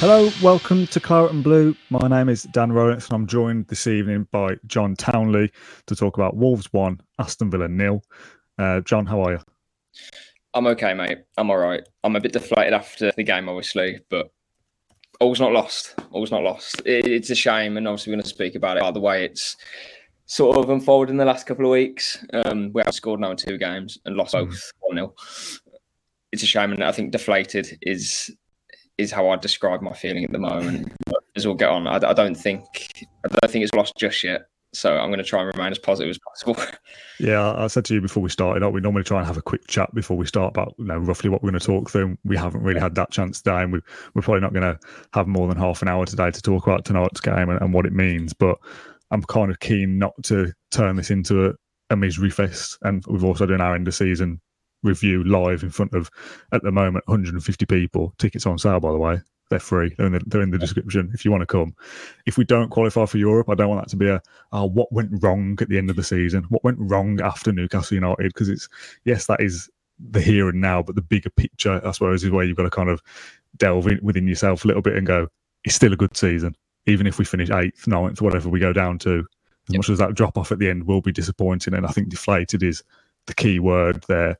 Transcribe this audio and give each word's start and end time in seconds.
Hello, 0.00 0.30
welcome 0.42 0.86
to 0.86 0.98
Claret 0.98 1.30
and 1.30 1.44
Blue. 1.44 1.76
My 1.90 2.08
name 2.08 2.30
is 2.30 2.44
Dan 2.44 2.72
Rolinson, 2.72 3.10
and 3.10 3.12
I'm 3.12 3.26
joined 3.26 3.66
this 3.66 3.86
evening 3.86 4.26
by 4.30 4.56
John 4.66 4.96
Townley 4.96 5.52
to 5.84 5.94
talk 5.94 6.16
about 6.16 6.38
Wolves 6.38 6.72
1, 6.72 6.98
Aston 7.18 7.50
Villa 7.50 7.68
nil. 7.68 8.02
Uh, 8.58 8.80
John, 8.80 9.04
how 9.04 9.20
are 9.20 9.32
you? 9.32 9.38
I'm 10.54 10.66
okay, 10.68 10.94
mate. 10.94 11.18
I'm 11.36 11.50
all 11.50 11.58
right. 11.58 11.86
I'm 12.02 12.16
a 12.16 12.20
bit 12.20 12.32
deflated 12.32 12.72
after 12.72 13.12
the 13.14 13.22
game, 13.22 13.46
obviously, 13.46 14.00
but 14.08 14.32
all's 15.20 15.38
not 15.38 15.52
lost. 15.52 15.94
All's 16.12 16.30
not 16.30 16.44
lost. 16.44 16.80
It, 16.86 17.06
it's 17.06 17.28
a 17.28 17.34
shame, 17.34 17.76
and 17.76 17.86
obviously 17.86 18.10
we're 18.10 18.16
going 18.16 18.22
to 18.22 18.30
speak 18.30 18.54
about 18.54 18.78
it. 18.78 18.82
By 18.82 18.92
the 18.92 19.00
way, 19.00 19.26
it's 19.26 19.58
sort 20.24 20.56
of 20.56 20.70
unfolded 20.70 21.10
in 21.10 21.18
the 21.18 21.26
last 21.26 21.46
couple 21.46 21.66
of 21.66 21.72
weeks. 21.72 22.24
Um, 22.32 22.72
we 22.72 22.80
have 22.86 22.94
scored 22.94 23.20
now 23.20 23.32
in 23.32 23.36
two 23.36 23.58
games 23.58 23.98
and 24.06 24.16
lost 24.16 24.34
mm. 24.34 24.46
both 24.46 24.72
1 24.80 24.96
0. 24.96 25.14
It's 26.32 26.42
a 26.42 26.46
shame, 26.46 26.72
and 26.72 26.82
I 26.82 26.90
think 26.90 27.12
deflated 27.12 27.76
is 27.82 28.34
is 29.00 29.10
how 29.10 29.30
I 29.30 29.36
describe 29.36 29.82
my 29.82 29.92
feeling 29.92 30.24
at 30.24 30.32
the 30.32 30.38
moment. 30.38 30.92
As 31.36 31.46
we'll 31.46 31.56
get 31.56 31.70
on, 31.70 31.86
I, 31.86 31.96
I 31.96 32.12
don't 32.12 32.34
think 32.34 32.64
I 33.24 33.28
don't 33.28 33.50
think 33.50 33.64
it's 33.64 33.74
lost 33.74 33.96
just 33.96 34.22
yet. 34.22 34.42
So 34.72 34.96
I'm 34.96 35.08
going 35.08 35.18
to 35.18 35.24
try 35.24 35.40
and 35.40 35.52
remain 35.52 35.72
as 35.72 35.78
positive 35.80 36.10
as 36.10 36.18
possible. 36.18 36.56
Yeah, 37.18 37.52
I 37.54 37.66
said 37.66 37.84
to 37.84 37.94
you 37.94 38.00
before 38.00 38.22
we 38.22 38.30
started, 38.30 38.66
we 38.70 38.80
normally 38.80 39.02
try 39.02 39.18
and 39.18 39.26
have 39.26 39.36
a 39.36 39.42
quick 39.42 39.66
chat 39.66 39.94
before 39.94 40.16
we 40.16 40.24
start 40.24 40.54
about 40.56 40.74
you 40.78 40.86
know 40.86 40.96
roughly 40.96 41.28
what 41.28 41.42
we're 41.42 41.50
going 41.50 41.60
to 41.60 41.66
talk 41.66 41.90
through. 41.90 42.16
We 42.24 42.34
haven't 42.34 42.62
really 42.62 42.80
had 42.80 42.94
that 42.94 43.10
chance 43.10 43.42
today, 43.42 43.60
and 43.60 43.74
we, 43.74 43.80
we're 44.14 44.22
probably 44.22 44.40
not 44.40 44.54
going 44.54 44.62
to 44.62 44.78
have 45.12 45.26
more 45.26 45.46
than 45.46 45.58
half 45.58 45.82
an 45.82 45.88
hour 45.88 46.06
today 46.06 46.30
to 46.30 46.40
talk 46.40 46.66
about 46.66 46.86
tonight's 46.86 47.20
game 47.20 47.50
and, 47.50 47.60
and 47.60 47.74
what 47.74 47.84
it 47.84 47.92
means. 47.92 48.32
But 48.32 48.56
I'm 49.10 49.22
kind 49.24 49.50
of 49.50 49.60
keen 49.60 49.98
not 49.98 50.14
to 50.24 50.50
turn 50.70 50.96
this 50.96 51.10
into 51.10 51.50
a, 51.50 51.52
a 51.90 51.96
misery 51.96 52.30
fest, 52.30 52.78
and 52.80 53.04
we've 53.06 53.24
also 53.24 53.44
done 53.44 53.60
our 53.60 53.74
end 53.74 53.86
of 53.86 53.94
season 53.94 54.40
review 54.82 55.24
live 55.24 55.62
in 55.62 55.70
front 55.70 55.94
of 55.94 56.10
at 56.52 56.62
the 56.62 56.72
moment 56.72 57.06
150 57.08 57.66
people. 57.66 58.14
Tickets 58.18 58.46
on 58.46 58.58
sale, 58.58 58.80
by 58.80 58.92
the 58.92 58.98
way. 58.98 59.20
They're 59.50 59.58
free. 59.58 59.92
They're 59.98 60.06
in 60.06 60.12
the, 60.12 60.22
they're 60.26 60.42
in 60.42 60.50
the 60.50 60.58
description 60.58 61.10
if 61.12 61.24
you 61.24 61.32
want 61.32 61.42
to 61.42 61.46
come. 61.46 61.74
If 62.24 62.38
we 62.38 62.44
don't 62.44 62.70
qualify 62.70 63.04
for 63.06 63.18
Europe, 63.18 63.48
I 63.50 63.56
don't 63.56 63.68
want 63.68 63.82
that 63.82 63.90
to 63.90 63.96
be 63.96 64.08
a 64.08 64.22
oh, 64.52 64.66
what 64.66 64.92
went 64.92 65.10
wrong 65.22 65.58
at 65.60 65.68
the 65.68 65.76
end 65.76 65.90
of 65.90 65.96
the 65.96 66.04
season? 66.04 66.44
What 66.50 66.62
went 66.62 66.78
wrong 66.78 67.20
after 67.20 67.50
Newcastle 67.50 67.96
United? 67.96 68.28
Because 68.28 68.48
it's 68.48 68.68
yes, 69.04 69.26
that 69.26 69.40
is 69.40 69.68
the 69.98 70.20
here 70.20 70.48
and 70.48 70.60
now, 70.60 70.82
but 70.82 70.94
the 70.94 71.02
bigger 71.02 71.30
picture, 71.30 71.80
I 71.84 71.90
suppose, 71.90 72.22
is 72.22 72.30
where 72.30 72.44
you've 72.44 72.56
got 72.56 72.62
to 72.62 72.70
kind 72.70 72.88
of 72.88 73.02
delve 73.56 73.88
in 73.88 73.98
within 74.02 74.28
yourself 74.28 74.64
a 74.64 74.68
little 74.68 74.82
bit 74.82 74.96
and 74.96 75.06
go, 75.06 75.26
it's 75.64 75.74
still 75.74 75.92
a 75.92 75.96
good 75.96 76.16
season, 76.16 76.54
even 76.86 77.06
if 77.06 77.18
we 77.18 77.24
finish 77.24 77.50
eighth, 77.50 77.86
ninth, 77.86 78.22
whatever 78.22 78.48
we 78.48 78.60
go 78.60 78.72
down 78.72 78.98
to. 79.00 79.18
As 79.68 79.74
yep. 79.74 79.78
much 79.78 79.90
as 79.90 79.98
that 79.98 80.14
drop 80.14 80.38
off 80.38 80.52
at 80.52 80.58
the 80.58 80.70
end 80.70 80.86
will 80.86 81.02
be 81.02 81.12
disappointing, 81.12 81.74
and 81.74 81.86
I 81.86 81.90
think 81.90 82.08
deflated 82.08 82.62
is 82.62 82.82
the 83.26 83.34
key 83.34 83.58
word 83.58 84.04
there 84.08 84.38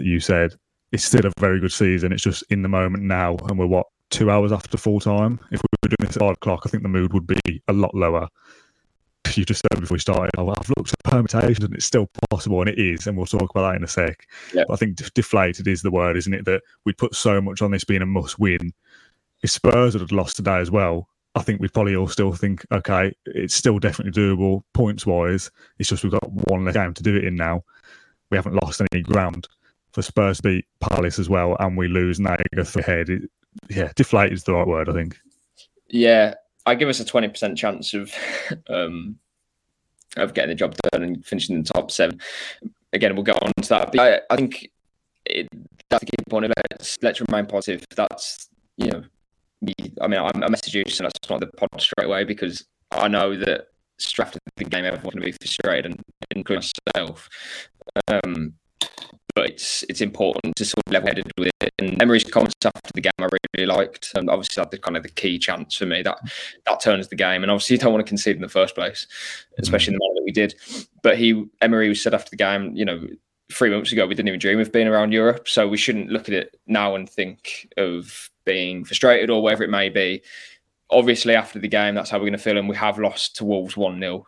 that 0.00 0.06
you 0.06 0.18
said. 0.18 0.54
It's 0.92 1.04
still 1.04 1.26
a 1.26 1.32
very 1.38 1.60
good 1.60 1.72
season. 1.72 2.12
It's 2.12 2.22
just 2.22 2.42
in 2.50 2.62
the 2.62 2.68
moment 2.68 3.04
now, 3.04 3.36
and 3.48 3.58
we're 3.58 3.66
what 3.66 3.86
two 4.10 4.30
hours 4.30 4.50
after 4.50 4.76
full 4.76 4.98
time. 4.98 5.38
If 5.52 5.60
we 5.60 5.68
were 5.82 5.88
doing 5.88 6.08
this 6.08 6.16
at 6.16 6.20
five 6.20 6.32
o'clock, 6.32 6.62
I 6.64 6.68
think 6.68 6.82
the 6.82 6.88
mood 6.88 7.12
would 7.12 7.26
be 7.26 7.62
a 7.68 7.72
lot 7.72 7.94
lower. 7.94 8.28
You 9.34 9.44
just 9.44 9.62
said 9.62 9.78
before 9.78 9.94
we 9.94 10.00
started, 10.00 10.30
oh, 10.38 10.48
I've 10.48 10.72
looked 10.76 10.92
at 10.92 11.12
permutations 11.12 11.62
and 11.64 11.74
it's 11.74 11.84
still 11.84 12.08
possible, 12.30 12.60
and 12.60 12.70
it 12.70 12.78
is, 12.78 13.06
and 13.06 13.16
we'll 13.16 13.26
talk 13.26 13.50
about 13.50 13.70
that 13.70 13.76
in 13.76 13.84
a 13.84 13.88
sec. 13.88 14.26
Yep. 14.54 14.66
But 14.66 14.74
I 14.74 14.76
think 14.76 14.96
deflated 15.14 15.68
is 15.68 15.82
the 15.82 15.90
word, 15.90 16.16
isn't 16.16 16.34
it? 16.34 16.44
That 16.46 16.62
we 16.84 16.92
put 16.92 17.14
so 17.14 17.40
much 17.40 17.62
on 17.62 17.70
this 17.70 17.84
being 17.84 18.02
a 18.02 18.06
must 18.06 18.40
win. 18.40 18.72
If 19.42 19.50
Spurs 19.50 19.94
had 19.94 20.10
lost 20.10 20.36
today 20.36 20.58
as 20.58 20.70
well, 20.70 21.08
I 21.36 21.42
think 21.42 21.60
we'd 21.60 21.72
probably 21.72 21.94
all 21.94 22.08
still 22.08 22.32
think, 22.32 22.66
okay, 22.72 23.12
it's 23.26 23.54
still 23.54 23.78
definitely 23.78 24.20
doable 24.20 24.62
points 24.74 25.06
wise. 25.06 25.50
It's 25.78 25.88
just 25.88 26.02
we've 26.02 26.10
got 26.10 26.32
one 26.48 26.64
less 26.64 26.74
game 26.74 26.94
to 26.94 27.02
do 27.02 27.14
it 27.14 27.24
in 27.24 27.36
now. 27.36 27.62
We 28.30 28.36
haven't 28.36 28.60
lost 28.60 28.82
any 28.92 29.02
ground 29.02 29.46
for 29.92 30.02
Spurs 30.02 30.40
beat 30.40 30.66
Palace 30.80 31.18
as 31.18 31.28
well, 31.28 31.56
and 31.60 31.76
we 31.76 31.88
lose 31.88 32.18
and 32.18 32.28
through 32.66 32.82
ahead. 32.82 33.08
It, 33.08 33.30
yeah, 33.68 33.90
deflate 33.96 34.32
is 34.32 34.44
the 34.44 34.54
right 34.54 34.66
word, 34.66 34.88
I 34.88 34.92
think. 34.92 35.18
Yeah, 35.88 36.34
I 36.66 36.74
give 36.74 36.88
us 36.88 37.00
a 37.00 37.04
twenty 37.04 37.28
percent 37.28 37.58
chance 37.58 37.94
of 37.94 38.12
um, 38.68 39.18
of 40.16 40.34
getting 40.34 40.50
the 40.50 40.54
job 40.54 40.74
done 40.92 41.02
and 41.02 41.24
finishing 41.24 41.56
in 41.56 41.62
the 41.62 41.72
top 41.72 41.90
seven. 41.90 42.20
Again, 42.92 43.14
we'll 43.14 43.24
go 43.24 43.32
on 43.32 43.52
to 43.62 43.68
that. 43.68 43.92
But 43.92 44.00
I, 44.00 44.34
I 44.34 44.36
think 44.36 44.68
it, 45.26 45.48
that's 45.88 46.04
the 46.04 46.06
key 46.06 46.24
point. 46.28 46.52
Let's 46.72 46.98
let's 47.02 47.20
remain 47.20 47.46
positive. 47.46 47.84
That's 47.94 48.48
you 48.76 48.90
know, 48.90 49.02
I 50.00 50.06
mean, 50.08 50.20
I, 50.20 50.30
I 50.34 50.48
message 50.48 50.74
you, 50.74 50.84
so 50.88 51.04
that's 51.04 51.30
not 51.30 51.40
the 51.40 51.46
pod 51.48 51.68
straight 51.80 52.06
away 52.06 52.24
because 52.24 52.64
I 52.90 53.08
know 53.08 53.36
that 53.36 53.66
after 54.18 54.38
the 54.56 54.64
game, 54.64 54.84
everyone's 54.84 55.14
going 55.14 55.20
to 55.20 55.26
be 55.26 55.32
frustrated, 55.32 55.86
and 55.86 56.02
including 56.30 56.68
myself. 56.96 57.28
Um, 58.08 58.54
but 59.34 59.50
it's 59.50 59.82
it's 59.88 60.00
important 60.00 60.56
to 60.56 60.64
sort 60.64 60.82
of 60.86 60.92
level 60.92 61.08
headed 61.08 61.30
with 61.38 61.50
it. 61.60 61.72
And 61.78 62.00
Emery's 62.02 62.24
comments 62.24 62.54
after 62.64 62.90
the 62.94 63.00
game 63.00 63.12
I 63.18 63.28
really 63.56 63.66
liked. 63.66 64.12
And 64.14 64.28
obviously 64.30 64.62
that's 64.62 64.82
kind 64.82 64.96
of 64.96 65.02
the 65.02 65.10
key 65.10 65.38
chance 65.38 65.76
for 65.76 65.86
me. 65.86 66.02
That 66.02 66.18
that 66.66 66.80
turns 66.80 67.08
the 67.08 67.16
game. 67.16 67.42
And 67.42 67.50
obviously 67.50 67.76
you 67.76 67.80
don't 67.80 67.92
want 67.92 68.04
to 68.04 68.08
concede 68.08 68.36
in 68.36 68.42
the 68.42 68.48
first 68.48 68.74
place, 68.74 69.06
especially 69.58 69.92
mm. 69.92 69.94
in 69.94 69.98
the 69.98 70.08
manner 70.08 70.14
that 70.16 70.24
we 70.24 70.32
did. 70.32 70.54
But 71.02 71.18
he 71.18 71.44
Emery 71.60 71.88
was 71.88 72.02
said 72.02 72.14
after 72.14 72.30
the 72.30 72.36
game, 72.36 72.74
you 72.74 72.84
know, 72.84 73.06
three 73.52 73.70
months 73.70 73.92
ago 73.92 74.06
we 74.06 74.14
didn't 74.14 74.28
even 74.28 74.40
dream 74.40 74.60
of 74.60 74.72
being 74.72 74.88
around 74.88 75.12
Europe. 75.12 75.48
So 75.48 75.68
we 75.68 75.76
shouldn't 75.76 76.10
look 76.10 76.28
at 76.28 76.34
it 76.34 76.58
now 76.66 76.94
and 76.94 77.08
think 77.08 77.68
of 77.76 78.30
being 78.44 78.84
frustrated 78.84 79.30
or 79.30 79.42
whatever 79.42 79.64
it 79.64 79.70
may 79.70 79.88
be. 79.88 80.22
Obviously, 80.92 81.36
after 81.36 81.60
the 81.60 81.68
game, 81.68 81.94
that's 81.94 82.10
how 82.10 82.18
we're 82.18 82.24
going 82.24 82.32
to 82.32 82.38
feel. 82.38 82.58
And 82.58 82.68
we 82.68 82.74
have 82.74 82.98
lost 82.98 83.36
to 83.36 83.44
Wolves 83.44 83.76
1 83.76 84.00
0 84.00 84.26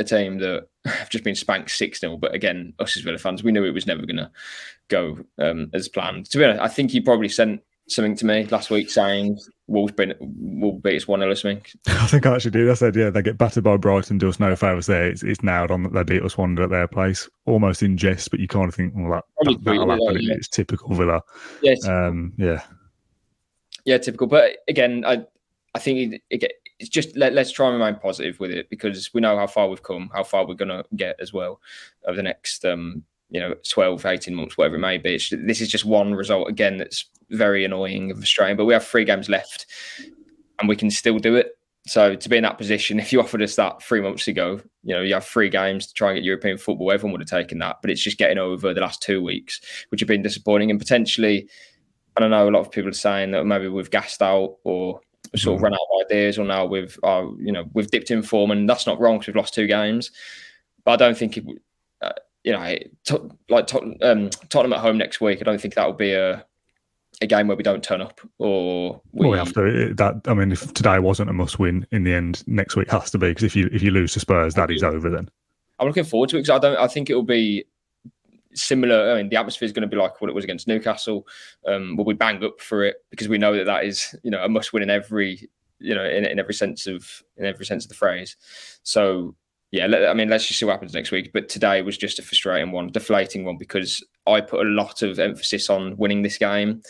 a 0.00 0.04
team 0.04 0.38
that 0.38 0.68
have 0.86 1.10
just 1.10 1.24
been 1.24 1.34
spanked 1.34 1.70
6 1.70 2.00
0. 2.00 2.16
But 2.16 2.34
again, 2.34 2.74
us 2.78 2.96
as 2.96 3.02
Villa 3.02 3.18
fans, 3.18 3.42
we 3.42 3.52
knew 3.52 3.64
it 3.64 3.74
was 3.74 3.86
never 3.86 4.02
going 4.02 4.16
to 4.16 4.30
go 4.88 5.18
um, 5.38 5.70
as 5.72 5.88
planned. 5.88 6.26
To 6.30 6.38
be 6.38 6.44
honest, 6.44 6.60
I 6.60 6.68
think 6.68 6.90
he 6.90 7.00
probably 7.00 7.28
sent 7.28 7.62
something 7.88 8.16
to 8.16 8.26
me 8.26 8.44
last 8.46 8.68
week 8.68 8.90
saying 8.90 9.38
Wolves 9.68 9.92
been, 9.92 10.12
will 10.20 10.72
beat 10.72 10.96
us 10.96 11.08
1 11.08 11.20
0 11.20 11.30
or 11.30 11.34
something. 11.34 11.64
I 11.86 12.06
think 12.06 12.26
I 12.26 12.34
actually 12.34 12.50
did. 12.52 12.70
I 12.70 12.74
said, 12.74 12.96
yeah, 12.96 13.10
they 13.10 13.22
get 13.22 13.38
battered 13.38 13.64
by 13.64 13.76
Brighton, 13.76 14.18
do 14.18 14.28
us 14.28 14.40
no 14.40 14.54
favours 14.56 14.86
there. 14.86 15.08
It's, 15.08 15.22
it's 15.22 15.42
nailed 15.42 15.70
on 15.70 15.84
that 15.84 15.92
they 15.92 16.02
beat 16.02 16.24
us 16.24 16.36
1 16.36 16.58
at 16.58 16.70
their 16.70 16.88
place, 16.88 17.28
almost 17.46 17.82
in 17.82 17.96
jest, 17.96 18.30
but 18.30 18.40
you 18.40 18.48
kind 18.48 18.68
of 18.68 18.74
think, 18.74 18.92
well, 18.96 19.22
that, 19.42 19.64
that, 19.64 19.72
will 19.72 19.90
happen. 19.90 20.20
Yeah. 20.20 20.34
It's 20.34 20.48
typical 20.48 20.94
Villa. 20.94 21.22
Yeah. 21.62 21.74
Um, 21.86 22.32
yeah. 22.36 22.62
Yeah, 23.84 23.98
typical. 23.98 24.26
But 24.26 24.56
again, 24.68 25.04
I 25.06 25.24
I 25.76 25.78
think 25.78 26.14
it, 26.14 26.42
it, 26.42 26.52
it's 26.78 26.88
just 26.88 27.16
let, 27.16 27.36
us 27.36 27.50
try 27.50 27.68
and 27.68 27.78
remain 27.78 27.98
positive 28.00 28.38
with 28.38 28.50
it 28.50 28.68
because 28.68 29.12
we 29.14 29.20
know 29.20 29.36
how 29.36 29.46
far 29.46 29.68
we've 29.68 29.82
come, 29.82 30.10
how 30.12 30.22
far 30.22 30.46
we're 30.46 30.54
going 30.54 30.68
to 30.68 30.84
get 30.94 31.16
as 31.20 31.32
well 31.32 31.60
over 32.06 32.16
the 32.16 32.22
next, 32.22 32.64
um, 32.64 33.02
you 33.30 33.40
know, 33.40 33.54
12, 33.68 34.04
18 34.04 34.34
months, 34.34 34.58
whatever 34.58 34.76
it 34.76 34.80
may 34.80 34.98
be. 34.98 35.14
It's, 35.14 35.30
this 35.30 35.60
is 35.60 35.68
just 35.68 35.84
one 35.84 36.14
result 36.14 36.48
again 36.48 36.76
that's 36.76 37.06
very 37.30 37.64
annoying 37.64 38.10
and 38.10 38.18
frustrating, 38.18 38.56
but 38.56 38.66
we 38.66 38.74
have 38.74 38.86
three 38.86 39.04
games 39.04 39.28
left 39.28 39.66
and 40.58 40.68
we 40.68 40.76
can 40.76 40.90
still 40.90 41.18
do 41.18 41.34
it. 41.34 41.52
So 41.86 42.16
to 42.16 42.28
be 42.28 42.36
in 42.36 42.42
that 42.42 42.58
position, 42.58 43.00
if 43.00 43.12
you 43.12 43.20
offered 43.20 43.42
us 43.42 43.56
that 43.56 43.82
three 43.82 44.00
months 44.00 44.28
ago, 44.28 44.60
you 44.82 44.94
know, 44.94 45.02
you 45.02 45.14
have 45.14 45.24
three 45.24 45.48
games 45.48 45.86
to 45.86 45.94
try 45.94 46.10
and 46.10 46.18
get 46.18 46.24
European 46.24 46.58
football, 46.58 46.92
everyone 46.92 47.12
would 47.12 47.28
have 47.28 47.40
taken 47.40 47.58
that. 47.60 47.78
But 47.80 47.90
it's 47.90 48.02
just 48.02 48.18
getting 48.18 48.38
over 48.38 48.74
the 48.74 48.80
last 48.80 49.02
two 49.02 49.22
weeks, 49.22 49.60
which 49.88 50.00
have 50.00 50.08
been 50.08 50.22
disappointing 50.22 50.70
and 50.70 50.78
potentially. 50.78 51.48
I 52.18 52.22
don't 52.22 52.30
know. 52.30 52.48
A 52.48 52.50
lot 52.50 52.60
of 52.60 52.70
people 52.70 52.88
are 52.88 52.94
saying 52.94 53.32
that 53.32 53.44
maybe 53.44 53.68
we've 53.68 53.90
gassed 53.90 54.22
out 54.22 54.56
or 54.64 55.00
sort 55.34 55.56
of 55.56 55.62
run 55.62 55.74
out 55.74 55.80
of 55.80 56.06
ideas, 56.06 56.38
or 56.38 56.44
now 56.44 56.64
we've 56.64 56.98
uh, 57.02 57.26
you 57.38 57.52
know 57.52 57.64
we've 57.72 57.90
dipped 57.90 58.10
in 58.10 58.22
form, 58.22 58.50
and 58.50 58.68
that's 58.68 58.86
not 58.86 59.00
wrong 59.00 59.16
because 59.16 59.28
we've 59.28 59.36
lost 59.36 59.54
two 59.54 59.66
games. 59.66 60.10
But 60.84 60.92
I 60.92 60.96
don't 60.96 61.18
think 61.18 61.36
it, 61.36 61.44
uh, 62.02 62.12
you 62.44 62.52
know 62.52 62.76
to, 63.04 63.30
like 63.48 63.66
to, 63.68 63.96
um, 64.02 64.30
Tottenham 64.48 64.72
at 64.72 64.80
home 64.80 64.98
next 64.98 65.20
week. 65.20 65.40
I 65.40 65.44
don't 65.44 65.60
think 65.60 65.74
that 65.74 65.86
will 65.86 65.94
be 65.94 66.12
a 66.12 66.44
a 67.22 67.26
game 67.26 67.48
where 67.48 67.56
we 67.56 67.62
don't 67.62 67.82
turn 67.82 68.02
up 68.02 68.20
or 68.38 69.00
we, 69.12 69.26
well, 69.26 69.46
to 69.46 69.94
that 69.94 70.20
i 70.26 70.34
mean 70.34 70.52
if 70.52 70.72
today 70.74 70.98
wasn't 70.98 71.28
a 71.30 71.32
must 71.32 71.58
win 71.58 71.86
in 71.90 72.04
the 72.04 72.12
end 72.12 72.46
next 72.46 72.76
week 72.76 72.90
has 72.90 73.10
to 73.10 73.18
be 73.18 73.28
because 73.28 73.44
if 73.44 73.56
you 73.56 73.68
if 73.72 73.82
you 73.82 73.90
lose 73.90 74.12
to 74.12 74.20
spurs 74.20 74.54
that 74.54 74.70
is 74.70 74.82
over 74.82 75.08
then 75.08 75.28
i'm 75.78 75.86
looking 75.86 76.04
forward 76.04 76.28
to 76.28 76.36
it 76.36 76.40
because 76.40 76.50
i 76.50 76.58
don't 76.58 76.76
i 76.76 76.86
think 76.86 77.08
it 77.08 77.14
will 77.14 77.22
be 77.22 77.64
similar. 78.56 79.12
I 79.12 79.16
mean, 79.16 79.28
the 79.28 79.36
atmosphere 79.36 79.66
is 79.66 79.72
going 79.72 79.88
to 79.88 79.94
be 79.94 80.00
like 80.00 80.20
what 80.20 80.30
it 80.30 80.34
was 80.34 80.44
against 80.44 80.68
Newcastle. 80.68 81.26
Um, 81.66 81.96
we'll 81.96 82.06
be 82.06 82.14
bang 82.14 82.42
up 82.44 82.60
for 82.60 82.84
it 82.84 82.96
because 83.10 83.28
we 83.28 83.38
know 83.38 83.56
that 83.56 83.66
that 83.66 83.84
is 83.84 84.14
you 84.22 84.30
know 84.30 84.42
a 84.42 84.48
must 84.48 84.72
win 84.72 84.82
in 84.82 84.90
every 84.90 85.48
you 85.78 85.94
know 85.94 86.04
in, 86.04 86.24
in 86.24 86.38
every 86.38 86.54
sense 86.54 86.86
of 86.86 87.22
in 87.36 87.44
every 87.44 87.66
sense 87.66 87.84
of 87.84 87.88
the 87.88 87.94
phrase. 87.94 88.36
So 88.82 89.34
yeah, 89.72 89.86
let, 89.86 90.08
I 90.08 90.14
mean, 90.14 90.28
let's 90.28 90.46
just 90.46 90.58
see 90.58 90.64
what 90.64 90.72
happens 90.72 90.94
next 90.94 91.10
week. 91.10 91.32
But 91.32 91.48
today 91.48 91.82
was 91.82 91.98
just 91.98 92.18
a 92.18 92.22
frustrating 92.22 92.72
one, 92.72 92.88
deflating 92.88 93.44
one 93.44 93.58
because 93.58 94.04
I 94.26 94.40
put 94.40 94.66
a 94.66 94.70
lot 94.70 95.02
of 95.02 95.18
emphasis 95.18 95.68
on 95.68 95.96
winning 95.96 96.22
this 96.22 96.38
game. 96.38 96.82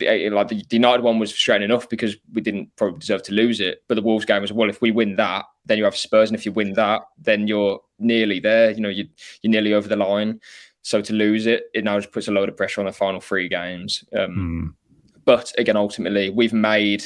Like 0.00 0.48
the 0.48 0.64
United 0.70 1.04
one 1.04 1.18
was 1.18 1.30
frustrating 1.30 1.66
enough 1.66 1.88
because 1.88 2.16
we 2.32 2.40
didn't 2.40 2.74
probably 2.76 2.98
deserve 2.98 3.22
to 3.24 3.32
lose 3.32 3.60
it. 3.60 3.84
But 3.86 3.94
the 3.94 4.02
Wolves 4.02 4.24
game 4.24 4.42
was 4.42 4.52
well, 4.52 4.70
if 4.70 4.80
we 4.80 4.90
win 4.90 5.16
that, 5.16 5.44
then 5.66 5.78
you 5.78 5.84
have 5.84 5.96
Spurs, 5.96 6.30
and 6.30 6.38
if 6.38 6.44
you 6.44 6.52
win 6.52 6.72
that, 6.72 7.02
then 7.18 7.46
you're 7.46 7.80
nearly 7.98 8.40
there. 8.40 8.70
You 8.70 8.80
know, 8.80 8.88
you, 8.88 9.06
you're 9.42 9.50
nearly 9.50 9.72
over 9.72 9.86
the 9.86 9.96
line. 9.96 10.40
So 10.84 11.00
to 11.00 11.12
lose 11.14 11.46
it, 11.46 11.64
it 11.72 11.82
now 11.82 11.98
just 11.98 12.12
puts 12.12 12.28
a 12.28 12.30
load 12.30 12.50
of 12.50 12.56
pressure 12.56 12.80
on 12.82 12.86
the 12.86 12.92
final 12.92 13.20
three 13.20 13.48
games. 13.48 14.04
Um, 14.16 14.74
mm. 14.76 15.14
But 15.24 15.50
again, 15.56 15.76
ultimately, 15.76 16.28
we've 16.28 16.52
made 16.52 17.04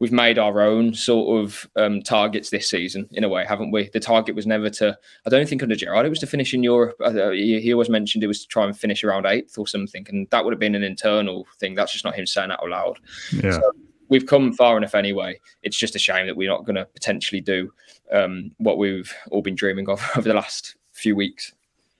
we've 0.00 0.10
made 0.10 0.36
our 0.36 0.62
own 0.62 0.94
sort 0.94 1.44
of 1.44 1.68
um, 1.76 2.02
targets 2.02 2.50
this 2.50 2.68
season 2.68 3.08
in 3.12 3.22
a 3.22 3.28
way, 3.28 3.44
haven't 3.46 3.70
we? 3.70 3.88
The 3.90 4.00
target 4.00 4.34
was 4.34 4.48
never 4.48 4.68
to. 4.70 4.98
I 5.24 5.30
don't 5.30 5.48
think 5.48 5.62
under 5.62 5.76
Gerrard 5.76 6.06
it 6.06 6.08
was 6.08 6.18
to 6.18 6.26
finish 6.26 6.52
in 6.52 6.64
Europe. 6.64 6.96
Uh, 7.00 7.30
he, 7.30 7.60
he, 7.60 7.72
always 7.72 7.88
mentioned 7.88 8.24
it 8.24 8.26
was 8.26 8.42
to 8.42 8.48
try 8.48 8.64
and 8.64 8.76
finish 8.76 9.04
around 9.04 9.26
eighth 9.26 9.56
or 9.56 9.68
something, 9.68 10.04
and 10.08 10.28
that 10.30 10.44
would 10.44 10.52
have 10.52 10.58
been 10.58 10.74
an 10.74 10.82
internal 10.82 11.46
thing. 11.60 11.76
That's 11.76 11.92
just 11.92 12.04
not 12.04 12.16
him 12.16 12.26
saying 12.26 12.48
that 12.48 12.60
out 12.60 12.68
loud. 12.68 12.98
Yeah. 13.30 13.52
So 13.52 13.72
we've 14.08 14.26
come 14.26 14.52
far 14.52 14.76
enough 14.76 14.96
anyway. 14.96 15.38
It's 15.62 15.76
just 15.76 15.94
a 15.94 16.00
shame 16.00 16.26
that 16.26 16.36
we're 16.36 16.50
not 16.50 16.64
going 16.64 16.76
to 16.76 16.86
potentially 16.86 17.40
do 17.40 17.72
um, 18.10 18.50
what 18.58 18.76
we've 18.78 19.14
all 19.30 19.42
been 19.42 19.54
dreaming 19.54 19.88
of 19.88 20.02
over 20.16 20.28
the 20.28 20.34
last 20.34 20.74
few 20.92 21.14
weeks. 21.14 21.52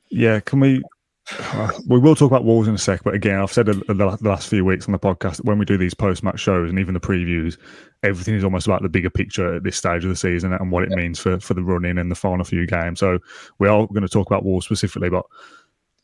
Yeah, 0.08 0.40
can 0.40 0.58
we? 0.58 0.82
We 1.86 1.98
will 1.98 2.14
talk 2.14 2.30
about 2.30 2.44
Wolves 2.44 2.68
in 2.68 2.74
a 2.74 2.78
sec, 2.78 3.02
but 3.04 3.14
again, 3.14 3.40
I've 3.40 3.52
said 3.52 3.66
the 3.66 4.18
last 4.20 4.48
few 4.48 4.64
weeks 4.64 4.86
on 4.86 4.92
the 4.92 4.98
podcast 4.98 5.36
that 5.36 5.44
when 5.44 5.58
we 5.58 5.64
do 5.64 5.76
these 5.76 5.94
post-match 5.94 6.40
shows 6.40 6.70
and 6.70 6.78
even 6.78 6.94
the 6.94 7.00
previews, 7.00 7.56
everything 8.02 8.34
is 8.34 8.44
almost 8.44 8.66
about 8.66 8.82
the 8.82 8.88
bigger 8.88 9.10
picture 9.10 9.56
at 9.56 9.62
this 9.62 9.76
stage 9.76 10.04
of 10.04 10.10
the 10.10 10.16
season 10.16 10.52
and 10.52 10.72
what 10.72 10.84
it 10.84 10.90
means 10.90 11.18
for 11.18 11.38
for 11.40 11.54
the 11.54 11.62
running 11.62 11.98
and 11.98 12.10
the 12.10 12.14
final 12.14 12.44
few 12.44 12.66
games. 12.66 13.00
So 13.00 13.18
we 13.58 13.68
are 13.68 13.86
going 13.86 14.02
to 14.02 14.08
talk 14.08 14.26
about 14.26 14.44
Wolves 14.44 14.66
specifically, 14.66 15.10
but 15.10 15.24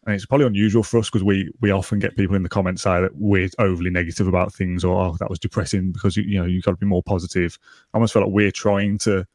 and 0.06 0.14
it's 0.14 0.26
probably 0.26 0.46
unusual 0.46 0.82
for 0.82 0.98
us 0.98 1.10
because 1.10 1.24
we 1.24 1.50
we 1.60 1.70
often 1.70 1.98
get 1.98 2.16
people 2.16 2.36
in 2.36 2.42
the 2.42 2.48
comments 2.48 2.82
say 2.82 3.00
that 3.00 3.16
we're 3.16 3.48
overly 3.58 3.90
negative 3.90 4.28
about 4.28 4.54
things 4.54 4.84
or 4.84 4.96
oh, 4.96 5.16
that 5.18 5.28
was 5.28 5.38
depressing 5.38 5.90
because 5.92 6.16
you, 6.16 6.22
you 6.22 6.38
know 6.38 6.46
you've 6.46 6.64
got 6.64 6.72
to 6.72 6.76
be 6.76 6.86
more 6.86 7.02
positive. 7.02 7.58
I 7.92 7.96
almost 7.96 8.12
feel 8.12 8.22
like 8.22 8.32
we're 8.32 8.52
trying 8.52 8.98
to 8.98 9.26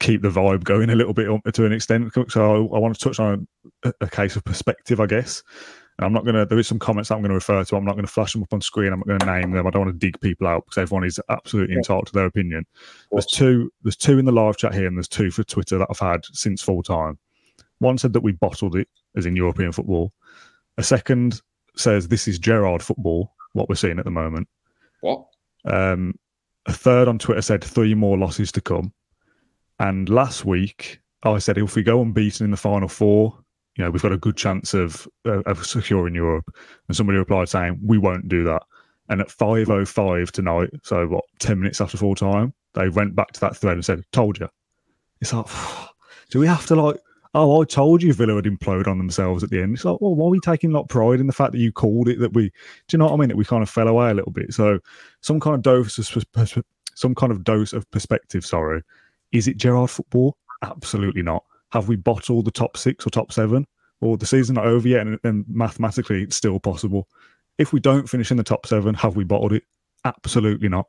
keep 0.00 0.22
the 0.22 0.28
vibe 0.28 0.64
going 0.64 0.90
a 0.90 0.94
little 0.94 1.12
bit 1.12 1.28
to 1.54 1.64
an 1.64 1.72
extent. 1.72 2.12
So 2.28 2.42
I, 2.42 2.76
I 2.76 2.78
want 2.78 2.96
to 2.96 3.04
touch 3.04 3.18
on 3.18 3.46
a, 3.82 3.92
a, 4.00 4.08
case 4.08 4.36
of 4.36 4.44
perspective, 4.44 5.00
I 5.00 5.06
guess. 5.06 5.42
And 5.98 6.06
I'm 6.06 6.12
not 6.12 6.24
going 6.24 6.36
to. 6.36 6.46
There 6.46 6.58
is 6.58 6.68
some 6.68 6.78
comments 6.78 7.10
I'm 7.10 7.18
going 7.18 7.30
to 7.30 7.34
refer 7.34 7.64
to. 7.64 7.76
I'm 7.76 7.84
not 7.84 7.94
going 7.94 8.06
to 8.06 8.12
flash 8.12 8.32
them 8.32 8.42
up 8.42 8.52
on 8.52 8.60
screen. 8.60 8.92
I'm 8.92 9.00
not 9.00 9.08
going 9.08 9.18
to 9.18 9.26
name 9.26 9.50
them. 9.50 9.66
I 9.66 9.70
don't 9.70 9.86
want 9.86 9.94
to 9.94 10.06
dig 10.06 10.20
people 10.20 10.46
out 10.46 10.64
because 10.64 10.78
everyone 10.78 11.04
is 11.04 11.20
absolutely 11.28 11.74
entitled 11.74 12.06
to 12.06 12.12
their 12.12 12.26
opinion. 12.26 12.64
There's 13.10 13.26
two. 13.26 13.72
There's 13.82 13.96
two 13.96 14.18
in 14.18 14.24
the 14.24 14.32
live 14.32 14.56
chat 14.56 14.74
here, 14.74 14.86
and 14.86 14.96
there's 14.96 15.08
two 15.08 15.30
for 15.30 15.42
Twitter 15.42 15.78
that 15.78 15.88
I've 15.90 15.98
had 15.98 16.24
since 16.26 16.62
full 16.62 16.82
time. 16.82 17.18
One 17.80 17.98
said 17.98 18.12
that 18.12 18.20
we 18.20 18.32
bottled 18.32 18.76
it, 18.76 18.88
as 19.16 19.26
in 19.26 19.36
European 19.36 19.72
football. 19.72 20.12
A 20.78 20.82
second 20.82 21.40
says 21.76 22.08
this 22.08 22.28
is 22.28 22.38
Gerrard 22.38 22.82
football, 22.82 23.34
what 23.52 23.68
we're 23.68 23.74
seeing 23.74 23.98
at 23.98 24.04
the 24.04 24.10
moment. 24.10 24.48
What? 25.00 25.26
Um, 25.64 26.14
a 26.66 26.72
third 26.72 27.08
on 27.08 27.18
Twitter 27.18 27.42
said 27.42 27.64
three 27.64 27.94
more 27.94 28.16
losses 28.16 28.52
to 28.52 28.60
come. 28.60 28.92
And 29.78 30.08
last 30.08 30.44
week, 30.44 31.00
I 31.22 31.38
said 31.38 31.58
if 31.58 31.74
we 31.74 31.82
go 31.82 32.00
unbeaten 32.00 32.44
in 32.44 32.50
the 32.50 32.56
final 32.56 32.88
four, 32.88 33.36
you 33.76 33.84
know, 33.84 33.90
we've 33.90 34.02
got 34.02 34.12
a 34.12 34.18
good 34.18 34.36
chance 34.36 34.74
of 34.74 35.06
uh, 35.24 35.42
of 35.42 35.64
securing 35.64 36.14
Europe. 36.14 36.52
And 36.88 36.96
somebody 36.96 37.18
replied 37.18 37.48
saying 37.48 37.78
we 37.82 37.98
won't 37.98 38.28
do 38.28 38.44
that. 38.44 38.62
And 39.08 39.20
at 39.20 39.28
5:05 39.28 40.30
tonight, 40.30 40.70
so 40.82 41.06
what, 41.06 41.24
10 41.38 41.58
minutes 41.60 41.80
after 41.80 41.96
full 41.96 42.14
time, 42.14 42.52
they 42.74 42.88
went 42.88 43.14
back 43.14 43.32
to 43.32 43.40
that 43.40 43.56
thread 43.56 43.74
and 43.74 43.84
said, 43.84 44.02
"Told 44.12 44.38
you." 44.38 44.48
It's 45.20 45.32
like, 45.32 45.46
do 46.30 46.40
we 46.40 46.46
have 46.46 46.66
to 46.66 46.74
like 46.74 46.98
oh, 47.34 47.62
I 47.62 47.64
told 47.64 48.02
you 48.02 48.12
Villa 48.12 48.34
would 48.34 48.46
implode 48.46 48.86
on 48.86 48.98
themselves 48.98 49.44
at 49.44 49.50
the 49.50 49.60
end. 49.62 49.74
It's 49.74 49.84
like, 49.84 50.00
well, 50.00 50.14
why 50.14 50.26
are 50.26 50.30
we 50.30 50.40
taking 50.40 50.70
a 50.70 50.74
lot 50.74 50.82
of 50.82 50.88
pride 50.88 51.20
in 51.20 51.26
the 51.26 51.32
fact 51.32 51.52
that 51.52 51.58
you 51.58 51.72
called 51.72 52.08
it 52.08 52.18
that 52.20 52.32
we, 52.32 52.44
do 52.48 52.52
you 52.92 52.98
know 52.98 53.06
what 53.06 53.14
I 53.14 53.16
mean? 53.16 53.28
That 53.28 53.36
we 53.36 53.44
kind 53.44 53.62
of 53.62 53.70
fell 53.70 53.88
away 53.88 54.10
a 54.10 54.14
little 54.14 54.32
bit. 54.32 54.52
So 54.52 54.78
some 55.20 55.40
kind 55.40 55.54
of 55.54 55.62
dose 55.62 55.98
of, 55.98 56.24
some 56.94 57.14
kind 57.14 57.32
of 57.32 57.44
dose 57.44 57.72
of 57.72 57.88
perspective, 57.90 58.44
sorry. 58.44 58.82
Is 59.32 59.48
it 59.48 59.56
Gerrard 59.56 59.90
football? 59.90 60.36
Absolutely 60.62 61.22
not. 61.22 61.44
Have 61.72 61.88
we 61.88 61.96
bottled 61.96 62.46
the 62.46 62.50
top 62.50 62.76
six 62.76 63.06
or 63.06 63.10
top 63.10 63.32
seven? 63.32 63.66
Or 64.00 64.16
the 64.16 64.26
season 64.26 64.54
not 64.54 64.66
over 64.66 64.86
yet, 64.86 65.06
and, 65.06 65.18
and 65.24 65.44
mathematically, 65.48 66.22
it's 66.22 66.36
still 66.36 66.60
possible. 66.60 67.08
If 67.58 67.72
we 67.72 67.80
don't 67.80 68.08
finish 68.08 68.30
in 68.30 68.36
the 68.36 68.44
top 68.44 68.64
seven, 68.64 68.94
have 68.94 69.16
we 69.16 69.24
bottled 69.24 69.52
it? 69.52 69.64
Absolutely 70.04 70.68
not 70.68 70.86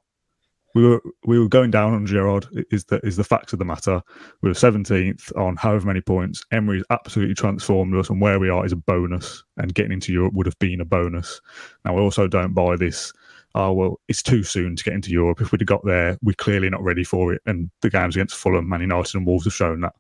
we 0.75 0.88
were 0.88 1.01
we 1.25 1.39
were 1.39 1.47
going 1.47 1.71
down 1.71 1.94
on 1.94 2.06
Gerrard. 2.06 2.47
is 2.71 2.86
the 2.86 3.00
is 3.06 3.18
the 3.18 3.24
facts 3.24 3.53
of 3.53 3.59
the 3.59 3.65
matter. 3.65 4.01
We 4.42 4.50
were 4.50 4.56
seventeenth 4.56 5.31
on 5.35 5.56
however 5.56 5.88
many 5.88 6.01
points. 6.01 6.44
Emery's 6.51 6.83
absolutely 6.89 7.35
transformed 7.35 7.95
us, 7.95 8.09
and 8.09 8.21
where 8.21 8.39
we 8.39 8.50
are 8.50 8.65
is 8.65 8.71
a 8.71 8.77
bonus. 8.77 9.44
And 9.57 9.74
getting 9.74 9.92
into 9.92 10.13
Europe 10.13 10.33
would 10.33 10.45
have 10.45 10.59
been 10.59 10.81
a 10.81 10.85
bonus. 10.85 11.42
Now 11.85 11.95
we 11.95 12.01
also 12.01 12.27
don't 12.27 12.53
buy 12.53 12.75
this. 12.75 13.12
Oh 13.59 13.73
well, 13.73 14.00
it's 14.07 14.23
too 14.23 14.41
soon 14.41 14.77
to 14.77 14.83
get 14.85 14.94
into 14.94 15.11
Europe. 15.11 15.41
If 15.41 15.51
we'd 15.51 15.59
have 15.59 15.67
got 15.67 15.83
there, 15.83 16.17
we're 16.21 16.31
clearly 16.31 16.69
not 16.69 16.81
ready 16.81 17.03
for 17.03 17.33
it. 17.33 17.41
And 17.45 17.69
the 17.81 17.89
games 17.89 18.15
against 18.15 18.38
Fulham, 18.38 18.69
Man 18.69 18.79
United, 18.79 19.15
and 19.15 19.27
Wolves 19.27 19.44
have 19.44 19.53
shown 19.53 19.81
that 19.81 19.94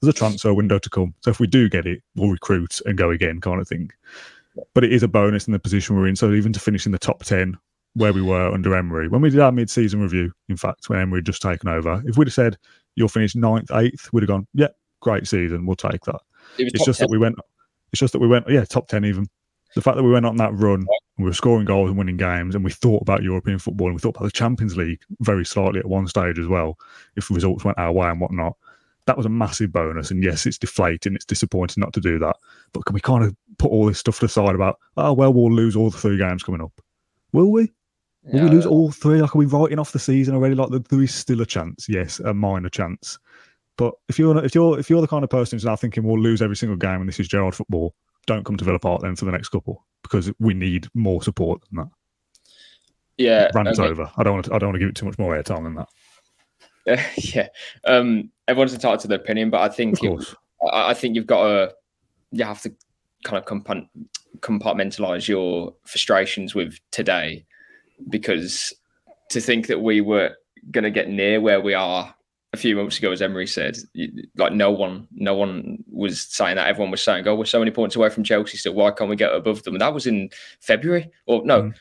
there's 0.00 0.12
a 0.12 0.18
transfer 0.18 0.52
window 0.52 0.80
to 0.80 0.90
come. 0.90 1.14
So 1.20 1.30
if 1.30 1.38
we 1.38 1.46
do 1.46 1.68
get 1.68 1.86
it, 1.86 2.02
we'll 2.16 2.32
recruit 2.32 2.80
and 2.86 2.98
go 2.98 3.10
again, 3.10 3.40
kind 3.40 3.60
of 3.60 3.68
thing. 3.68 3.92
But 4.74 4.82
it 4.82 4.92
is 4.92 5.04
a 5.04 5.08
bonus 5.08 5.46
in 5.46 5.52
the 5.52 5.60
position 5.60 5.94
we're 5.94 6.08
in. 6.08 6.16
So 6.16 6.32
even 6.32 6.52
to 6.54 6.58
finish 6.58 6.86
in 6.86 6.92
the 6.92 6.98
top 6.98 7.22
ten 7.22 7.56
where 7.92 8.12
we 8.12 8.20
were 8.20 8.52
under 8.52 8.74
Emery. 8.74 9.06
When 9.06 9.20
we 9.20 9.30
did 9.30 9.38
our 9.38 9.52
mid-season 9.52 10.02
review, 10.02 10.32
in 10.48 10.56
fact, 10.56 10.88
when 10.88 10.98
Emery 10.98 11.18
had 11.18 11.26
just 11.26 11.40
taken 11.40 11.68
over, 11.68 12.02
if 12.06 12.18
we'd 12.18 12.26
have 12.26 12.34
said 12.34 12.58
you'll 12.96 13.06
finish 13.06 13.36
ninth, 13.36 13.70
eighth, 13.70 14.12
we'd 14.12 14.24
have 14.24 14.28
gone, 14.28 14.48
yeah, 14.54 14.70
great 14.98 15.28
season, 15.28 15.66
we'll 15.66 15.76
take 15.76 16.02
that. 16.06 16.20
It 16.58 16.72
it's 16.74 16.84
just 16.84 16.98
10. 16.98 17.06
that 17.06 17.12
we 17.12 17.18
went. 17.18 17.36
It's 17.92 18.00
just 18.00 18.12
that 18.12 18.18
we 18.18 18.26
went, 18.26 18.48
yeah, 18.48 18.64
top 18.64 18.88
ten 18.88 19.04
even. 19.04 19.26
The 19.76 19.82
fact 19.82 19.96
that 19.96 20.02
we 20.02 20.10
went 20.10 20.26
on 20.26 20.36
that 20.38 20.52
run, 20.54 20.84
we 21.18 21.24
were 21.24 21.32
scoring 21.32 21.64
goals 21.64 21.90
and 21.90 21.98
winning 21.98 22.16
games, 22.16 22.54
and 22.54 22.64
we 22.64 22.72
thought 22.72 23.02
about 23.02 23.22
European 23.22 23.58
football 23.58 23.86
and 23.86 23.94
we 23.94 24.00
thought 24.00 24.16
about 24.16 24.24
the 24.24 24.32
Champions 24.32 24.76
League 24.76 25.00
very 25.20 25.44
slightly 25.44 25.78
at 25.78 25.86
one 25.86 26.08
stage 26.08 26.38
as 26.38 26.48
well, 26.48 26.76
if 27.16 27.28
the 27.28 27.34
results 27.34 27.64
went 27.64 27.78
our 27.78 27.92
way 27.92 28.08
and 28.08 28.20
whatnot. 28.20 28.56
That 29.06 29.16
was 29.16 29.26
a 29.26 29.30
massive 29.30 29.70
bonus. 29.70 30.10
And 30.10 30.24
yes, 30.24 30.46
it's 30.46 30.58
deflating, 30.58 31.14
it's 31.14 31.26
disappointing 31.26 31.82
not 31.82 31.92
to 31.92 32.00
do 32.00 32.18
that. 32.18 32.36
But 32.72 32.86
can 32.86 32.94
we 32.94 33.00
kind 33.00 33.22
of 33.22 33.36
put 33.58 33.70
all 33.70 33.86
this 33.86 33.98
stuff 33.98 34.22
aside 34.22 34.54
about, 34.54 34.78
oh, 34.96 35.12
well, 35.12 35.32
we'll 35.32 35.52
lose 35.52 35.76
all 35.76 35.90
the 35.90 35.98
three 35.98 36.16
games 36.16 36.42
coming 36.42 36.62
up? 36.62 36.72
Will 37.32 37.52
we? 37.52 37.70
Will 38.24 38.36
yeah. 38.36 38.44
we 38.44 38.50
lose 38.50 38.66
all 38.66 38.90
three? 38.90 39.20
Like, 39.20 39.36
are 39.36 39.38
we 39.38 39.46
writing 39.46 39.78
off 39.78 39.92
the 39.92 39.98
season 39.98 40.34
already? 40.34 40.54
Like, 40.54 40.70
there 40.70 41.02
is 41.02 41.14
still 41.14 41.42
a 41.42 41.46
chance, 41.46 41.86
yes, 41.88 42.18
a 42.20 42.32
minor 42.32 42.70
chance. 42.70 43.18
But 43.76 43.94
if 44.08 44.18
you're 44.18 44.42
if 44.44 44.54
you're 44.54 44.78
if 44.78 44.88
you're 44.88 45.00
the 45.00 45.08
kind 45.08 45.24
of 45.24 45.30
person 45.30 45.56
who's 45.56 45.64
now 45.64 45.74
thinking 45.74 46.04
we'll 46.04 46.20
lose 46.20 46.40
every 46.40 46.54
single 46.54 46.76
game 46.76 47.00
and 47.00 47.08
this 47.08 47.18
is 47.18 47.26
Gerrard 47.26 47.56
football, 47.56 47.92
don't 48.24 48.44
come 48.44 48.56
to 48.56 48.64
Villa 48.64 48.78
Park 48.78 49.02
then 49.02 49.16
for 49.16 49.24
the 49.24 49.32
next 49.32 49.48
couple 49.48 49.84
because 50.04 50.30
we 50.38 50.54
need 50.54 50.86
more 50.94 51.22
support 51.22 51.60
than 51.68 51.78
that. 51.78 51.90
Yeah, 53.16 53.50
rant's 53.54 53.80
okay. 53.80 53.88
over. 53.88 54.10
I 54.16 54.22
don't 54.22 54.34
want 54.34 54.44
to, 54.46 54.54
I 54.54 54.58
don't 54.58 54.68
want 54.68 54.76
to 54.76 54.78
give 54.78 54.90
it 54.90 54.94
too 54.94 55.06
much 55.06 55.18
more 55.18 55.36
airtime 55.36 55.64
than 55.64 55.74
that. 55.74 55.88
Uh, 56.86 57.02
yeah, 57.16 57.48
um, 57.86 58.30
everyone's 58.46 58.74
entitled 58.74 59.00
to 59.00 59.08
their 59.08 59.18
opinion, 59.18 59.50
but 59.50 59.62
I 59.62 59.68
think 59.68 60.02
it, 60.02 60.36
I, 60.72 60.90
I 60.90 60.94
think 60.94 61.16
you've 61.16 61.26
got 61.26 61.48
to 61.48 61.74
you 62.30 62.44
have 62.44 62.62
to 62.62 62.72
kind 63.24 63.42
of 63.42 63.46
compartmentalize 64.40 65.26
your 65.26 65.74
frustrations 65.84 66.54
with 66.54 66.78
today 66.90 67.46
because 68.10 68.72
to 69.30 69.40
think 69.40 69.68
that 69.68 69.80
we 69.80 70.00
were 70.00 70.30
going 70.70 70.84
to 70.84 70.90
get 70.90 71.08
near 71.08 71.40
where 71.40 71.60
we 71.60 71.74
are 71.74 72.14
a 72.54 72.56
few 72.56 72.74
months 72.76 72.98
ago, 72.98 73.12
as 73.12 73.20
Emery 73.20 73.46
said, 73.46 73.76
like 74.36 74.52
no 74.52 74.70
one, 74.70 75.06
no 75.12 75.34
one 75.34 75.84
was 75.90 76.22
saying 76.22 76.56
that. 76.56 76.68
Everyone 76.68 76.90
was 76.90 77.02
saying, 77.02 77.28
"Oh, 77.28 77.34
we're 77.34 77.44
so 77.44 77.58
many 77.58 77.70
points 77.70 77.96
away 77.96 78.08
from 78.08 78.24
Chelsea 78.24 78.56
still. 78.56 78.74
Why 78.74 78.90
can't 78.90 79.10
we 79.10 79.16
get 79.16 79.34
above 79.34 79.62
them?" 79.62 79.74
And 79.74 79.82
that 79.82 79.92
was 79.92 80.06
in 80.06 80.30
February, 80.60 81.10
or 81.26 81.44
no, 81.44 81.64
mm. 81.64 81.74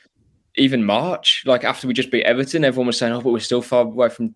even 0.56 0.84
March. 0.84 1.44
Like 1.46 1.64
after 1.64 1.88
we 1.88 1.94
just 1.94 2.12
beat 2.12 2.26
Everton, 2.26 2.66
everyone 2.66 2.88
was 2.88 2.98
saying, 2.98 3.14
"Oh, 3.14 3.22
but 3.22 3.32
we're 3.32 3.40
still 3.40 3.62
far 3.62 3.84
away 3.84 4.10
from." 4.10 4.36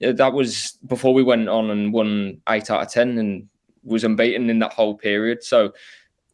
That 0.00 0.34
was 0.34 0.78
before 0.86 1.14
we 1.14 1.22
went 1.22 1.48
on 1.48 1.70
and 1.70 1.92
won 1.92 2.42
eight 2.48 2.70
out 2.70 2.82
of 2.82 2.90
ten 2.90 3.16
and 3.16 3.48
was 3.82 4.04
unbeaten 4.04 4.50
in 4.50 4.58
that 4.58 4.72
whole 4.72 4.96
period. 4.96 5.42
So 5.42 5.72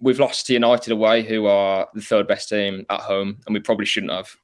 we've 0.00 0.18
lost 0.18 0.46
to 0.46 0.52
United 0.52 0.92
away, 0.92 1.22
who 1.22 1.46
are 1.46 1.88
the 1.94 2.00
third 2.00 2.26
best 2.26 2.48
team 2.48 2.84
at 2.90 3.00
home, 3.00 3.38
and 3.46 3.54
we 3.54 3.60
probably 3.60 3.86
shouldn't 3.86 4.12
have. 4.12 4.36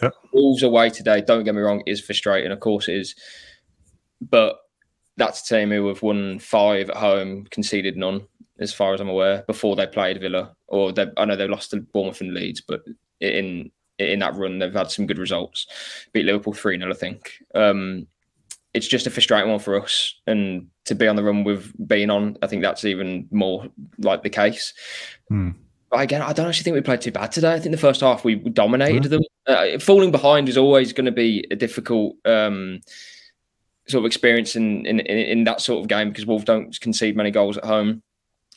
Yeah. 0.00 0.10
Wolves 0.32 0.62
away 0.62 0.90
today, 0.90 1.20
don't 1.20 1.44
get 1.44 1.54
me 1.54 1.60
wrong, 1.60 1.82
is 1.86 2.00
frustrating. 2.00 2.52
Of 2.52 2.60
course 2.60 2.88
it 2.88 2.96
is. 2.96 3.14
But 4.20 4.58
that's 5.16 5.42
a 5.42 5.54
team 5.54 5.70
who 5.70 5.86
have 5.88 6.02
won 6.02 6.38
five 6.38 6.90
at 6.90 6.96
home, 6.96 7.46
conceded 7.50 7.96
none, 7.96 8.26
as 8.58 8.72
far 8.72 8.94
as 8.94 9.00
I'm 9.00 9.08
aware, 9.08 9.44
before 9.46 9.76
they 9.76 9.86
played 9.86 10.20
Villa. 10.20 10.54
Or 10.68 10.92
I 11.16 11.24
know 11.24 11.36
they 11.36 11.48
lost 11.48 11.70
to 11.70 11.80
Bournemouth 11.80 12.20
and 12.20 12.34
Leeds, 12.34 12.60
but 12.60 12.82
in 13.20 13.70
in 13.98 14.18
that 14.18 14.34
run, 14.34 14.58
they've 14.58 14.72
had 14.72 14.90
some 14.90 15.06
good 15.06 15.18
results. 15.18 15.66
Beat 16.12 16.26
Liverpool 16.26 16.52
3 16.52 16.78
0, 16.78 16.90
I 16.90 16.94
think. 16.94 17.32
Um, 17.54 18.06
it's 18.74 18.88
just 18.88 19.06
a 19.06 19.10
frustrating 19.10 19.50
one 19.50 19.58
for 19.58 19.82
us. 19.82 20.14
And 20.26 20.68
to 20.84 20.94
be 20.94 21.08
on 21.08 21.16
the 21.16 21.24
run 21.24 21.44
we've 21.44 21.72
been 21.86 22.10
on, 22.10 22.36
I 22.42 22.46
think 22.46 22.60
that's 22.60 22.84
even 22.84 23.26
more 23.30 23.66
like 23.98 24.22
the 24.22 24.28
case. 24.28 24.74
Hmm 25.28 25.52
again, 25.92 26.22
I 26.22 26.32
don't 26.32 26.46
actually 26.46 26.64
think 26.64 26.74
we 26.74 26.80
played 26.80 27.00
too 27.00 27.12
bad 27.12 27.32
today. 27.32 27.54
I 27.54 27.60
think 27.60 27.72
the 27.72 27.80
first 27.80 28.00
half 28.00 28.24
we 28.24 28.36
dominated 28.36 29.08
them. 29.08 29.22
Uh, 29.46 29.78
falling 29.78 30.10
behind 30.10 30.48
is 30.48 30.56
always 30.56 30.92
going 30.92 31.06
to 31.06 31.12
be 31.12 31.46
a 31.50 31.56
difficult 31.56 32.16
um, 32.24 32.80
sort 33.88 34.02
of 34.02 34.06
experience 34.06 34.56
in, 34.56 34.84
in, 34.86 35.00
in 35.00 35.44
that 35.44 35.60
sort 35.60 35.80
of 35.80 35.88
game 35.88 36.08
because 36.08 36.26
Wolves 36.26 36.44
don't 36.44 36.78
concede 36.80 37.16
many 37.16 37.30
goals 37.30 37.56
at 37.56 37.64
home. 37.64 38.02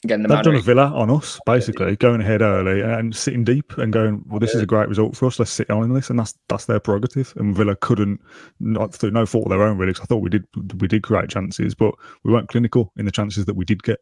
Again, 0.06 0.22
the 0.22 0.30
they've 0.30 0.44
done 0.44 0.56
a 0.56 0.62
Villa 0.62 0.86
on 0.96 1.10
us 1.10 1.40
basically, 1.46 1.98
going 1.98 2.22
ahead 2.22 2.42
early 2.42 2.80
and 2.80 3.14
sitting 3.14 3.44
deep 3.44 3.78
and 3.78 3.92
going, 3.92 4.24
well, 4.28 4.40
this 4.40 4.56
is 4.56 4.62
a 4.62 4.66
great 4.66 4.88
result 4.88 5.18
for 5.18 5.26
us. 5.26 5.40
Let's 5.40 5.52
sit 5.52 5.70
on 5.70 5.84
in 5.84 5.94
this, 5.94 6.10
and 6.10 6.18
that's 6.18 6.36
that's 6.48 6.66
their 6.66 6.80
prerogative. 6.80 7.34
And 7.36 7.54
Villa 7.54 7.76
couldn't, 7.76 8.22
not 8.62 8.94
through 8.94 9.12
no 9.12 9.26
fault 9.26 9.48
of 9.48 9.50
their 9.50 9.62
own, 9.62 9.78
really. 9.78 9.94
Cause 9.94 10.04
I 10.04 10.06
thought 10.06 10.22
we 10.22 10.30
did 10.30 10.46
we 10.80 10.88
did 10.88 11.04
create 11.04 11.30
chances, 11.30 11.76
but 11.76 11.94
we 12.24 12.32
weren't 12.32 12.48
clinical 12.48 12.94
in 12.96 13.06
the 13.06 13.12
chances 13.12 13.44
that 13.44 13.58
we 13.58 13.66
did 13.66 13.84
get. 13.84 14.00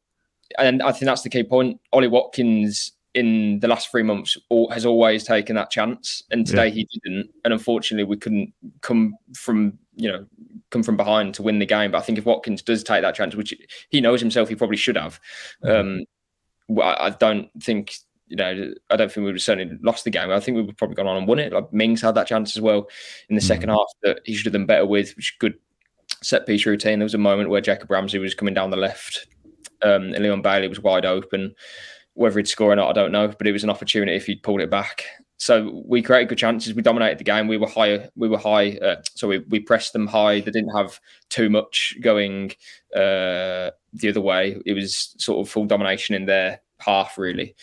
And 0.59 0.83
I 0.83 0.91
think 0.91 1.05
that's 1.05 1.23
the 1.23 1.29
key 1.29 1.43
point. 1.43 1.81
Ollie 1.91 2.07
Watkins 2.07 2.91
in 3.15 3.59
the 3.61 3.67
last 3.67 3.89
three 3.89 4.03
months 4.03 4.37
has 4.69 4.85
always 4.85 5.23
taken 5.23 5.55
that 5.55 5.71
chance, 5.71 6.21
and 6.29 6.45
today 6.45 6.67
yeah. 6.67 6.73
he 6.73 6.87
didn't. 6.93 7.31
And 7.43 7.53
unfortunately, 7.53 8.03
we 8.03 8.17
couldn't 8.17 8.53
come 8.81 9.15
from 9.33 9.79
you 9.97 10.11
know 10.11 10.25
come 10.69 10.83
from 10.83 10.97
behind 10.97 11.33
to 11.33 11.43
win 11.43 11.59
the 11.59 11.65
game. 11.65 11.91
But 11.91 11.99
I 11.99 12.01
think 12.01 12.17
if 12.17 12.25
Watkins 12.25 12.61
does 12.61 12.83
take 12.83 13.01
that 13.01 13.15
chance, 13.15 13.35
which 13.35 13.53
he 13.89 14.01
knows 14.01 14.21
himself, 14.21 14.49
he 14.49 14.55
probably 14.55 14.77
should 14.77 14.97
have. 14.97 15.19
Mm-hmm. 15.63 16.75
Um, 16.75 16.83
I 16.83 17.11
don't 17.11 17.49
think 17.61 17.93
you 18.27 18.35
know, 18.35 18.73
I 18.89 18.97
don't 18.97 19.07
think 19.07 19.17
we 19.17 19.23
would 19.23 19.35
have 19.35 19.41
certainly 19.41 19.77
lost 19.81 20.03
the 20.03 20.09
game. 20.09 20.29
I 20.31 20.39
think 20.39 20.57
we 20.57 20.61
would 20.61 20.77
probably 20.77 20.95
gone 20.95 21.07
on 21.07 21.17
and 21.17 21.27
won 21.27 21.39
it. 21.39 21.53
Like 21.53 21.71
Mings 21.71 22.01
had 22.01 22.15
that 22.15 22.27
chance 22.27 22.55
as 22.55 22.61
well 22.61 22.87
in 23.29 23.35
the 23.35 23.41
mm. 23.41 23.47
second 23.47 23.69
half 23.69 23.87
that 24.03 24.19
he 24.25 24.33
should 24.33 24.47
have 24.47 24.53
done 24.53 24.65
better 24.65 24.85
with, 24.85 25.15
which 25.15 25.37
good 25.39 25.53
set 26.21 26.45
piece 26.45 26.65
routine. 26.65 26.99
There 26.99 27.05
was 27.05 27.13
a 27.13 27.19
moment 27.19 27.49
where 27.49 27.61
Jacob 27.61 27.89
Ramsey 27.89 28.19
was 28.19 28.33
coming 28.33 28.53
down 28.53 28.69
the 28.69 28.77
left, 28.77 29.27
um, 29.81 30.13
and 30.13 30.19
Leon 30.19 30.41
Bailey 30.41 30.67
was 30.67 30.81
wide 30.81 31.05
open. 31.05 31.55
Whether 32.13 32.39
he'd 32.39 32.47
score 32.47 32.71
or 32.71 32.75
not, 32.75 32.89
I 32.89 32.93
don't 32.93 33.11
know, 33.11 33.27
but 33.27 33.47
it 33.47 33.51
was 33.51 33.63
an 33.63 33.69
opportunity 33.69 34.15
if 34.15 34.25
he'd 34.25 34.43
pulled 34.43 34.61
it 34.61 34.71
back. 34.71 35.05
So 35.37 35.83
we 35.85 36.01
created 36.01 36.29
good 36.29 36.39
chances. 36.39 36.73
We 36.73 36.81
dominated 36.81 37.19
the 37.19 37.23
game. 37.23 37.47
We 37.47 37.57
were 37.57 37.67
higher. 37.67 38.09
We 38.15 38.27
were 38.27 38.39
high. 38.39 38.77
Uh, 38.77 39.01
so 39.13 39.27
we, 39.27 39.39
we 39.49 39.59
pressed 39.59 39.93
them 39.93 40.07
high. 40.07 40.39
They 40.39 40.51
didn't 40.51 40.75
have 40.75 40.99
too 41.29 41.49
much 41.49 41.95
going 42.01 42.51
uh, 42.95 43.69
the 43.93 44.09
other 44.09 44.21
way. 44.21 44.59
It 44.65 44.73
was 44.73 45.15
sort 45.19 45.45
of 45.45 45.51
full 45.51 45.65
domination 45.65 46.15
in 46.15 46.25
their 46.25 46.59
half, 46.79 47.19
really. 47.19 47.55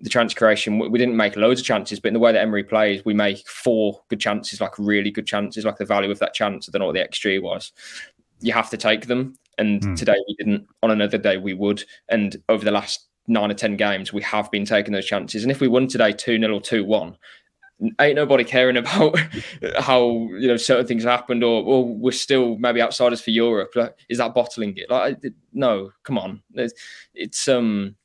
The 0.00 0.08
chance 0.08 0.32
creation, 0.32 0.78
we 0.78 0.98
didn't 0.98 1.16
make 1.16 1.36
loads 1.36 1.60
of 1.60 1.66
chances, 1.66 2.00
but 2.00 2.08
in 2.08 2.14
the 2.14 2.20
way 2.20 2.32
that 2.32 2.40
Emery 2.40 2.64
plays, 2.64 3.04
we 3.04 3.12
make 3.12 3.46
four 3.46 4.00
good 4.08 4.18
chances, 4.18 4.58
like 4.58 4.78
really 4.78 5.10
good 5.10 5.26
chances, 5.26 5.66
like 5.66 5.76
the 5.76 5.84
value 5.84 6.10
of 6.10 6.18
that 6.20 6.32
chance. 6.32 6.68
I 6.68 6.72
don't 6.72 6.80
know 6.80 6.86
what 6.86 6.94
the 6.94 7.06
XG 7.06 7.42
was. 7.42 7.72
You 8.40 8.54
have 8.54 8.70
to 8.70 8.78
take 8.78 9.06
them. 9.06 9.36
And 9.58 9.82
mm. 9.82 9.94
today 9.94 10.16
we 10.26 10.34
didn't. 10.36 10.66
On 10.82 10.90
another 10.90 11.18
day 11.18 11.36
we 11.36 11.52
would. 11.52 11.84
And 12.08 12.42
over 12.48 12.64
the 12.64 12.70
last 12.70 13.09
nine 13.30 13.50
or 13.50 13.54
ten 13.54 13.76
games, 13.76 14.12
we 14.12 14.22
have 14.22 14.50
been 14.50 14.64
taking 14.64 14.92
those 14.92 15.06
chances. 15.06 15.42
And 15.42 15.50
if 15.50 15.60
we 15.60 15.68
won 15.68 15.86
today 15.86 16.12
two 16.12 16.38
0 16.38 16.54
or 16.54 16.60
two 16.60 16.84
one, 16.84 17.16
ain't 18.00 18.16
nobody 18.16 18.44
caring 18.44 18.76
about 18.76 19.18
how 19.78 20.28
you 20.32 20.48
know 20.48 20.56
certain 20.56 20.86
things 20.86 21.04
happened 21.04 21.42
or, 21.42 21.62
or 21.62 21.86
we're 21.86 22.12
still 22.12 22.58
maybe 22.58 22.82
outsiders 22.82 23.20
for 23.20 23.30
Europe. 23.30 23.70
Like, 23.74 23.96
is 24.08 24.18
that 24.18 24.34
bottling 24.34 24.76
it? 24.76 24.90
Like, 24.90 25.22
no, 25.52 25.92
come 26.02 26.18
on. 26.18 26.42
It's, 26.54 26.74
it's 27.14 27.48
um 27.48 27.96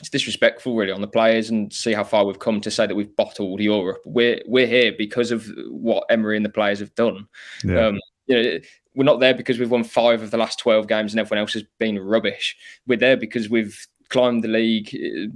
it's 0.00 0.08
disrespectful 0.08 0.74
really 0.74 0.92
on 0.92 1.02
the 1.02 1.06
players 1.06 1.50
and 1.50 1.70
see 1.72 1.92
how 1.92 2.04
far 2.04 2.24
we've 2.24 2.38
come 2.38 2.60
to 2.62 2.70
say 2.70 2.86
that 2.86 2.94
we've 2.94 3.14
bottled 3.16 3.60
Europe. 3.60 4.00
We're 4.06 4.40
we're 4.46 4.66
here 4.66 4.92
because 4.96 5.30
of 5.30 5.46
what 5.68 6.04
Emery 6.08 6.36
and 6.36 6.44
the 6.44 6.50
players 6.50 6.80
have 6.80 6.94
done. 6.94 7.28
Yeah. 7.62 7.88
Um, 7.88 8.00
you 8.26 8.42
know, 8.42 8.58
we're 8.94 9.04
not 9.04 9.20
there 9.20 9.34
because 9.34 9.58
we've 9.58 9.70
won 9.70 9.84
five 9.84 10.22
of 10.22 10.30
the 10.30 10.38
last 10.38 10.58
twelve 10.58 10.88
games 10.88 11.12
and 11.12 11.20
everyone 11.20 11.40
else 11.42 11.52
has 11.52 11.64
been 11.78 11.98
rubbish. 11.98 12.56
We're 12.86 12.98
there 12.98 13.16
because 13.16 13.50
we've 13.50 13.86
climbed 14.10 14.44
the 14.44 14.48
league 14.48 14.94
uh, 14.94 15.32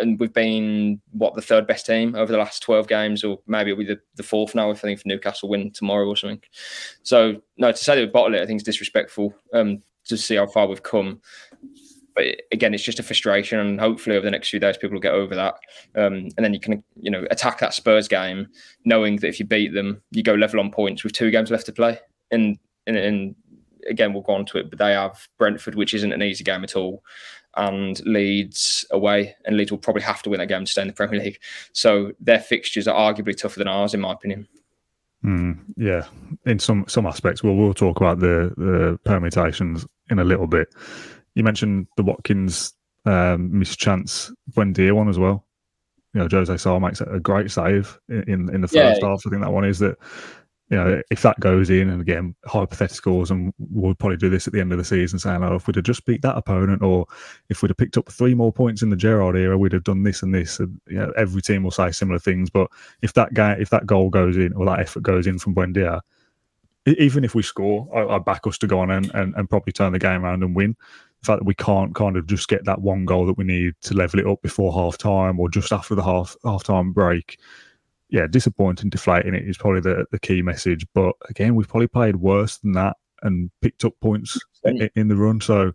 and 0.00 0.18
we've 0.18 0.32
been 0.32 1.00
what 1.12 1.34
the 1.34 1.42
third 1.42 1.66
best 1.66 1.86
team 1.86 2.14
over 2.14 2.32
the 2.32 2.38
last 2.38 2.62
12 2.62 2.88
games 2.88 3.22
or 3.22 3.38
maybe 3.46 3.70
it'll 3.70 3.84
be 3.84 3.86
the, 3.86 4.00
the 4.16 4.22
fourth 4.22 4.54
now 4.54 4.70
if 4.70 4.78
I 4.78 4.80
think 4.82 5.00
if 5.00 5.06
Newcastle 5.06 5.48
win 5.48 5.70
tomorrow 5.70 6.06
or 6.06 6.16
something. 6.16 6.40
So 7.02 7.42
no 7.58 7.70
to 7.70 7.76
say 7.76 7.94
that 7.94 8.00
we 8.00 8.06
bottle 8.06 8.34
it 8.34 8.42
I 8.42 8.46
think 8.46 8.58
is 8.58 8.64
disrespectful 8.64 9.34
um, 9.52 9.82
to 10.06 10.16
see 10.16 10.36
how 10.36 10.46
far 10.46 10.66
we've 10.66 10.82
come. 10.82 11.20
But 12.14 12.42
again 12.52 12.74
it's 12.74 12.82
just 12.82 12.98
a 12.98 13.02
frustration 13.02 13.58
and 13.58 13.80
hopefully 13.80 14.16
over 14.16 14.24
the 14.24 14.30
next 14.30 14.48
few 14.48 14.60
days 14.60 14.76
people 14.76 14.94
will 14.94 15.00
get 15.00 15.12
over 15.12 15.34
that. 15.34 15.54
Um, 15.94 16.28
and 16.36 16.44
then 16.44 16.54
you 16.54 16.60
can 16.60 16.82
you 17.00 17.10
know 17.10 17.26
attack 17.30 17.58
that 17.60 17.74
Spurs 17.74 18.08
game 18.08 18.48
knowing 18.84 19.16
that 19.16 19.28
if 19.28 19.38
you 19.38 19.46
beat 19.46 19.74
them 19.74 20.02
you 20.10 20.22
go 20.22 20.34
level 20.34 20.60
on 20.60 20.70
points 20.70 21.04
with 21.04 21.12
two 21.12 21.30
games 21.30 21.50
left 21.50 21.66
to 21.66 21.72
play. 21.72 21.98
And 22.30 22.58
and, 22.86 22.96
and 22.96 23.34
again 23.88 24.14
we'll 24.14 24.22
go 24.22 24.32
on 24.32 24.46
to 24.46 24.58
it 24.58 24.70
but 24.70 24.78
they 24.78 24.92
have 24.92 25.28
Brentford 25.38 25.74
which 25.74 25.92
isn't 25.92 26.12
an 26.12 26.22
easy 26.22 26.44
game 26.44 26.64
at 26.64 26.76
all 26.76 27.02
and 27.56 28.04
Leeds 28.06 28.84
away, 28.90 29.34
and 29.44 29.56
Leeds 29.56 29.70
will 29.70 29.78
probably 29.78 30.02
have 30.02 30.22
to 30.22 30.30
win 30.30 30.38
that 30.38 30.48
game 30.48 30.64
to 30.64 30.70
stay 30.70 30.82
in 30.82 30.88
the 30.88 30.94
Premier 30.94 31.20
League. 31.20 31.38
So 31.72 32.12
their 32.20 32.40
fixtures 32.40 32.88
are 32.88 33.12
arguably 33.12 33.36
tougher 33.36 33.58
than 33.58 33.68
ours, 33.68 33.94
in 33.94 34.00
my 34.00 34.12
opinion. 34.12 34.48
Mm, 35.24 35.58
yeah, 35.76 36.04
in 36.44 36.58
some 36.58 36.84
some 36.86 37.06
aspects. 37.06 37.42
Well, 37.42 37.54
we'll 37.54 37.74
talk 37.74 37.96
about 37.96 38.20
the 38.20 38.52
the 38.56 38.98
permutations 39.04 39.86
in 40.10 40.18
a 40.18 40.24
little 40.24 40.46
bit. 40.46 40.68
You 41.34 41.42
mentioned 41.42 41.86
the 41.96 42.02
Watkins 42.02 42.74
um, 43.06 43.58
mischance 43.58 44.32
Buendia 44.52 44.92
one 44.92 45.08
as 45.08 45.18
well. 45.18 45.46
You 46.12 46.20
know, 46.20 46.28
Jose 46.30 46.56
Sá 46.58 46.78
makes 46.78 47.00
a 47.00 47.18
great 47.20 47.50
save 47.50 47.98
in 48.08 48.54
in 48.54 48.60
the 48.60 48.68
first 48.68 49.00
yeah. 49.00 49.08
half. 49.08 49.22
I 49.26 49.30
think 49.30 49.42
that 49.42 49.52
one 49.52 49.64
is 49.64 49.78
that 49.78 49.96
you 50.74 50.80
know, 50.80 51.00
if 51.08 51.22
that 51.22 51.38
goes 51.38 51.70
in, 51.70 51.88
and 51.88 52.00
again, 52.00 52.34
hypotheticals, 52.46 53.30
and 53.30 53.54
we'll 53.58 53.94
probably 53.94 54.16
do 54.16 54.28
this 54.28 54.48
at 54.48 54.52
the 54.52 54.60
end 54.60 54.72
of 54.72 54.78
the 54.78 54.84
season, 54.84 55.20
saying, 55.20 55.44
oh, 55.44 55.54
if 55.54 55.68
we'd 55.68 55.76
have 55.76 55.84
just 55.84 56.04
beat 56.04 56.20
that 56.22 56.36
opponent, 56.36 56.82
or 56.82 57.06
if 57.48 57.62
we'd 57.62 57.70
have 57.70 57.76
picked 57.76 57.96
up 57.96 58.10
three 58.10 58.34
more 58.34 58.52
points 58.52 58.82
in 58.82 58.90
the 58.90 58.96
Gerrard 58.96 59.36
era, 59.36 59.56
we'd 59.56 59.72
have 59.72 59.84
done 59.84 60.02
this 60.02 60.24
and 60.24 60.34
this. 60.34 60.58
And, 60.58 60.80
you 60.88 60.96
know, 60.96 61.12
every 61.16 61.42
team 61.42 61.62
will 61.62 61.70
say 61.70 61.92
similar 61.92 62.18
things. 62.18 62.50
But 62.50 62.72
if 63.02 63.12
that 63.12 63.34
guy, 63.34 63.52
if 63.52 63.70
that 63.70 63.86
goal 63.86 64.10
goes 64.10 64.36
in, 64.36 64.52
or 64.54 64.66
that 64.66 64.80
effort 64.80 65.04
goes 65.04 65.28
in 65.28 65.38
from 65.38 65.54
Buendia, 65.54 66.00
even 66.86 67.22
if 67.22 67.36
we 67.36 67.42
score, 67.44 67.88
I, 67.94 68.16
I 68.16 68.18
back 68.18 68.44
us 68.48 68.58
to 68.58 68.66
go 68.66 68.80
on 68.80 68.90
and, 68.90 69.14
and, 69.14 69.32
and 69.36 69.48
probably 69.48 69.72
turn 69.72 69.92
the 69.92 70.00
game 70.00 70.24
around 70.24 70.42
and 70.42 70.56
win. 70.56 70.74
The 71.20 71.26
fact 71.26 71.38
that 71.38 71.46
we 71.46 71.54
can't 71.54 71.94
kind 71.94 72.16
of 72.16 72.26
just 72.26 72.48
get 72.48 72.64
that 72.64 72.80
one 72.80 73.04
goal 73.04 73.26
that 73.26 73.38
we 73.38 73.44
need 73.44 73.74
to 73.82 73.94
level 73.94 74.18
it 74.18 74.26
up 74.26 74.42
before 74.42 74.72
half 74.72 74.98
time 74.98 75.38
or 75.38 75.48
just 75.48 75.72
after 75.72 75.94
the 75.94 76.02
half 76.02 76.36
half 76.44 76.64
time 76.64 76.92
break 76.92 77.38
yeah, 78.14 78.28
disappointing, 78.28 78.90
deflating. 78.90 79.34
It 79.34 79.48
is 79.48 79.58
probably 79.58 79.80
the, 79.80 80.06
the 80.12 80.20
key 80.20 80.40
message. 80.40 80.86
But 80.94 81.16
again, 81.28 81.56
we've 81.56 81.66
probably 81.66 81.88
played 81.88 82.14
worse 82.14 82.58
than 82.58 82.70
that 82.74 82.96
and 83.22 83.50
picked 83.60 83.84
up 83.84 83.98
points 84.00 84.38
in, 84.62 84.88
in 84.94 85.08
the 85.08 85.16
run. 85.16 85.40
So 85.40 85.72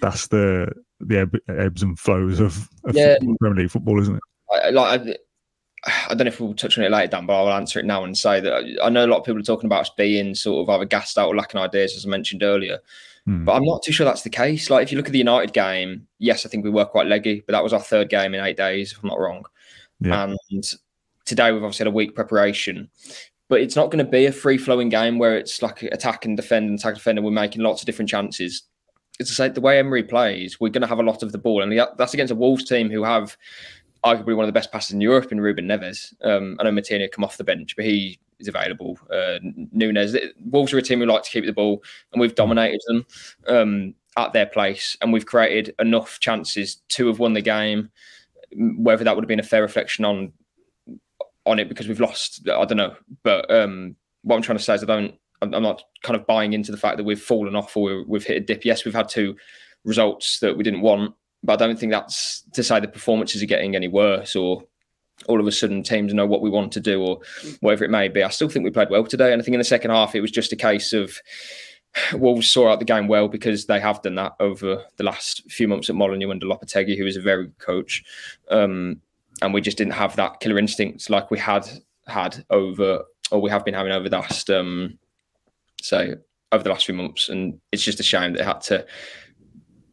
that's 0.00 0.26
the 0.26 0.72
the 0.98 1.30
ebbs 1.48 1.84
and 1.84 1.96
flows 1.96 2.40
of, 2.40 2.68
of 2.82 2.96
yeah. 2.96 3.16
Premier 3.38 3.62
League 3.62 3.70
football, 3.70 4.00
isn't 4.00 4.16
it? 4.16 4.22
I, 4.50 4.70
like 4.70 5.00
I, 5.02 5.92
I 6.08 6.14
don't 6.14 6.24
know 6.24 6.32
if 6.32 6.40
we'll 6.40 6.52
touch 6.52 6.76
on 6.78 6.82
it 6.82 6.90
later, 6.90 7.12
Dan, 7.12 7.26
but 7.26 7.40
I'll 7.40 7.56
answer 7.56 7.78
it 7.78 7.86
now 7.86 8.02
and 8.02 8.18
say 8.18 8.40
that 8.40 8.64
I 8.82 8.88
know 8.88 9.04
a 9.04 9.06
lot 9.06 9.18
of 9.18 9.24
people 9.24 9.38
are 9.38 9.44
talking 9.44 9.68
about 9.68 9.82
us 9.82 9.90
being 9.96 10.34
sort 10.34 10.68
of 10.68 10.74
either 10.74 10.84
gassed 10.84 11.16
out 11.16 11.28
or 11.28 11.36
lacking 11.36 11.60
ideas, 11.60 11.94
as 11.94 12.04
I 12.04 12.08
mentioned 12.08 12.42
earlier. 12.42 12.80
Hmm. 13.24 13.44
But 13.44 13.52
I'm 13.52 13.64
not 13.64 13.84
too 13.84 13.92
sure 13.92 14.04
that's 14.04 14.22
the 14.22 14.30
case. 14.30 14.68
Like, 14.68 14.82
if 14.82 14.90
you 14.90 14.98
look 14.98 15.06
at 15.06 15.12
the 15.12 15.18
United 15.18 15.52
game, 15.52 16.08
yes, 16.18 16.44
I 16.44 16.48
think 16.48 16.64
we 16.64 16.70
were 16.70 16.86
quite 16.86 17.06
leggy, 17.06 17.44
but 17.46 17.52
that 17.52 17.62
was 17.62 17.72
our 17.72 17.78
third 17.78 18.08
game 18.08 18.34
in 18.34 18.44
eight 18.44 18.56
days, 18.56 18.90
if 18.90 19.00
I'm 19.00 19.10
not 19.10 19.20
wrong. 19.20 19.44
Yeah. 20.00 20.24
And 20.24 20.74
today 21.26 21.52
we've 21.52 21.62
obviously 21.62 21.84
had 21.84 21.92
a 21.92 21.94
week 21.94 22.14
preparation, 22.14 22.88
but 23.48 23.60
it's 23.60 23.76
not 23.76 23.90
going 23.90 24.04
to 24.04 24.10
be 24.10 24.26
a 24.26 24.32
free 24.32 24.56
flowing 24.56 24.88
game 24.88 25.18
where 25.18 25.36
it's 25.36 25.60
like 25.60 25.82
attack 25.82 26.24
and 26.24 26.36
defend 26.36 26.70
and 26.70 26.78
attack 26.78 26.90
and 26.90 26.98
defend, 26.98 27.18
and 27.18 27.24
we're 27.24 27.30
making 27.30 27.62
lots 27.62 27.82
of 27.82 27.86
different 27.86 28.08
chances. 28.08 28.62
It's 29.18 29.34
say 29.34 29.48
the 29.48 29.60
way 29.60 29.78
Emery 29.78 30.02
plays, 30.02 30.60
we're 30.60 30.70
going 30.70 30.82
to 30.82 30.88
have 30.88 31.00
a 31.00 31.02
lot 31.02 31.22
of 31.22 31.32
the 31.32 31.38
ball, 31.38 31.62
and 31.62 31.78
that's 31.98 32.14
against 32.14 32.32
a 32.32 32.36
Wolves 32.36 32.64
team 32.64 32.90
who 32.90 33.04
have 33.04 33.36
arguably 34.04 34.36
one 34.36 34.44
of 34.44 34.48
the 34.48 34.52
best 34.52 34.70
passes 34.70 34.92
in 34.92 35.00
Europe 35.00 35.32
in 35.32 35.40
Ruben 35.40 35.66
Neves. 35.66 36.14
Um, 36.22 36.56
I 36.60 36.64
know 36.64 36.70
Moutinho 36.70 37.10
come 37.10 37.24
off 37.24 37.38
the 37.38 37.44
bench, 37.44 37.74
but 37.76 37.84
he 37.84 38.18
is 38.38 38.46
available. 38.46 38.98
Uh, 39.10 39.38
Nunes, 39.72 40.14
Wolves 40.44 40.72
are 40.72 40.78
a 40.78 40.82
team 40.82 41.00
who 41.00 41.06
like 41.06 41.22
to 41.24 41.30
keep 41.30 41.46
the 41.46 41.52
ball, 41.52 41.82
and 42.12 42.20
we've 42.20 42.34
dominated 42.34 42.80
them 42.86 43.06
um, 43.48 43.94
at 44.16 44.32
their 44.32 44.46
place, 44.46 44.96
and 45.00 45.12
we've 45.12 45.26
created 45.26 45.74
enough 45.78 46.20
chances 46.20 46.76
to 46.90 47.06
have 47.06 47.18
won 47.18 47.32
the 47.32 47.40
game. 47.40 47.90
Whether 48.54 49.04
that 49.04 49.16
would 49.16 49.24
have 49.24 49.28
been 49.28 49.40
a 49.40 49.44
fair 49.44 49.62
reflection 49.62 50.04
on 50.04 50.32
on 51.46 51.58
it 51.58 51.68
because 51.68 51.88
we've 51.88 52.00
lost. 52.00 52.48
I 52.48 52.64
don't 52.64 52.76
know, 52.76 52.94
but 53.22 53.50
um, 53.50 53.96
what 54.22 54.36
I'm 54.36 54.42
trying 54.42 54.58
to 54.58 54.64
say 54.64 54.74
is 54.74 54.82
I 54.82 54.86
don't. 54.86 55.14
I'm, 55.42 55.50
not 55.62 55.82
kind 56.02 56.18
of 56.18 56.26
buying 56.26 56.54
into 56.54 56.72
the 56.72 56.78
fact 56.78 56.96
that 56.96 57.04
we've 57.04 57.20
fallen 57.20 57.54
off 57.54 57.76
or 57.76 58.04
we've 58.06 58.24
hit 58.24 58.38
a 58.38 58.40
dip. 58.40 58.64
Yes, 58.64 58.84
we've 58.84 58.94
had 58.94 59.08
two 59.08 59.36
results 59.84 60.40
that 60.40 60.56
we 60.56 60.64
didn't 60.64 60.80
want, 60.80 61.14
but 61.42 61.60
I 61.60 61.66
don't 61.66 61.78
think 61.78 61.92
that's 61.92 62.42
to 62.54 62.62
say 62.62 62.80
the 62.80 62.88
performances 62.88 63.42
are 63.42 63.46
getting 63.46 63.76
any 63.76 63.86
worse 63.86 64.34
or 64.34 64.64
all 65.28 65.38
of 65.38 65.46
a 65.46 65.52
sudden 65.52 65.82
teams 65.82 66.14
know 66.14 66.26
what 66.26 66.40
we 66.40 66.50
want 66.50 66.72
to 66.72 66.80
do 66.80 67.02
or 67.02 67.20
whatever 67.60 67.84
it 67.84 67.90
may 67.90 68.08
be. 68.08 68.22
I 68.22 68.30
still 68.30 68.48
think 68.48 68.64
we 68.64 68.70
played 68.70 68.90
well 68.90 69.04
today, 69.04 69.32
and 69.32 69.40
I 69.40 69.44
think 69.44 69.54
in 69.54 69.60
the 69.60 69.64
second 69.64 69.90
half 69.90 70.14
it 70.14 70.22
was 70.22 70.30
just 70.30 70.52
a 70.52 70.56
case 70.56 70.94
of 70.94 71.18
Wolves 72.14 72.50
saw 72.50 72.70
out 72.70 72.78
the 72.78 72.84
game 72.84 73.08
well 73.08 73.28
because 73.28 73.66
they 73.66 73.80
have 73.80 74.02
done 74.02 74.16
that 74.16 74.32
over 74.40 74.84
the 74.96 75.04
last 75.04 75.42
few 75.50 75.66
months 75.68 75.88
at 75.88 75.96
Molineux 75.96 76.30
under 76.30 76.46
Lopetegui, 76.46 76.96
who 76.96 77.06
is 77.06 77.16
a 77.16 77.22
very 77.22 77.44
good 77.44 77.58
coach. 77.58 78.04
Um, 78.50 79.00
and 79.42 79.52
we 79.52 79.60
just 79.60 79.78
didn't 79.78 79.92
have 79.92 80.16
that 80.16 80.40
killer 80.40 80.58
instinct 80.58 81.10
like 81.10 81.30
we 81.30 81.38
had 81.38 81.68
had 82.06 82.44
over 82.50 83.02
or 83.30 83.40
we 83.40 83.50
have 83.50 83.64
been 83.64 83.74
having 83.74 83.92
over 83.92 84.08
the 84.08 84.16
last 84.16 84.50
um 84.50 84.98
so 85.80 86.14
over 86.52 86.62
the 86.62 86.70
last 86.70 86.86
few 86.86 86.94
months 86.94 87.28
and 87.28 87.60
it's 87.72 87.82
just 87.82 88.00
a 88.00 88.04
shame 88.04 88.32
that 88.32 88.40
it 88.40 88.46
had 88.46 88.60
to 88.60 88.86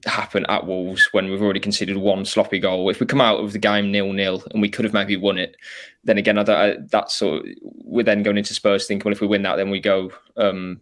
happen 0.05 0.45
at 0.49 0.65
Wolves 0.65 1.09
when 1.11 1.29
we've 1.29 1.41
already 1.41 1.59
conceded 1.59 1.97
one 1.97 2.25
sloppy 2.25 2.59
goal. 2.59 2.89
If 2.89 2.99
we 2.99 3.05
come 3.05 3.21
out 3.21 3.39
of 3.39 3.53
the 3.53 3.59
game 3.59 3.91
nil 3.91 4.11
nil 4.13 4.43
and 4.51 4.61
we 4.61 4.69
could 4.69 4.85
have 4.85 4.93
maybe 4.93 5.15
won 5.15 5.37
it, 5.37 5.55
then 6.03 6.17
again, 6.17 6.37
I 6.37 6.43
don't, 6.43 6.57
I, 6.57 6.77
that's 6.89 7.15
sort. 7.15 7.45
Of, 7.45 7.51
we're 7.61 8.03
then 8.03 8.23
going 8.23 8.37
into 8.37 8.53
Spurs 8.53 8.85
thinking, 8.85 9.05
well, 9.05 9.13
if 9.13 9.21
we 9.21 9.27
win 9.27 9.43
that, 9.43 9.55
then 9.55 9.69
we 9.69 9.79
go. 9.79 10.11
Um, 10.37 10.81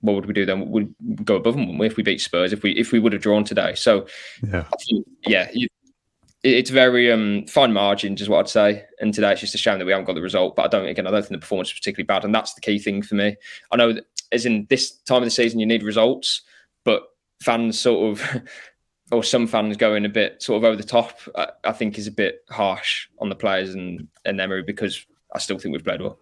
what 0.00 0.14
would 0.14 0.26
we 0.26 0.34
do 0.34 0.46
then? 0.46 0.70
We'd 0.70 0.94
go 1.24 1.36
above 1.36 1.56
them 1.56 1.80
if 1.80 1.96
we 1.96 2.02
beat 2.02 2.20
Spurs. 2.20 2.52
If 2.52 2.62
we 2.62 2.72
if 2.72 2.92
we 2.92 2.98
would 2.98 3.12
have 3.12 3.22
drawn 3.22 3.44
today, 3.44 3.74
so 3.74 4.06
yeah, 4.42 4.64
think, 4.86 5.06
yeah, 5.26 5.50
you, 5.52 5.68
it's 6.46 6.70
very 6.70 7.10
um, 7.10 7.44
fine 7.46 7.72
margins, 7.72 8.20
is 8.20 8.28
what 8.28 8.38
I'd 8.38 8.48
say. 8.48 8.84
And 9.00 9.12
today 9.12 9.32
it's 9.32 9.40
just 9.40 9.54
a 9.54 9.58
shame 9.58 9.78
that 9.78 9.84
we 9.84 9.92
haven't 9.92 10.06
got 10.06 10.14
the 10.14 10.22
result. 10.22 10.54
But 10.54 10.66
I 10.66 10.68
don't 10.68 10.88
again, 10.88 11.06
I 11.06 11.10
don't 11.10 11.22
think 11.22 11.32
the 11.32 11.38
performance 11.38 11.72
was 11.72 11.80
particularly 11.80 12.06
bad, 12.06 12.24
and 12.24 12.34
that's 12.34 12.54
the 12.54 12.60
key 12.60 12.78
thing 12.78 13.02
for 13.02 13.16
me. 13.16 13.36
I 13.72 13.76
know 13.76 13.92
that 13.92 14.06
as 14.32 14.46
in 14.46 14.66
this 14.70 14.92
time 14.92 15.18
of 15.18 15.24
the 15.24 15.30
season, 15.30 15.60
you 15.60 15.66
need 15.66 15.82
results, 15.82 16.42
but 16.84 17.02
fans 17.42 17.78
sort 17.78 18.12
of, 18.12 18.42
or 19.12 19.22
some 19.22 19.46
fans 19.46 19.76
going 19.76 20.04
a 20.04 20.08
bit 20.08 20.42
sort 20.42 20.58
of 20.58 20.64
over 20.64 20.76
the 20.76 20.82
top, 20.82 21.18
I, 21.34 21.48
I 21.64 21.72
think 21.72 21.98
is 21.98 22.06
a 22.06 22.12
bit 22.12 22.44
harsh 22.50 23.08
on 23.18 23.28
the 23.28 23.34
players 23.34 23.74
and 23.74 24.08
and 24.24 24.40
Emery 24.40 24.62
because 24.62 25.04
I 25.34 25.38
still 25.38 25.58
think 25.58 25.72
we've 25.72 25.84
played 25.84 26.00
well 26.00 26.18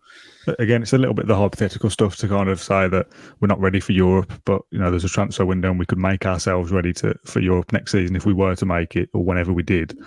again, 0.59 0.83
it's 0.83 0.93
a 0.93 0.99
little 0.99 1.15
bit 1.15 1.27
the 1.27 1.37
hypothetical 1.37 1.91
stuff 1.91 2.17
to 2.17 2.29
kind 2.29 2.49
of 2.49 2.61
say 2.61 2.89
that 2.89 3.07
we're 3.41 3.49
not 3.49 3.61
ready 3.61 3.81
for 3.81 3.93
Europe, 3.93 4.33
but 4.45 4.63
you 4.71 4.79
know, 4.79 4.91
there's 4.91 5.05
a 5.05 5.09
transfer 5.09 5.45
window 5.45 5.71
and 5.71 5.79
we 5.79 5.87
could 5.87 5.99
make 5.99 6.27
ourselves 6.27 6.71
ready 6.71 6.93
to 6.95 7.15
for 7.25 7.41
Europe 7.41 7.73
next 7.73 7.93
season 7.93 8.17
if 8.17 8.27
we 8.27 8.33
were 8.33 8.55
to 8.57 8.67
make 8.67 8.97
it 8.97 9.09
or 9.13 9.25
whenever 9.25 9.53
we 9.53 9.63
did. 9.63 9.99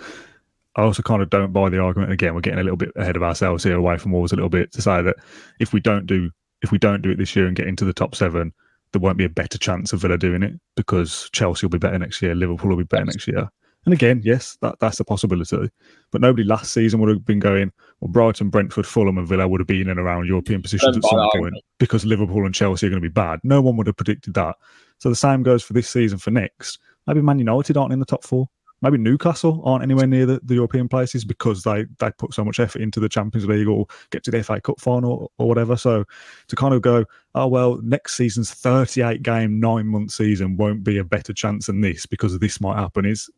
I 0.76 0.82
also 0.82 1.02
kind 1.02 1.22
of 1.22 1.30
don't 1.30 1.52
buy 1.52 1.68
the 1.70 1.80
argument. 1.80 2.12
Again, 2.12 2.34
we're 2.34 2.40
getting 2.40 2.60
a 2.60 2.62
little 2.62 2.76
bit 2.76 2.92
ahead 2.94 3.16
of 3.16 3.22
ourselves 3.22 3.64
here, 3.64 3.76
away 3.76 3.98
from 3.98 4.12
Wolves 4.12 4.32
a 4.32 4.36
little 4.36 4.50
bit, 4.50 4.70
to 4.72 4.82
say 4.82 5.02
that 5.02 5.16
if 5.58 5.72
we 5.72 5.80
don't 5.80 6.06
do 6.06 6.30
if 6.62 6.72
we 6.72 6.78
don't 6.78 7.02
do 7.02 7.10
it 7.10 7.18
this 7.18 7.36
year 7.36 7.46
and 7.46 7.56
get 7.56 7.68
into 7.68 7.84
the 7.84 7.92
top 7.92 8.14
seven, 8.14 8.52
there 8.92 9.00
won't 9.00 9.18
be 9.18 9.24
a 9.24 9.28
better 9.28 9.58
chance 9.58 9.92
of 9.92 10.00
Villa 10.00 10.18
doing 10.18 10.42
it 10.42 10.54
because 10.76 11.28
Chelsea 11.32 11.66
will 11.66 11.70
be 11.70 11.78
better 11.78 11.98
next 11.98 12.22
year, 12.22 12.34
Liverpool 12.34 12.70
will 12.70 12.76
be 12.76 12.84
better 12.84 13.04
next 13.04 13.28
year. 13.28 13.48
And 13.84 13.94
again, 13.94 14.20
yes, 14.24 14.58
that, 14.60 14.78
that's 14.80 15.00
a 15.00 15.04
possibility. 15.04 15.70
But 16.10 16.20
nobody 16.20 16.44
last 16.44 16.72
season 16.72 17.00
would 17.00 17.08
have 17.08 17.24
been 17.24 17.38
going, 17.38 17.72
well, 18.00 18.10
Brighton, 18.10 18.50
Brentford, 18.50 18.86
Fulham, 18.86 19.18
and 19.18 19.26
Villa 19.26 19.48
would 19.48 19.60
have 19.60 19.66
been 19.66 19.82
in 19.82 19.88
and 19.90 20.00
around 20.00 20.26
European 20.26 20.60
positions 20.60 20.96
at 20.96 21.04
some 21.04 21.28
point 21.34 21.54
because 21.78 22.04
Liverpool 22.04 22.44
and 22.44 22.54
Chelsea 22.54 22.86
are 22.86 22.90
going 22.90 23.02
to 23.02 23.08
be 23.08 23.12
bad. 23.12 23.40
No 23.44 23.62
one 23.62 23.76
would 23.76 23.86
have 23.86 23.96
predicted 23.96 24.34
that. 24.34 24.56
So 24.98 25.08
the 25.08 25.16
same 25.16 25.42
goes 25.42 25.62
for 25.62 25.72
this 25.72 25.88
season 25.88 26.18
for 26.18 26.30
next. 26.30 26.80
Maybe 27.06 27.22
Man 27.22 27.38
United 27.38 27.76
aren't 27.76 27.92
in 27.92 28.00
the 28.00 28.04
top 28.04 28.24
four 28.24 28.48
maybe 28.82 28.98
Newcastle 28.98 29.60
aren't 29.64 29.82
anywhere 29.82 30.06
near 30.06 30.26
the, 30.26 30.40
the 30.44 30.54
European 30.54 30.88
places 30.88 31.24
because 31.24 31.62
they 31.62 31.86
they 31.98 32.10
put 32.12 32.34
so 32.34 32.44
much 32.44 32.60
effort 32.60 32.82
into 32.82 33.00
the 33.00 33.08
Champions 33.08 33.46
League 33.46 33.68
or 33.68 33.86
get 34.10 34.22
to 34.24 34.30
the 34.30 34.42
FA 34.42 34.60
Cup 34.60 34.80
final 34.80 35.32
or, 35.38 35.48
whatever. 35.48 35.76
So 35.76 36.04
to 36.48 36.56
kind 36.56 36.74
of 36.74 36.82
go, 36.82 37.04
oh 37.34 37.46
well, 37.46 37.80
next 37.82 38.16
season's 38.16 38.52
38 38.52 39.22
game 39.22 39.60
nine 39.60 39.86
month 39.86 40.12
season 40.12 40.56
won't 40.56 40.84
be 40.84 40.98
a 40.98 41.04
better 41.04 41.32
chance 41.32 41.66
than 41.66 41.80
this 41.80 42.06
because 42.06 42.38
this 42.38 42.60
might 42.60 42.76
happen 42.76 43.04
is 43.04 43.30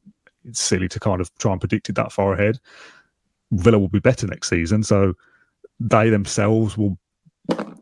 it's 0.45 0.61
silly 0.61 0.89
to 0.89 1.01
kind 1.01 1.21
of 1.21 1.35
try 1.39 1.53
and 1.53 1.61
predict 1.61 1.89
it 1.89 1.95
that 1.95 2.13
far 2.13 2.33
ahead. 2.33 2.59
Villa 3.53 3.79
will 3.79 3.89
be 3.89 4.01
better 4.01 4.27
next 4.27 4.49
season, 4.49 4.83
so 4.83 5.15
they 5.81 6.11
themselves 6.11 6.77
will 6.77 6.99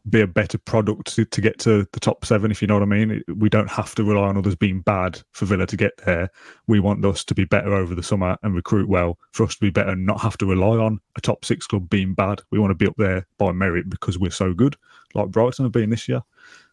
be 0.09 0.21
a 0.21 0.27
better 0.27 0.57
product 0.57 1.15
to, 1.15 1.25
to 1.27 1.41
get 1.41 1.59
to 1.59 1.87
the 1.93 2.00
top 2.00 2.25
seven, 2.25 2.50
if 2.50 2.62
you 2.62 2.69
know 2.69 2.75
what 2.75 2.83
I 2.83 2.87
mean. 2.87 3.23
We 3.37 3.49
don't 3.49 3.71
have 3.71 3.95
to 3.97 4.05
rely 4.05 4.29
on 4.29 4.37
others 4.37 4.57
being 4.57 4.81
bad 4.81 5.21
for 5.33 5.45
Villa 5.45 5.67
to 5.67 5.77
get 5.77 5.93
there. 6.07 6.31
We 6.67 6.81
want 6.81 7.05
us 7.05 7.25
to 7.25 7.35
be 7.35 7.45
better 7.45 7.75
over 7.75 7.95
the 7.95 8.03
summer 8.03 8.38
and 8.43 8.55
recruit 8.55 8.88
well 8.88 9.19
for 9.33 9.45
us 9.45 9.55
to 9.57 9.61
be 9.61 9.71
better 9.71 9.91
and 9.91 10.07
not 10.07 10.21
have 10.21 10.38
to 10.38 10.47
rely 10.47 10.79
on 10.79 11.00
a 11.17 11.21
top 11.21 11.45
six 11.45 11.67
club 11.67 11.91
being 11.91 12.15
bad. 12.15 12.41
We 12.50 12.59
want 12.59 12.71
to 12.71 12.75
be 12.75 12.87
up 12.87 12.97
there 12.97 13.27
by 13.37 13.53
merit 13.53 13.91
because 13.91 14.19
we're 14.19 14.31
so 14.31 14.55
good, 14.55 14.77
like 15.15 15.29
Brighton 15.29 15.65
have 15.65 15.73
been 15.73 15.91
this 15.91 16.09
year. 16.09 16.23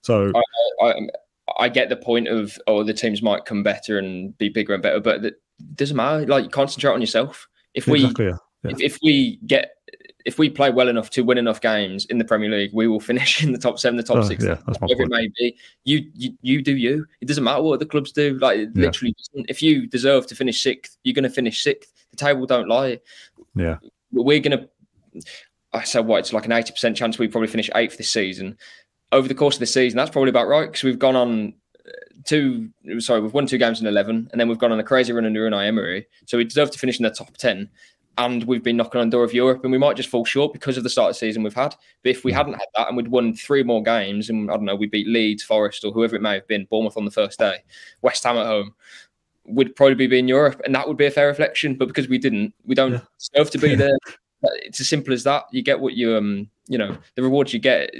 So 0.01 0.31
I, 0.81 0.85
I, 0.85 0.93
I 1.57 1.69
get 1.69 1.89
the 1.89 1.97
point 1.97 2.27
of, 2.27 2.57
oh, 2.67 2.83
the 2.83 2.93
teams 2.93 3.21
might 3.21 3.45
come 3.45 3.63
better 3.63 3.97
and 3.97 4.37
be 4.37 4.49
bigger 4.49 4.73
and 4.73 4.83
better, 4.83 4.99
but 4.99 5.25
it 5.25 5.41
doesn't 5.75 5.95
matter. 5.95 6.25
Like, 6.25 6.51
concentrate 6.51 6.93
on 6.93 7.01
yourself. 7.01 7.47
If 7.73 7.87
we, 7.87 8.01
exactly, 8.01 8.27
yeah. 8.27 8.37
Yeah. 8.63 8.71
If, 8.71 8.81
if 8.81 8.99
we 9.03 9.37
get 9.45 9.75
if 10.25 10.39
we 10.39 10.49
play 10.49 10.71
well 10.71 10.89
enough 10.89 11.11
to 11.11 11.21
win 11.21 11.37
enough 11.37 11.61
games 11.61 12.05
in 12.05 12.17
the 12.17 12.25
Premier 12.25 12.49
League, 12.49 12.71
we 12.73 12.87
will 12.87 12.99
finish 13.11 13.43
in 13.43 13.51
the 13.51 13.59
top 13.59 13.79
seven, 13.79 13.95
the 13.95 14.03
top 14.03 14.17
oh, 14.17 14.21
six, 14.23 14.43
yeah, 14.43 14.57
whatever 14.79 15.03
it 15.03 15.09
may 15.09 15.29
be. 15.37 15.55
You, 15.85 16.09
you, 16.13 16.33
you 16.41 16.61
do 16.61 16.75
you. 16.75 17.05
It 17.21 17.27
doesn't 17.27 17.43
matter 17.43 17.61
what 17.61 17.79
the 17.79 17.85
clubs 17.85 18.11
do. 18.11 18.37
Like 18.39 18.57
yeah. 18.57 18.67
literally, 18.73 19.15
if 19.47 19.61
you 19.61 19.87
deserve 19.87 20.27
to 20.27 20.35
finish 20.35 20.61
sixth, 20.61 20.97
you're 21.03 21.13
going 21.13 21.23
to 21.23 21.29
finish 21.29 21.63
sixth. 21.63 21.93
The 22.11 22.17
table 22.17 22.45
don't 22.45 22.67
lie. 22.67 22.99
Yeah, 23.55 23.77
we're 24.11 24.39
going 24.39 24.59
to. 24.59 24.69
I 25.73 25.83
said 25.83 26.07
what 26.07 26.19
it's 26.19 26.33
like 26.33 26.45
an 26.45 26.51
eighty 26.51 26.71
percent 26.71 26.97
chance 26.97 27.19
we 27.19 27.27
probably 27.27 27.47
finish 27.47 27.69
eighth 27.75 27.97
this 27.97 28.09
season. 28.09 28.57
Over 29.11 29.27
the 29.27 29.35
course 29.35 29.55
of 29.55 29.59
the 29.59 29.65
season, 29.67 29.97
that's 29.97 30.09
probably 30.09 30.29
about 30.29 30.47
right 30.47 30.67
because 30.67 30.83
we've 30.83 30.99
gone 30.99 31.15
on 31.15 31.53
two. 32.25 32.69
Sorry, 32.99 33.21
we've 33.21 33.33
won 33.33 33.47
two 33.47 33.57
games 33.57 33.81
in 33.81 33.87
eleven, 33.87 34.27
and 34.31 34.39
then 34.39 34.47
we've 34.47 34.57
gone 34.57 34.71
on 34.71 34.79
a 34.79 34.83
crazy 34.83 35.13
run 35.13 35.25
under 35.25 35.49
Unai 35.49 35.67
Emery. 35.67 36.07
So 36.25 36.37
we 36.37 36.43
deserve 36.43 36.71
to 36.71 36.79
finish 36.79 36.99
in 36.99 37.03
the 37.03 37.11
top 37.11 37.37
ten 37.37 37.69
and 38.17 38.43
we've 38.45 38.63
been 38.63 38.77
knocking 38.77 39.01
on 39.01 39.09
the 39.09 39.11
door 39.17 39.23
of 39.23 39.33
Europe, 39.33 39.63
and 39.63 39.71
we 39.71 39.77
might 39.77 39.97
just 39.97 40.09
fall 40.09 40.23
short 40.23 40.53
because 40.53 40.77
of 40.77 40.83
the 40.83 40.89
start 40.89 41.09
of 41.09 41.15
the 41.15 41.19
season 41.19 41.43
we've 41.43 41.53
had. 41.53 41.75
But 42.03 42.11
if 42.11 42.23
we 42.23 42.31
hadn't 42.31 42.53
had 42.53 42.67
that, 42.75 42.87
and 42.87 42.95
we'd 42.95 43.09
won 43.09 43.33
three 43.33 43.63
more 43.63 43.83
games, 43.83 44.29
and 44.29 44.49
I 44.49 44.55
don't 44.55 44.65
know, 44.65 44.75
we 44.75 44.87
beat 44.87 45.07
Leeds, 45.07 45.43
Forest, 45.43 45.83
or 45.83 45.91
whoever 45.91 46.15
it 46.15 46.21
may 46.21 46.35
have 46.35 46.47
been, 46.47 46.65
Bournemouth 46.69 46.97
on 46.97 47.05
the 47.05 47.11
first 47.11 47.39
day, 47.39 47.57
West 48.01 48.23
Ham 48.23 48.37
at 48.37 48.45
home, 48.45 48.73
we'd 49.45 49.75
probably 49.75 50.07
be 50.07 50.19
in 50.19 50.27
Europe, 50.27 50.61
and 50.63 50.73
that 50.75 50.87
would 50.87 50.97
be 50.97 51.05
a 51.05 51.11
fair 51.11 51.27
reflection. 51.27 51.75
But 51.75 51.89
because 51.89 52.07
we 52.07 52.17
didn't, 52.17 52.53
we 52.65 52.73
don't 52.73 52.93
yeah. 52.93 53.01
deserve 53.19 53.51
to 53.51 53.57
be 53.57 53.75
there. 53.75 53.97
It's 54.43 54.79
as 54.79 54.87
simple 54.87 55.13
as 55.13 55.23
that. 55.23 55.43
You 55.51 55.61
get 55.61 55.79
what 55.79 55.93
you 55.93 56.15
um, 56.15 56.49
you 56.67 56.77
know, 56.77 56.97
the 57.15 57.23
rewards 57.23 57.53
you 57.53 57.59
get. 57.59 57.93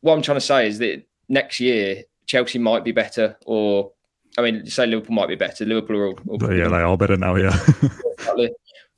What 0.00 0.14
I'm 0.14 0.22
trying 0.22 0.38
to 0.38 0.46
say 0.46 0.66
is 0.66 0.78
that 0.78 1.04
next 1.28 1.60
year 1.60 2.02
Chelsea 2.26 2.58
might 2.58 2.84
be 2.84 2.92
better, 2.92 3.36
or 3.46 3.92
I 4.38 4.42
mean, 4.42 4.66
say 4.66 4.86
Liverpool 4.86 5.14
might 5.14 5.28
be 5.28 5.36
better. 5.36 5.64
Liverpool 5.64 5.96
are 5.96 6.06
all, 6.08 6.18
all 6.28 6.54
yeah, 6.54 6.68
they 6.68 6.76
are 6.76 6.96
better 6.96 7.16
now. 7.16 7.36
Yeah, 7.36 7.58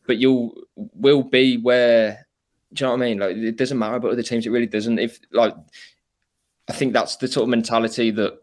but 0.07 0.19
you'll 0.19 0.55
will 0.77 1.23
be 1.23 1.57
where 1.59 2.27
do 2.73 2.85
you 2.85 2.87
know 2.87 2.97
what 2.97 3.03
I 3.03 3.09
mean? 3.09 3.19
Like 3.19 3.37
it 3.37 3.57
doesn't 3.57 3.79
matter 3.79 3.97
about 3.97 4.13
other 4.13 4.23
teams. 4.23 4.47
It 4.47 4.51
really 4.51 4.67
doesn't. 4.67 4.99
If 4.99 5.21
like 5.33 5.55
I 6.69 6.73
think 6.73 6.93
that's 6.93 7.17
the 7.17 7.29
sort 7.29 7.45
of 7.45 7.49
mentality 7.49 8.11
that 8.13 8.39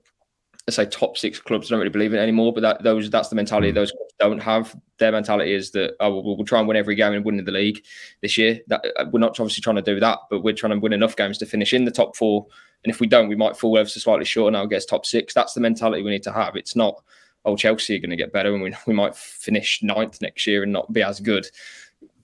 I 0.67 0.71
say 0.71 0.85
top 0.85 1.17
six 1.17 1.39
clubs 1.39 1.69
don't 1.69 1.79
really 1.79 1.89
believe 1.89 2.13
in 2.13 2.19
anymore. 2.19 2.53
But 2.53 2.61
that 2.61 2.83
those 2.83 3.09
that's 3.09 3.29
the 3.29 3.35
mentality 3.35 3.71
mm. 3.71 3.75
those 3.75 3.91
clubs 3.91 4.13
don't 4.19 4.39
have. 4.39 4.75
Their 4.97 5.11
mentality 5.11 5.53
is 5.53 5.71
that 5.71 5.95
oh 5.99 6.19
we'll, 6.19 6.37
we'll 6.37 6.45
try 6.45 6.59
and 6.59 6.67
win 6.67 6.77
every 6.77 6.95
game 6.95 7.13
and 7.13 7.25
win 7.25 7.39
in 7.39 7.45
the 7.45 7.51
league 7.51 7.83
this 8.21 8.37
year. 8.37 8.59
That 8.67 8.85
uh, 8.97 9.05
we're 9.11 9.19
not 9.19 9.39
obviously 9.39 9.61
trying 9.61 9.75
to 9.75 9.81
do 9.81 9.99
that, 9.99 10.19
but 10.29 10.41
we're 10.41 10.53
trying 10.53 10.73
to 10.73 10.79
win 10.79 10.93
enough 10.93 11.15
games 11.15 11.37
to 11.39 11.45
finish 11.45 11.73
in 11.73 11.85
the 11.85 11.91
top 11.91 12.15
four. 12.15 12.47
And 12.83 12.93
if 12.93 12.99
we 12.99 13.07
don't, 13.07 13.29
we 13.29 13.35
might 13.35 13.55
fall 13.55 13.77
ever 13.77 13.87
so 13.87 13.99
slightly 13.99 14.25
short 14.25 14.49
and 14.49 14.57
I'll 14.57 14.67
get 14.67 14.83
top 14.87 15.05
six. 15.05 15.33
That's 15.33 15.53
the 15.53 15.61
mentality 15.61 16.03
we 16.03 16.11
need 16.11 16.23
to 16.23 16.33
have. 16.33 16.55
It's 16.55 16.75
not 16.75 17.01
oh, 17.45 17.55
Chelsea 17.55 17.95
are 17.95 17.99
going 17.99 18.09
to 18.09 18.15
get 18.15 18.33
better 18.33 18.53
and 18.53 18.63
we, 18.63 18.73
we 18.87 18.93
might 18.93 19.15
finish 19.15 19.81
ninth 19.83 20.21
next 20.21 20.47
year 20.47 20.63
and 20.63 20.71
not 20.71 20.91
be 20.93 21.03
as 21.03 21.19
good. 21.19 21.47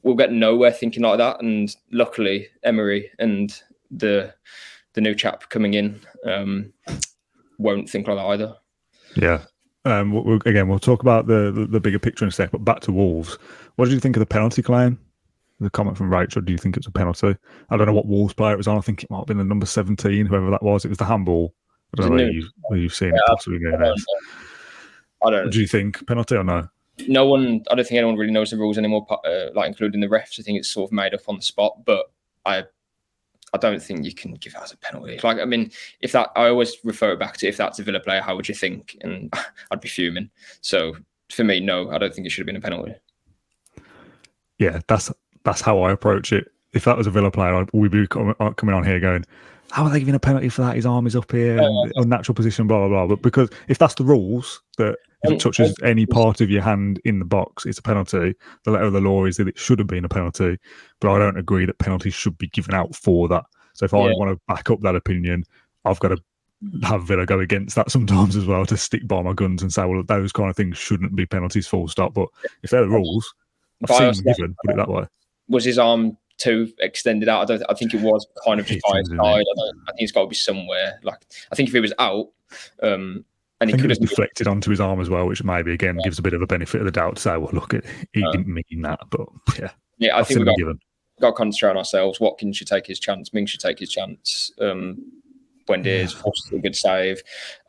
We'll 0.03 0.15
get 0.15 0.31
nowhere 0.31 0.71
thinking 0.71 1.03
like 1.03 1.17
that. 1.17 1.41
And 1.41 1.75
luckily, 1.91 2.47
Emery 2.63 3.11
and 3.19 3.61
the 3.91 4.33
the 4.93 5.01
new 5.01 5.13
chap 5.13 5.49
coming 5.49 5.73
in 5.75 5.99
um, 6.25 6.73
won't 7.57 7.89
think 7.89 8.07
like 8.07 8.17
that 8.17 8.25
either. 8.25 8.55
Yeah. 9.15 9.41
Um, 9.85 10.11
we'll, 10.11 10.39
again, 10.45 10.67
we'll 10.67 10.79
talk 10.79 11.01
about 11.01 11.27
the, 11.27 11.51
the, 11.51 11.65
the 11.65 11.79
bigger 11.79 11.99
picture 11.99 12.25
in 12.25 12.29
a 12.29 12.31
sec, 12.31 12.51
but 12.51 12.65
back 12.65 12.79
to 12.81 12.91
Wolves. 12.91 13.37
What 13.75 13.85
did 13.85 13.93
you 13.93 13.99
think 13.99 14.15
of 14.15 14.19
the 14.19 14.25
penalty 14.25 14.61
claim? 14.61 14.99
The 15.59 15.69
comment 15.69 15.97
from 15.97 16.11
Rachel, 16.11 16.41
do 16.41 16.51
you 16.51 16.57
think 16.57 16.77
it 16.77 16.79
was 16.79 16.87
a 16.87 16.91
penalty? 16.91 17.35
I 17.69 17.77
don't 17.77 17.87
know 17.87 17.93
what 17.93 18.05
Wolves 18.05 18.33
player 18.33 18.53
it 18.53 18.57
was 18.57 18.67
on. 18.67 18.77
I 18.77 18.81
think 18.81 19.03
it 19.03 19.09
might 19.09 19.17
have 19.17 19.27
been 19.27 19.37
the 19.37 19.43
number 19.43 19.65
17, 19.65 20.25
whoever 20.25 20.49
that 20.51 20.63
was. 20.63 20.85
It 20.85 20.89
was 20.89 20.97
the 20.97 21.05
handball. 21.05 21.53
I 21.93 22.01
don't 22.01 22.15
know 22.15 22.23
whether, 22.23 22.77
you, 22.77 22.87
have 22.87 22.93
seen 22.93 23.09
yeah, 23.09 23.15
it 23.15 23.21
possibly 23.27 23.59
going 23.59 23.95
I 25.21 25.29
don't. 25.29 25.49
Do 25.49 25.59
you 25.59 25.67
think 25.67 26.05
penalty 26.07 26.35
or 26.35 26.43
no? 26.43 26.67
No 27.07 27.25
one. 27.25 27.63
I 27.69 27.75
don't 27.75 27.85
think 27.85 27.97
anyone 27.97 28.15
really 28.15 28.31
knows 28.31 28.51
the 28.51 28.57
rules 28.57 28.77
anymore, 28.77 29.05
uh, 29.25 29.47
like 29.53 29.67
including 29.67 30.01
the 30.01 30.07
refs. 30.07 30.39
I 30.39 30.43
think 30.43 30.59
it's 30.59 30.69
sort 30.69 30.89
of 30.89 30.93
made 30.93 31.13
up 31.13 31.21
on 31.27 31.35
the 31.35 31.41
spot. 31.41 31.83
But 31.85 32.11
I, 32.45 32.63
I 33.53 33.57
don't 33.57 33.81
think 33.81 34.05
you 34.05 34.13
can 34.13 34.33
give 34.35 34.53
that 34.53 34.63
as 34.63 34.71
a 34.71 34.77
penalty. 34.77 35.19
Like 35.23 35.39
I 35.39 35.45
mean, 35.45 35.71
if 36.01 36.11
that, 36.13 36.29
I 36.35 36.47
always 36.47 36.77
refer 36.83 37.13
it 37.13 37.19
back 37.19 37.37
to 37.37 37.47
if 37.47 37.57
that's 37.57 37.79
a 37.79 37.83
Villa 37.83 37.99
player, 37.99 38.21
how 38.21 38.35
would 38.35 38.47
you 38.47 38.55
think? 38.55 38.97
And 39.01 39.33
I'd 39.71 39.81
be 39.81 39.89
fuming. 39.89 40.29
So 40.61 40.95
for 41.31 41.43
me, 41.43 41.59
no, 41.59 41.89
I 41.91 41.97
don't 41.97 42.13
think 42.13 42.27
it 42.27 42.29
should 42.29 42.41
have 42.41 42.47
been 42.47 42.55
a 42.55 42.61
penalty. 42.61 42.95
Yeah, 44.57 44.81
that's 44.87 45.11
that's 45.43 45.61
how 45.61 45.81
I 45.81 45.91
approach 45.91 46.33
it. 46.33 46.51
If 46.73 46.85
that 46.85 46.97
was 46.97 47.07
a 47.07 47.11
Villa 47.11 47.31
player, 47.31 47.65
we'd 47.73 47.91
be 47.91 48.07
coming 48.07 48.35
on 48.39 48.83
here 48.83 48.99
going, 48.99 49.25
how 49.71 49.83
are 49.83 49.89
they 49.89 49.99
giving 49.99 50.15
a 50.15 50.19
penalty 50.19 50.49
for 50.49 50.61
that? 50.63 50.75
His 50.75 50.85
arm 50.85 51.07
is 51.07 51.15
up 51.15 51.31
here, 51.31 51.59
uh, 51.59 51.89
unnatural 51.95 52.35
position, 52.35 52.67
blah 52.67 52.79
blah 52.79 52.87
blah. 52.87 53.07
But 53.07 53.21
because 53.21 53.49
if 53.67 53.77
that's 53.77 53.95
the 53.95 54.03
rules 54.03 54.61
that 54.77 54.97
if 55.23 55.31
it 55.31 55.39
touches 55.39 55.75
any 55.83 56.05
part 56.05 56.41
of 56.41 56.49
your 56.49 56.61
hand 56.61 57.01
in 57.05 57.19
the 57.19 57.25
box, 57.25 57.65
it's 57.65 57.79
a 57.79 57.83
penalty. 57.83 58.35
The 58.63 58.71
letter 58.71 58.85
of 58.85 58.93
the 58.93 59.01
law 59.01 59.25
is 59.25 59.37
that 59.37 59.47
it 59.47 59.59
should 59.59 59.79
have 59.79 59.87
been 59.87 60.05
a 60.05 60.09
penalty, 60.09 60.57
but 61.01 61.11
I 61.11 61.19
don't 61.19 61.37
agree 61.37 61.65
that 61.65 61.77
penalties 61.79 62.13
should 62.13 62.37
be 62.37 62.47
given 62.47 62.73
out 62.73 62.95
for 62.95 63.27
that. 63.27 63.43
So 63.73 63.85
if 63.85 63.93
I 63.93 63.97
want 63.97 64.31
to 64.31 64.41
back 64.47 64.69
up 64.69 64.81
that 64.81 64.95
opinion, 64.95 65.43
I've 65.85 65.99
got 65.99 66.09
to 66.09 66.17
have 66.83 67.03
Villa 67.03 67.25
go 67.25 67.39
against 67.39 67.75
that 67.75 67.91
sometimes 67.91 68.35
as 68.35 68.45
well 68.45 68.65
to 68.65 68.77
stick 68.77 69.07
by 69.07 69.21
my 69.21 69.33
guns 69.33 69.61
and 69.61 69.71
say, 69.73 69.85
well, 69.85 70.03
those 70.03 70.31
kind 70.31 70.49
of 70.49 70.55
things 70.55 70.77
shouldn't 70.77 71.15
be 71.15 71.25
penalties, 71.25 71.67
full 71.67 71.87
stop. 71.87 72.13
But 72.13 72.27
if 72.63 72.71
they're 72.71 72.81
the 72.81 72.89
rules, 72.89 73.33
I've 73.83 73.95
seen 73.95 74.23
them 74.25 74.33
given, 74.35 74.55
put 74.65 74.73
it 74.73 74.77
that 74.77 74.89
way. 74.89 75.05
Was 75.49 75.65
his 75.65 75.77
arm 75.77 76.17
too 76.37 76.71
extended 76.79 77.27
out? 77.27 77.41
I 77.41 77.45
don't. 77.45 77.63
I 77.69 77.73
think 77.73 77.93
it 77.93 78.01
was 78.01 78.25
kind 78.45 78.59
of 78.59 78.65
just 78.67 78.81
by 78.89 78.99
his 78.99 79.09
side. 79.09 79.19
I, 79.19 79.31
I, 79.39 79.91
think 79.91 80.01
it's 80.01 80.11
got 80.11 80.23
to 80.23 80.27
be 80.27 80.35
somewhere. 80.35 80.99
Like 81.03 81.25
I 81.51 81.55
think 81.55 81.69
if 81.69 81.73
he 81.73 81.79
was 81.79 81.93
out, 81.99 82.27
um, 82.81 83.25
and 83.61 83.69
he 83.69 83.77
could 83.77 83.89
have 83.89 83.99
deflected 83.99 84.47
onto 84.47 84.69
his 84.69 84.79
arm 84.79 85.01
as 85.01 85.09
well, 85.09 85.27
which 85.27 85.43
maybe 85.43 85.73
again 85.73 85.95
yeah. 85.97 86.03
gives 86.05 86.19
a 86.19 86.21
bit 86.21 86.33
of 86.33 86.41
a 86.41 86.47
benefit 86.47 86.81
of 86.81 86.85
the 86.85 86.91
doubt 86.91 87.17
to 87.17 87.21
say, 87.21 87.37
well, 87.37 87.51
look, 87.51 87.73
he 88.13 88.23
uh, 88.23 88.31
didn't 88.31 88.47
mean 88.47 88.81
that, 88.81 88.99
but 89.09 89.27
yeah, 89.57 89.71
yeah, 89.97 90.17
I 90.17 90.23
think 90.23 90.39
we 90.39 90.45
got, 90.45 90.57
given. 90.57 90.79
got 91.19 91.31
to 91.31 91.35
concentrate 91.35 91.71
on 91.71 91.77
ourselves. 91.77 92.19
Watkins 92.19 92.57
should 92.57 92.67
take 92.67 92.87
his 92.87 92.99
chance. 92.99 93.33
Ming 93.33 93.45
should 93.45 93.59
take 93.59 93.79
his 93.79 93.89
chance. 93.89 94.51
Um, 94.59 95.03
is 95.71 96.15
yeah. 96.51 96.57
a 96.57 96.61
good 96.61 96.75
save, 96.75 97.21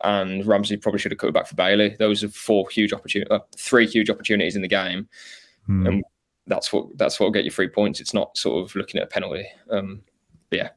and 0.03 0.43
Ramsey 0.45 0.75
probably 0.75 0.97
should 0.97 1.11
have 1.11 1.19
cut 1.19 1.27
it 1.27 1.33
back 1.33 1.45
for 1.45 1.53
Bailey. 1.53 1.95
Those 1.99 2.23
are 2.23 2.29
four 2.29 2.67
huge 2.69 2.93
opportunities, 2.93 3.29
uh, 3.29 3.39
three 3.55 3.85
huge 3.85 4.09
opportunities 4.09 4.55
in 4.55 4.63
the 4.63 4.67
game, 4.67 5.07
hmm. 5.67 5.85
and 5.85 6.03
that's 6.47 6.73
what 6.73 6.97
that's 6.97 7.19
what 7.19 7.27
will 7.27 7.31
get 7.31 7.45
you 7.45 7.51
three 7.51 7.69
points. 7.69 7.99
It's 7.99 8.13
not 8.13 8.37
sort 8.37 8.63
of 8.63 8.75
looking 8.75 8.99
at 8.99 9.07
a 9.07 9.09
penalty. 9.09 9.45
Um, 9.69 10.01
yeah, 10.51 10.69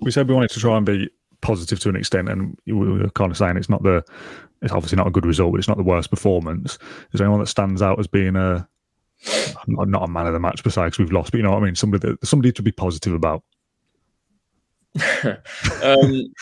we 0.00 0.10
said 0.10 0.28
we 0.28 0.34
wanted 0.34 0.50
to 0.50 0.60
try 0.60 0.76
and 0.76 0.84
be 0.84 1.10
positive 1.40 1.80
to 1.80 1.88
an 1.88 1.96
extent, 1.96 2.28
and 2.28 2.58
we 2.66 2.74
were 2.74 3.10
kind 3.10 3.30
of 3.30 3.38
saying 3.38 3.56
it's 3.56 3.68
not 3.68 3.82
the 3.82 4.04
it's 4.62 4.72
obviously 4.72 4.96
not 4.96 5.06
a 5.06 5.10
good 5.12 5.26
result, 5.26 5.52
but 5.52 5.58
it's 5.58 5.68
not 5.68 5.76
the 5.76 5.82
worst 5.82 6.10
performance. 6.10 6.78
Is 7.12 7.18
there 7.18 7.26
anyone 7.26 7.40
that 7.40 7.46
stands 7.46 7.82
out 7.82 7.98
as 7.98 8.06
being 8.06 8.36
a 8.36 8.68
not 9.66 10.04
a 10.04 10.08
man 10.08 10.26
of 10.26 10.32
the 10.32 10.38
match 10.38 10.62
besides 10.62 10.98
we've 10.98 11.12
lost, 11.12 11.30
but 11.30 11.38
you 11.38 11.42
know 11.42 11.50
what 11.50 11.62
I 11.62 11.66
mean? 11.66 11.74
Somebody 11.74 12.08
that 12.08 12.26
somebody 12.26 12.52
to 12.52 12.62
be 12.62 12.72
positive 12.72 13.14
about. 13.14 13.42
um, 15.82 16.32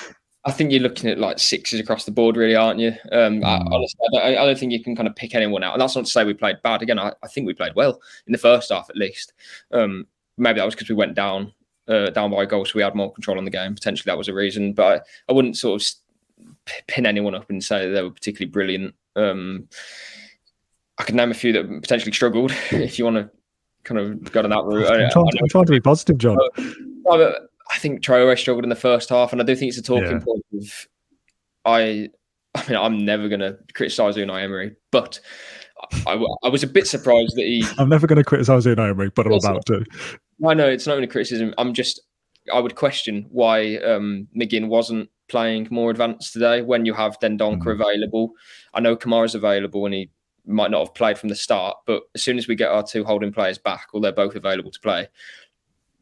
I 0.46 0.52
think 0.52 0.70
you're 0.70 0.80
looking 0.80 1.11
at 1.11 1.18
like 1.18 1.38
sixes 1.40 1.80
across 1.80 2.04
the 2.04 2.12
board, 2.12 2.37
really, 2.37 2.54
aren't 2.54 2.78
you? 2.78 2.92
Um, 3.12 3.44
I, 3.44 3.59
Mm. 3.59 3.72
honestly, 3.72 4.00
I 4.06 4.12
don't, 4.30 4.38
I 4.38 4.44
don't 4.46 4.59
think 4.59 4.72
you 4.72 4.82
can 4.82 4.94
kind 4.94 5.09
of 5.09 5.16
pick 5.16 5.35
anyone 5.35 5.62
out. 5.64 5.72
And 5.74 5.80
that's 5.82 5.96
not 5.96 6.04
to 6.04 6.11
say 6.11 6.24
we 6.24 6.35
played 6.35 6.62
bad. 6.62 6.82
Again, 6.82 6.98
I, 7.00 7.12
I 7.22 7.26
think 7.26 7.46
we 7.46 7.52
played 7.54 7.74
well 7.74 8.00
in 8.26 8.32
the 8.32 8.38
first 8.38 8.70
half, 8.70 8.88
at 8.88 8.96
least. 8.96 9.32
Um, 9.72 10.06
maybe 10.38 10.59
that 10.61 10.64
was 10.64 10.74
because 10.74 10.88
we 10.88 10.94
went 10.94 11.14
down, 11.14 11.52
uh, 11.88 12.11
down 12.11 12.30
by 12.30 12.44
a 12.44 12.46
goal, 12.46 12.64
so 12.64 12.72
we 12.76 12.82
had 12.82 12.94
more 12.94 13.12
control 13.12 13.38
on 13.38 13.44
the 13.44 13.50
game. 13.50 13.74
Potentially, 13.74 14.09
that 14.11 14.16
was 14.18 14.28
a 14.28 14.35
reason. 14.35 14.72
But 14.72 15.02
I, 15.28 15.30
I 15.30 15.32
wouldn't 15.32 15.56
sort 15.56 15.82
of 15.82 15.88
pin 16.87 17.06
anyone 17.06 17.35
up 17.35 17.50
and 17.50 17.62
say 17.62 17.90
they 17.90 18.02
were 18.02 18.11
particularly 18.11 18.50
brilliant. 18.50 18.94
Um, 19.16 19.68
I 20.98 21.02
could 21.02 21.14
name 21.16 21.30
a 21.30 21.35
few 21.35 21.52
that 21.54 21.66
potentially 21.82 22.12
struggled. 22.12 22.52
if 22.70 22.98
you 22.98 23.04
want 23.04 23.16
to 23.16 23.30
kind 23.82 24.00
of 24.00 24.32
go 24.32 24.42
down 24.42 24.50
that 24.50 24.64
route, 24.64 24.87
I, 24.87 25.04
I'm 25.04 25.11
trying, 25.11 25.26
I 25.26 25.38
I'm 25.42 25.48
trying 25.48 25.64
to 25.66 25.72
be 25.72 25.80
positive, 25.80 26.18
John. 26.18 26.38
no, 26.56 27.02
but 27.04 27.50
I 27.70 27.79
think 27.79 28.00
Traore 28.02 28.38
struggled 28.38 28.64
in 28.64 28.68
the 28.70 28.76
first 28.76 29.09
half, 29.09 29.33
and 29.33 29.40
I 29.40 29.44
do 29.44 29.57
think 29.57 29.70
it's 29.70 29.79
a 29.79 29.83
talking 29.83 30.05
Yeah. 30.12 30.18
point 30.24 30.44
of 30.55 30.87
I. 31.64 32.11
I 32.55 32.64
mean, 32.70 32.79
I'm 32.79 33.05
never 33.05 33.29
going 33.29 33.40
to 33.40 33.59
criticise 33.74 34.16
Unai 34.16 34.42
Emery, 34.44 34.76
but 34.90 35.20
I, 36.07 36.14
I 36.42 36.48
was 36.48 36.62
a 36.62 36.66
bit 36.66 36.87
surprised 36.87 37.37
that 37.37 37.42
he. 37.42 37.66
I'm 37.79 37.88
never 37.90 38.07
going 38.07 38.16
to 38.16 38.24
criticise 38.24 38.64
Unai 38.64 38.90
Emery, 38.90 39.11
but 39.11 39.26
I'm 39.26 39.33
about 39.33 39.66
to. 39.66 39.85
I 40.46 40.55
know 40.55 40.66
it's 40.68 40.87
not 40.87 40.94
even 40.94 41.05
a 41.05 41.09
criticism. 41.09 41.52
I'm 41.59 41.74
just. 41.74 42.00
I 42.52 42.61
would 42.61 42.76
question 42.76 43.26
why 43.31 43.76
um, 43.79 44.29
McGinn 44.35 44.68
wasn't 44.68 45.11
playing 45.29 45.66
more 45.72 45.90
advanced 45.90 46.33
today 46.33 46.62
when 46.62 46.87
you 46.87 46.94
have 46.94 47.18
Dendoncker 47.18 47.64
Mm. 47.64 47.81
available. 47.81 48.33
I 48.72 48.81
know 48.81 48.94
Kamara's 48.96 49.35
available 49.35 49.85
and 49.85 49.92
he 49.94 50.11
might 50.46 50.70
not 50.70 50.87
have 50.87 50.94
played 50.94 51.18
from 51.18 51.29
the 51.29 51.35
start, 51.35 51.76
but 51.87 52.05
as 52.14 52.22
soon 52.22 52.38
as 52.38 52.46
we 52.46 52.55
get 52.55 52.70
our 52.70 52.85
two 52.85 53.02
holding 53.02 53.33
players 53.33 53.59
back, 53.59 53.88
or 53.92 54.00
they're 54.00 54.12
both 54.12 54.37
available 54.37 54.70
to 54.70 54.79
play, 54.81 55.09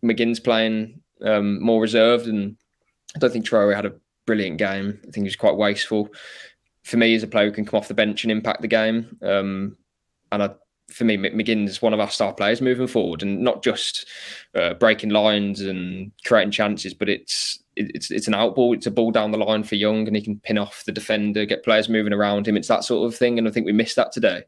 McGinn's 0.04 0.38
playing 0.38 1.00
um, 1.22 1.62
more 1.62 1.80
reserved, 1.80 2.26
and 2.26 2.56
I 3.14 3.18
don't 3.18 3.32
think 3.32 3.46
Traore 3.46 3.74
had 3.74 3.86
a 3.86 3.94
brilliant 4.26 4.58
game. 4.58 4.98
I 5.02 5.04
think 5.04 5.16
he 5.16 5.22
was 5.24 5.36
quite 5.36 5.56
wasteful. 5.56 6.08
For 6.84 6.96
me, 6.96 7.14
as 7.14 7.22
a 7.22 7.26
player 7.26 7.46
who 7.46 7.52
can 7.52 7.64
come 7.64 7.78
off 7.78 7.88
the 7.88 7.94
bench 7.94 8.24
and 8.24 8.30
impact 8.32 8.60
the 8.60 8.68
game, 8.68 9.16
um, 9.22 9.76
and 10.32 10.42
I, 10.42 10.50
for 10.90 11.04
me, 11.04 11.16
Mc- 11.16 11.34
McGinn's 11.34 11.80
one 11.80 11.94
of 11.94 12.00
our 12.00 12.10
star 12.10 12.32
players 12.34 12.60
moving 12.60 12.86
forward, 12.86 13.22
and 13.22 13.40
not 13.40 13.62
just 13.62 14.06
uh, 14.54 14.74
breaking 14.74 15.10
lines 15.10 15.60
and 15.62 16.12
creating 16.26 16.50
chances, 16.50 16.92
but 16.92 17.08
it's 17.08 17.58
it- 17.76 17.90
it's 17.94 18.10
it's 18.10 18.28
an 18.28 18.34
outball. 18.34 18.74
It's 18.74 18.86
a 18.86 18.90
ball 18.90 19.10
down 19.10 19.30
the 19.30 19.38
line 19.38 19.62
for 19.62 19.76
Young, 19.76 20.06
and 20.06 20.14
he 20.14 20.20
can 20.22 20.38
pin 20.40 20.58
off 20.58 20.84
the 20.84 20.92
defender, 20.92 21.46
get 21.46 21.64
players 21.64 21.88
moving 21.88 22.12
around 22.12 22.46
him. 22.46 22.56
It's 22.56 22.68
that 22.68 22.84
sort 22.84 23.06
of 23.06 23.16
thing, 23.18 23.38
and 23.38 23.48
I 23.48 23.50
think 23.50 23.64
we 23.66 23.72
missed 23.72 23.96
that 23.96 24.12
today. 24.12 24.42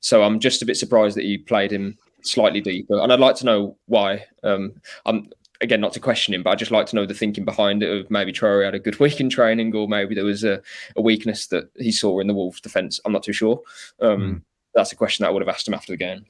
So 0.00 0.22
I'm 0.24 0.40
just 0.40 0.62
a 0.62 0.66
bit 0.66 0.76
surprised 0.76 1.16
that 1.16 1.24
he 1.24 1.38
played 1.38 1.70
him 1.70 1.96
slightly 2.22 2.60
deeper, 2.60 2.98
and 2.98 3.12
I'd 3.12 3.20
like 3.20 3.36
to 3.36 3.46
know 3.46 3.76
why. 3.86 4.24
Um, 4.42 4.74
I'm 5.04 5.30
again 5.60 5.80
not 5.80 5.92
to 5.94 6.00
question 6.00 6.34
him, 6.34 6.42
but 6.42 6.50
I'd 6.50 6.58
just 6.58 6.70
like 6.70 6.86
to 6.86 6.96
know 6.96 7.06
the 7.06 7.14
thinking 7.14 7.44
behind 7.44 7.82
it. 7.82 7.90
Of 7.90 8.10
maybe 8.10 8.32
Traore 8.32 8.64
had 8.64 8.74
a 8.74 8.78
good 8.78 8.98
week 9.00 9.20
in 9.20 9.30
training, 9.30 9.74
or 9.74 9.88
maybe 9.88 10.14
there 10.14 10.24
was 10.24 10.44
a, 10.44 10.60
a 10.96 11.02
weakness 11.02 11.46
that 11.48 11.70
he 11.76 11.92
saw 11.92 12.20
in 12.20 12.26
the 12.26 12.34
Wolves' 12.34 12.60
defence. 12.60 13.00
I'm 13.04 13.12
not 13.12 13.22
too 13.22 13.32
sure. 13.32 13.60
Um, 14.00 14.16
Mm. 14.20 14.42
That's 14.74 14.92
a 14.92 14.96
question 14.96 15.22
that 15.22 15.28
I 15.30 15.32
would 15.32 15.40
have 15.40 15.48
asked 15.48 15.66
him 15.66 15.72
after 15.72 15.92
the 15.92 15.96
game. 15.96 16.26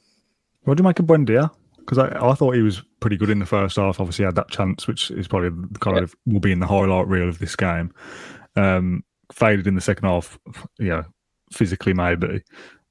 What 0.63 0.77
do 0.77 0.83
you 0.83 0.87
make 0.87 1.01
of 1.01 1.07
Buendia? 1.07 1.51
Because 1.79 1.99
I, 1.99 2.07
I 2.25 2.35
thought 2.35 2.55
he 2.55 2.63
was 2.63 2.81
pretty 3.01 3.17
good 3.17 3.29
in 3.31 3.41
the 3.41 3.47
first 3.47 3.75
half. 3.77 3.99
Obviously, 4.01 4.23
he 4.23 4.27
had 4.27 4.37
that 4.37 4.51
chance, 4.51 4.87
which 4.87 5.11
is 5.11 5.27
probably 5.27 5.51
kind 5.81 5.97
Yeah. 5.97 6.03
of 6.05 6.15
will 6.27 6.39
be 6.39 6.53
in 6.53 6.61
the 6.61 6.67
highlight 6.69 7.09
reel 7.09 7.29
of 7.29 7.41
this 7.41 7.57
game. 7.57 7.93
Um, 8.55 9.03
faded 9.33 9.67
in 9.67 9.75
the 9.75 9.81
second 9.81 10.07
half, 10.07 10.39
yeah, 10.79 11.03
physically 11.53 11.93
maybe. 11.93 12.43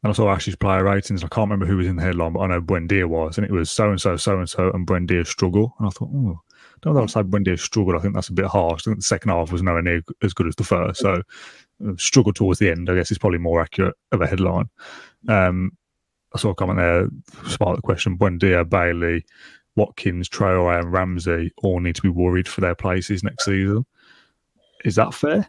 And 0.05 0.11
I 0.11 0.13
saw 0.13 0.31
Ash's 0.31 0.55
player 0.55 0.83
ratings. 0.83 1.23
I 1.23 1.27
can't 1.29 1.49
remember 1.49 1.65
who 1.65 1.77
was 1.77 1.87
in 1.87 1.95
the 1.95 2.03
headline, 2.03 2.33
but 2.33 2.41
I 2.41 2.45
know 2.45 2.61
Buendia 2.61 3.09
was, 3.09 3.39
and 3.39 3.47
it 3.47 3.51
was 3.51 3.71
so 3.71 3.89
and 3.89 3.99
so, 3.99 4.15
so 4.17 4.37
and 4.37 4.47
so, 4.47 4.69
and 4.69 4.85
Buendia 4.85 5.25
struggle. 5.25 5.73
And 5.79 5.87
I 5.87 5.89
thought, 5.89 6.11
oh, 6.13 6.39
don't 6.81 6.93
know 6.93 6.99
if 6.99 7.05
I'd 7.05 7.09
say 7.09 7.27
Buendia 7.27 7.57
struggled. 7.57 7.95
I 7.95 7.99
think 8.01 8.13
that's 8.13 8.29
a 8.29 8.33
bit 8.33 8.45
harsh. 8.45 8.83
I 8.83 8.85
think 8.85 8.97
the 8.97 9.01
second 9.01 9.31
half 9.31 9.51
was 9.51 9.63
nowhere 9.63 9.81
near 9.81 10.03
as 10.21 10.31
good 10.31 10.45
as 10.45 10.55
the 10.57 10.63
first. 10.63 11.01
So 11.01 11.23
uh, 11.83 11.93
struggle 11.97 12.33
towards 12.33 12.59
the 12.59 12.69
end, 12.69 12.87
I 12.87 12.93
guess, 12.93 13.09
is 13.09 13.17
probably 13.17 13.39
more 13.39 13.59
accurate 13.59 13.95
of 14.11 14.21
a 14.21 14.27
headline. 14.27 14.69
Um, 15.27 15.71
I 16.35 16.37
saw 16.37 16.51
a 16.51 16.55
comment 16.55 16.77
there, 16.77 17.09
sparked 17.49 17.77
the 17.77 17.81
question. 17.81 18.15
Buendia, 18.15 18.69
Bailey, 18.69 19.25
Watkins, 19.75 20.29
Traore, 20.29 20.81
and 20.81 20.93
Ramsey 20.93 21.51
all 21.63 21.79
need 21.79 21.95
to 21.95 22.03
be 22.03 22.09
worried 22.09 22.47
for 22.47 22.61
their 22.61 22.75
places 22.75 23.23
next 23.23 23.45
season. 23.45 23.87
Is 24.83 24.97
that 24.97 25.15
fair? 25.15 25.47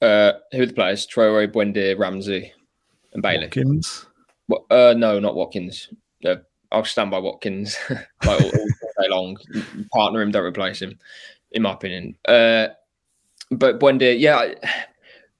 Uh, 0.00 0.32
who 0.52 0.62
are 0.62 0.66
the 0.66 0.72
players? 0.72 1.06
Traore, 1.06 1.52
Buendia, 1.52 1.98
Ramsey, 1.98 2.54
and 3.12 3.22
Bailey. 3.22 3.46
Watkins. 3.46 4.06
Uh, 4.70 4.94
no, 4.96 5.18
not 5.20 5.36
Watkins. 5.36 5.88
Uh, 6.24 6.36
I'll 6.72 6.84
stand 6.84 7.10
by 7.10 7.18
Watkins 7.18 7.76
like 7.88 8.40
all, 8.40 8.46
all 8.46 9.02
day 9.02 9.08
long. 9.08 9.36
Partner 9.92 10.22
him, 10.22 10.30
don't 10.30 10.44
replace 10.44 10.80
him, 10.80 10.98
in 11.52 11.62
my 11.62 11.72
opinion. 11.72 12.16
Uh, 12.26 12.68
but 13.50 13.80
Buendia, 13.80 14.18
yeah, 14.18 14.36
I, 14.36 14.54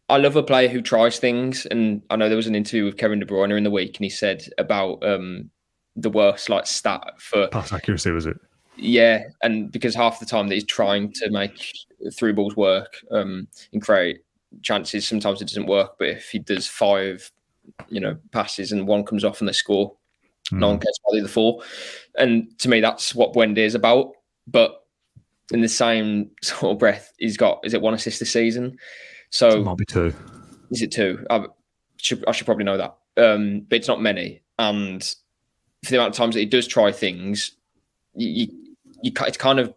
I 0.09 0.16
love 0.16 0.37
a 0.37 0.42
player 0.42 0.68
who 0.68 0.83
tries 0.83 1.18
things. 1.18 1.66
And 1.66 2.02
I 2.11 2.16
know 2.16 2.28
there 2.28 2.37
was 2.37 2.48
an 2.48 2.54
interview 2.54 2.85
with 2.85 2.96
Kevin 2.96 3.20
De 3.20 3.26
Bruyne 3.26 3.56
in 3.56 3.64
the 3.64 3.70
week, 3.70 3.96
and 3.96 4.04
he 4.04 4.11
said 4.11 4.44
about 4.59 5.04
um, 5.04 5.50
the 5.96 6.11
worst 6.11 6.48
like 6.48 6.66
stat 6.66 7.14
for 7.18 7.48
Pass 7.48 7.72
accuracy, 7.72 8.11
was 8.11 8.26
it? 8.26 8.37
yeah, 8.76 9.24
and 9.42 9.70
because 9.70 9.94
half 9.94 10.20
the 10.20 10.26
time 10.26 10.48
that 10.48 10.54
he's 10.54 10.64
trying 10.64 11.12
to 11.12 11.30
make 11.30 11.70
through 12.14 12.35
balls 12.35 12.56
work 12.56 12.96
um, 13.11 13.46
and 13.72 13.83
create 13.83 14.20
chances, 14.62 15.06
sometimes 15.06 15.40
it 15.40 15.48
doesn't 15.48 15.66
work. 15.66 15.96
But 15.98 16.09
if 16.09 16.30
he 16.30 16.38
does 16.38 16.66
five, 16.66 17.30
you 17.88 18.00
know, 18.00 18.16
passes 18.33 18.72
and 18.72 18.87
one 18.87 19.04
comes 19.04 19.24
off 19.24 19.40
and 19.40 19.48
they 19.48 19.52
score, 19.52 19.96
no 20.52 20.68
one 20.68 20.78
cares 20.80 20.98
about 21.04 21.12
the 21.14 21.20
other 21.20 21.28
four. 21.28 21.62
And 22.16 22.59
to 22.59 22.68
me, 22.68 22.80
that's 22.80 23.14
what 23.14 23.33
Buendia 23.33 23.59
is 23.59 23.74
about. 23.74 24.12
But 24.46 24.85
in 25.52 25.61
the 25.61 25.68
same 25.68 26.30
sort 26.42 26.72
of 26.72 26.78
breath, 26.78 27.12
he's 27.18 27.37
got 27.37 27.61
is 27.64 27.74
it 27.74 27.80
one 27.83 27.94
assist 27.94 28.18
this 28.20 28.33
season? 28.33 28.64
It 28.66 28.78
So 29.30 29.62
might 29.62 29.76
be 29.78 29.85
two. 29.85 30.12
is 30.70 30.83
it 30.83 30.90
two? 30.92 31.24
I 31.30 31.46
should 31.98 32.24
I 32.26 32.33
should 32.33 32.46
probably 32.46 32.64
know 32.64 32.78
that. 32.78 32.96
Um, 33.16 33.61
but 33.68 33.76
it's 33.76 33.88
not 33.88 34.00
many. 34.00 34.42
And 34.59 35.02
for 35.85 35.90
the 35.90 35.96
amount 35.96 36.14
of 36.14 36.16
times 36.16 36.35
that 36.35 36.40
he 36.40 36.46
does 36.46 36.66
try 36.66 36.92
things, 36.92 37.52
you, 38.14 38.28
you, 38.28 38.74
you 39.02 39.12
it's 39.26 39.37
kind 39.37 39.59
of 39.61 39.68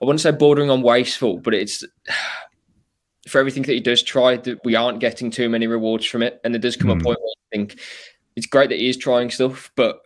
I 0.00 0.04
wouldn't 0.04 0.20
say 0.20 0.32
bordering 0.32 0.68
on 0.70 0.82
wasteful, 0.82 1.38
but 1.38 1.54
it's 1.54 1.84
for 3.28 3.38
everything 3.38 3.62
that 3.64 3.72
he 3.72 3.80
does 3.80 4.02
try, 4.02 4.36
that 4.36 4.58
we 4.64 4.74
aren't 4.74 5.00
getting 5.00 5.30
too 5.30 5.48
many 5.48 5.66
rewards 5.66 6.06
from 6.06 6.22
it. 6.22 6.40
And 6.44 6.52
there 6.52 6.60
does 6.60 6.76
come 6.76 6.90
a 6.90 6.94
Hmm. 6.94 7.02
point 7.02 7.20
where 7.20 7.28
you 7.28 7.58
think 7.58 7.80
it's 8.36 8.46
great 8.46 8.70
that 8.70 8.78
he 8.78 8.88
is 8.88 8.96
trying 8.96 9.30
stuff, 9.30 9.70
but 9.76 10.00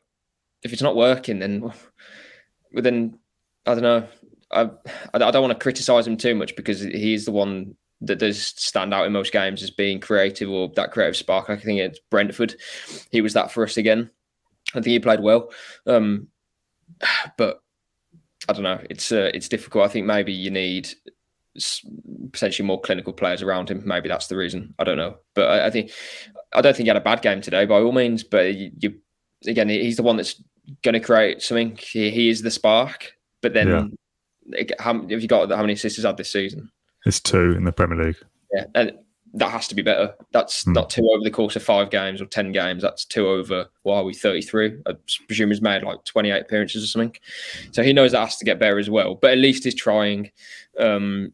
if 0.62 0.72
it's 0.72 0.82
not 0.82 0.96
working, 0.96 1.38
then 1.38 1.60
well, 1.60 1.74
then 2.82 3.18
I 3.66 3.74
don't 3.74 3.82
know. 3.82 4.06
I 4.50 4.62
I 4.62 4.68
I 5.14 5.30
don't 5.30 5.42
want 5.42 5.52
to 5.52 5.62
criticize 5.62 6.06
him 6.06 6.16
too 6.16 6.34
much 6.34 6.56
because 6.56 6.80
he 6.80 7.14
is 7.14 7.24
the 7.24 7.32
one 7.32 7.76
that 8.02 8.18
does 8.18 8.42
stand 8.42 8.92
out 8.92 9.06
in 9.06 9.12
most 9.12 9.32
games 9.32 9.62
as 9.62 9.70
being 9.70 10.00
creative 10.00 10.50
or 10.50 10.70
that 10.76 10.92
creative 10.92 11.16
spark. 11.16 11.48
I 11.48 11.56
think 11.56 11.80
it's 11.80 12.00
Brentford. 12.10 12.54
He 13.10 13.22
was 13.22 13.32
that 13.32 13.50
for 13.50 13.64
us 13.64 13.76
again. 13.78 14.10
I 14.70 14.80
think 14.80 14.86
he 14.86 14.98
played 14.98 15.20
well, 15.20 15.50
um, 15.86 16.28
but 17.38 17.62
I 18.48 18.52
don't 18.52 18.62
know. 18.64 18.80
It's 18.90 19.10
uh, 19.10 19.30
it's 19.32 19.48
difficult. 19.48 19.84
I 19.84 19.88
think 19.88 20.06
maybe 20.06 20.32
you 20.32 20.50
need 20.50 20.88
potentially 22.32 22.66
more 22.66 22.80
clinical 22.80 23.12
players 23.12 23.42
around 23.42 23.70
him. 23.70 23.82
Maybe 23.84 24.08
that's 24.08 24.26
the 24.26 24.36
reason. 24.36 24.74
I 24.78 24.84
don't 24.84 24.96
know, 24.96 25.16
but 25.34 25.48
I, 25.48 25.66
I 25.66 25.70
think 25.70 25.90
I 26.54 26.60
don't 26.60 26.74
think 26.76 26.84
he 26.84 26.88
had 26.88 26.96
a 26.96 27.00
bad 27.00 27.22
game 27.22 27.40
today 27.40 27.64
by 27.66 27.80
all 27.80 27.92
means. 27.92 28.22
But 28.22 28.54
you, 28.54 28.70
you 28.78 28.94
again, 29.46 29.68
he's 29.68 29.96
the 29.96 30.02
one 30.02 30.16
that's 30.16 30.42
going 30.82 30.94
to 30.94 31.00
create 31.00 31.42
something. 31.42 31.76
He, 31.76 32.10
he 32.10 32.28
is 32.28 32.42
the 32.42 32.50
spark. 32.50 33.12
But 33.42 33.54
then, 33.54 33.96
ag- 34.58 34.74
how, 34.78 34.94
have 34.94 35.22
you 35.22 35.28
got 35.28 35.50
how 35.50 35.60
many 35.60 35.74
assists 35.74 35.96
he's 35.96 36.04
had 36.06 36.16
this 36.16 36.32
season? 36.32 36.70
It's 37.04 37.20
two 37.20 37.52
in 37.52 37.64
the 37.64 37.72
Premier 37.72 38.06
League. 38.06 38.16
Yeah, 38.52 38.64
and 38.74 38.92
that 39.34 39.50
has 39.50 39.68
to 39.68 39.74
be 39.74 39.82
better. 39.82 40.14
That's 40.32 40.64
Hmm. 40.64 40.72
not 40.72 40.88
two 40.90 41.06
over 41.10 41.22
the 41.22 41.30
course 41.30 41.56
of 41.56 41.62
five 41.62 41.90
games 41.90 42.22
or 42.22 42.26
ten 42.26 42.52
games. 42.52 42.82
That's 42.82 43.04
two 43.04 43.28
over. 43.28 43.66
Why 43.82 43.98
are 43.98 44.04
we? 44.04 44.14
Thirty-three. 44.14 44.78
I 44.86 44.92
presume 45.26 45.50
he's 45.50 45.60
made 45.60 45.82
like 45.82 46.02
twenty-eight 46.04 46.42
appearances 46.42 46.82
or 46.82 46.86
something. 46.86 47.14
So 47.72 47.82
he 47.82 47.92
knows 47.92 48.12
that 48.12 48.20
has 48.20 48.36
to 48.38 48.44
get 48.44 48.58
better 48.58 48.78
as 48.78 48.88
well. 48.88 49.14
But 49.14 49.32
at 49.32 49.38
least 49.38 49.64
he's 49.64 49.74
trying 49.74 50.30
um, 50.80 51.32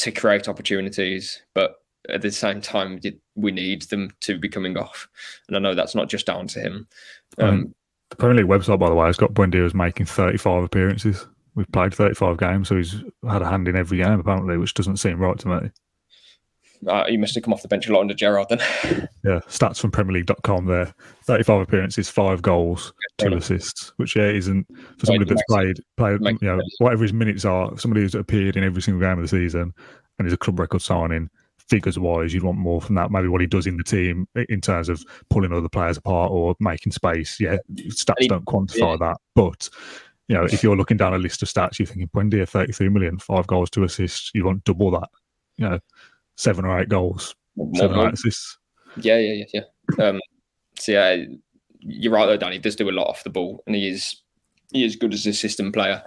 to 0.00 0.10
create 0.10 0.48
opportunities. 0.48 1.42
But 1.54 1.76
at 2.08 2.22
the 2.22 2.30
same 2.30 2.60
time, 2.60 3.00
we 3.34 3.52
need 3.52 3.82
them 3.82 4.10
to 4.20 4.38
be 4.38 4.48
coming 4.48 4.76
off. 4.76 5.08
And 5.48 5.56
I 5.56 5.60
know 5.60 5.74
that's 5.74 5.94
not 5.94 6.08
just 6.08 6.26
down 6.26 6.46
to 6.48 6.60
him. 6.60 6.88
Um, 7.38 7.74
The 8.10 8.16
Premier 8.16 8.36
League 8.36 8.46
website, 8.50 8.78
by 8.78 8.88
the 8.88 8.94
way, 8.94 9.06
has 9.06 9.16
got 9.16 9.34
Buendia 9.34 9.72
making 9.74 10.06
35 10.06 10.64
appearances. 10.64 11.26
We've 11.54 11.70
played 11.72 11.94
35 11.94 12.38
games, 12.38 12.68
so 12.68 12.76
he's 12.76 13.02
had 13.28 13.42
a 13.42 13.48
hand 13.48 13.68
in 13.68 13.76
every 13.76 13.98
game, 13.98 14.18
apparently, 14.20 14.56
which 14.56 14.74
doesn't 14.74 14.96
seem 14.96 15.18
right 15.18 15.38
to 15.38 15.48
me. 15.48 15.70
Uh, 16.86 17.04
he 17.06 17.16
must 17.16 17.34
have 17.34 17.44
come 17.44 17.52
off 17.52 17.62
the 17.62 17.68
bench 17.68 17.86
a 17.88 17.92
lot 17.92 18.00
under 18.00 18.14
Gerrard 18.14 18.48
then. 18.48 19.08
Yeah, 19.22 19.40
stats 19.48 19.78
from 19.78 19.90
PremierLeague.com 19.90 20.64
there. 20.64 20.94
35 21.24 21.60
appearances, 21.60 22.08
five 22.08 22.40
goals, 22.40 22.92
two 23.18 23.34
assists, 23.34 23.92
which 23.96 24.16
yeah, 24.16 24.28
isn't 24.28 24.66
for 24.98 25.06
somebody 25.06 25.28
that's 25.28 25.42
played, 25.48 25.78
played 25.98 26.20
you 26.22 26.38
know, 26.40 26.60
whatever 26.78 27.02
his 27.02 27.12
minutes 27.12 27.44
are, 27.44 27.76
somebody 27.78 28.00
who's 28.00 28.14
appeared 28.14 28.56
in 28.56 28.64
every 28.64 28.80
single 28.80 29.00
game 29.00 29.18
of 29.18 29.22
the 29.22 29.28
season 29.28 29.74
and 30.18 30.26
is 30.26 30.32
a 30.32 30.38
club 30.38 30.58
record 30.58 30.80
signing, 30.80 31.28
figures 31.68 31.98
wise, 31.98 32.32
you'd 32.32 32.42
want 32.42 32.56
more 32.58 32.80
from 32.80 32.94
that. 32.94 33.10
Maybe 33.10 33.28
what 33.28 33.42
he 33.42 33.46
does 33.46 33.66
in 33.66 33.76
the 33.76 33.84
team 33.84 34.26
in 34.48 34.62
terms 34.62 34.88
of 34.88 35.04
pulling 35.28 35.52
other 35.52 35.68
players 35.68 35.98
apart 35.98 36.30
or 36.32 36.56
making 36.60 36.92
space. 36.92 37.38
Yeah, 37.38 37.58
stats 37.74 38.14
he- 38.20 38.28
don't 38.28 38.46
quantify 38.46 38.98
that. 39.00 39.18
But, 39.34 39.68
you 40.28 40.34
know, 40.34 40.44
if 40.44 40.62
you're 40.62 40.76
looking 40.76 40.96
down 40.96 41.12
a 41.12 41.18
list 41.18 41.42
of 41.42 41.48
stats, 41.48 41.78
you're 41.78 41.86
thinking, 41.86 42.08
Buendia, 42.08 42.48
33 42.48 42.88
million, 42.88 43.18
five 43.18 43.46
goals, 43.46 43.68
two 43.68 43.84
assists, 43.84 44.30
you 44.34 44.46
want 44.46 44.64
double 44.64 44.90
that. 44.92 45.08
you 45.58 45.68
know 45.68 45.78
seven 46.40 46.64
or 46.64 46.80
eight 46.80 46.88
goals, 46.88 47.34
more, 47.56 47.70
seven 47.74 47.96
more. 47.96 48.06
or 48.06 48.08
eight 48.08 48.14
assists. 48.14 48.58
Yeah, 49.00 49.18
yeah, 49.18 49.44
yeah, 49.52 49.62
yeah. 49.98 50.04
Um, 50.04 50.20
so 50.76 50.92
yeah, 50.92 51.24
you're 51.80 52.12
right 52.12 52.26
though, 52.26 52.36
Danny. 52.36 52.56
He 52.56 52.60
does 52.60 52.76
do 52.76 52.88
a 52.88 52.92
lot 52.92 53.08
off 53.08 53.24
the 53.24 53.30
ball, 53.30 53.62
and 53.66 53.76
he 53.76 53.88
is 53.88 54.16
he 54.72 54.84
is 54.84 54.96
good 54.96 55.12
as 55.12 55.26
a 55.26 55.32
system 55.32 55.70
player 55.72 56.02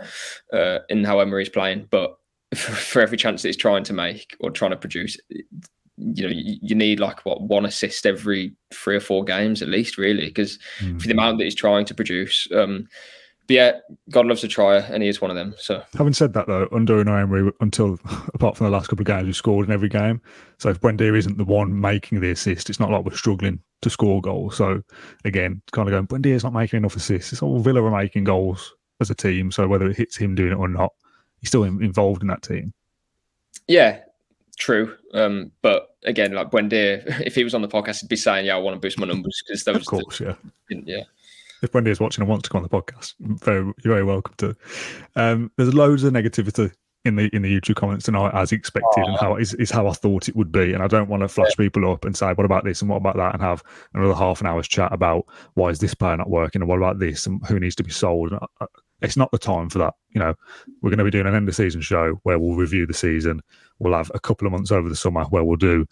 uh, 0.51 0.79
in 0.89 1.03
how 1.03 1.19
Emery's 1.19 1.49
playing. 1.49 1.87
But 1.89 2.15
for 2.55 3.01
every 3.01 3.17
chance 3.17 3.41
that 3.41 3.49
he's 3.49 3.57
trying 3.57 3.83
to 3.85 3.93
make 3.93 4.35
or 4.39 4.49
trying 4.49 4.71
to 4.71 4.77
produce, 4.77 5.17
you 5.29 6.23
know, 6.23 6.29
you, 6.29 6.57
you 6.61 6.75
need 6.75 6.99
like 6.99 7.25
what 7.25 7.43
one 7.43 7.65
assist 7.65 8.05
every 8.05 8.55
three 8.73 8.95
or 8.95 9.01
four 9.01 9.23
games 9.23 9.61
at 9.61 9.69
least, 9.69 9.97
really, 9.97 10.27
because 10.27 10.57
mm. 10.79 10.99
for 10.99 11.07
the 11.07 11.13
amount 11.13 11.37
that 11.37 11.45
he's 11.45 11.55
trying 11.55 11.85
to 11.85 11.93
produce. 11.93 12.47
Um, 12.55 12.87
but 13.47 13.53
yeah, 13.53 13.79
God 14.09 14.25
loves 14.25 14.43
a 14.43 14.47
trier, 14.47 14.87
and 14.89 15.03
he 15.03 15.09
is 15.09 15.19
one 15.19 15.29
of 15.29 15.35
them. 15.35 15.53
So, 15.57 15.83
having 15.97 16.13
said 16.13 16.33
that, 16.33 16.47
though, 16.47 16.67
under 16.71 17.01
and 17.01 17.09
Emery, 17.09 17.51
until 17.59 17.99
apart 18.33 18.55
from 18.55 18.65
the 18.65 18.71
last 18.71 18.87
couple 18.87 19.03
of 19.03 19.07
games, 19.07 19.25
we 19.25 19.33
scored 19.33 19.67
in 19.67 19.73
every 19.73 19.89
game. 19.89 20.21
So, 20.59 20.69
if 20.69 20.79
Buendia 20.79 21.17
isn't 21.17 21.37
the 21.37 21.43
one 21.43 21.79
making 21.79 22.21
the 22.21 22.31
assist, 22.31 22.69
it's 22.69 22.79
not 22.79 22.89
like 22.89 23.03
we're 23.03 23.15
struggling 23.15 23.59
to 23.81 23.89
score 23.89 24.21
goals. 24.21 24.55
So, 24.55 24.81
again, 25.25 25.61
kind 25.71 25.89
of 25.89 25.91
going, 25.91 26.07
Buendia's 26.07 26.43
not 26.43 26.53
making 26.53 26.77
enough 26.77 26.95
assists. 26.95 27.33
It's 27.33 27.41
all 27.41 27.59
Villa 27.59 27.83
are 27.83 27.91
making 27.91 28.23
goals 28.23 28.73
as 29.01 29.09
a 29.09 29.15
team. 29.15 29.51
So, 29.51 29.67
whether 29.67 29.89
it 29.89 29.97
hits 29.97 30.15
him 30.15 30.35
doing 30.35 30.53
it 30.53 30.57
or 30.57 30.69
not, 30.69 30.93
he's 31.41 31.49
still 31.49 31.65
involved 31.65 32.21
in 32.21 32.29
that 32.29 32.43
team. 32.43 32.73
Yeah, 33.67 33.99
true. 34.57 34.95
Um, 35.13 35.51
but 35.61 35.97
again, 36.05 36.31
like 36.31 36.49
Buendia, 36.49 37.03
if 37.25 37.35
he 37.35 37.43
was 37.43 37.53
on 37.53 37.61
the 37.61 37.67
podcast, 37.67 37.99
he'd 37.99 38.09
be 38.09 38.15
saying, 38.15 38.45
"Yeah, 38.45 38.55
I 38.55 38.59
want 38.59 38.75
to 38.75 38.79
boost 38.79 38.97
my 38.97 39.05
numbers 39.05 39.43
because 39.45 39.65
those." 39.65 39.75
Of 39.75 39.85
course, 39.85 40.19
the, 40.19 40.37
yeah, 40.69 40.79
yeah 40.85 41.03
if 41.63 41.71
Buendia 41.71 41.87
is 41.87 41.99
watching 41.99 42.21
and 42.21 42.29
wants 42.29 42.43
to 42.43 42.49
come 42.49 42.61
on 42.61 42.63
the 42.63 42.69
podcast, 42.69 43.13
very, 43.19 43.63
you're 43.63 43.93
very 43.95 44.03
welcome 44.03 44.35
to. 44.37 44.55
Um, 45.15 45.51
there's 45.57 45.73
loads 45.73 46.03
of 46.03 46.13
negativity 46.13 46.71
in 47.05 47.15
the 47.15 47.29
in 47.33 47.41
the 47.41 47.59
YouTube 47.59 47.75
comments 47.75 48.05
tonight, 48.05 48.31
as 48.33 48.51
expected, 48.51 49.03
oh. 49.03 49.07
and 49.07 49.17
how 49.17 49.35
is, 49.37 49.53
is 49.55 49.71
how 49.71 49.87
I 49.87 49.93
thought 49.93 50.29
it 50.29 50.35
would 50.35 50.51
be. 50.51 50.73
And 50.73 50.83
I 50.83 50.87
don't 50.87 51.09
want 51.09 51.21
to 51.21 51.27
flash 51.27 51.51
yeah. 51.51 51.63
people 51.63 51.89
up 51.91 52.05
and 52.05 52.15
say, 52.15 52.33
"What 52.33 52.45
about 52.45 52.65
this?" 52.65 52.81
and 52.81 52.89
"What 52.89 52.97
about 52.97 53.15
that?" 53.15 53.33
and 53.33 53.41
have 53.41 53.63
another 53.93 54.13
half 54.13 54.41
an 54.41 54.47
hour's 54.47 54.67
chat 54.67 54.91
about 54.93 55.25
why 55.55 55.69
is 55.69 55.79
this 55.79 55.93
player 55.93 56.17
not 56.17 56.29
working 56.29 56.61
and 56.61 56.69
what 56.69 56.77
about 56.77 56.99
this 56.99 57.25
and 57.25 57.43
who 57.47 57.59
needs 57.59 57.75
to 57.75 57.83
be 57.83 57.91
sold. 57.91 58.33
It's 59.01 59.17
not 59.17 59.31
the 59.31 59.37
time 59.37 59.69
for 59.69 59.79
that. 59.79 59.95
You 60.11 60.19
know, 60.19 60.33
we're 60.81 60.89
going 60.89 60.99
to 60.99 61.03
be 61.03 61.11
doing 61.11 61.27
an 61.27 61.35
end 61.35 61.49
of 61.49 61.55
season 61.55 61.81
show 61.81 62.19
where 62.23 62.39
we'll 62.39 62.55
review 62.55 62.85
the 62.85 62.93
season. 62.93 63.41
We'll 63.79 63.93
have 63.93 64.11
a 64.13 64.19
couple 64.19 64.47
of 64.47 64.53
months 64.53 64.71
over 64.71 64.87
the 64.87 64.95
summer 64.95 65.25
where 65.25 65.43
we'll 65.43 65.57
do, 65.57 65.85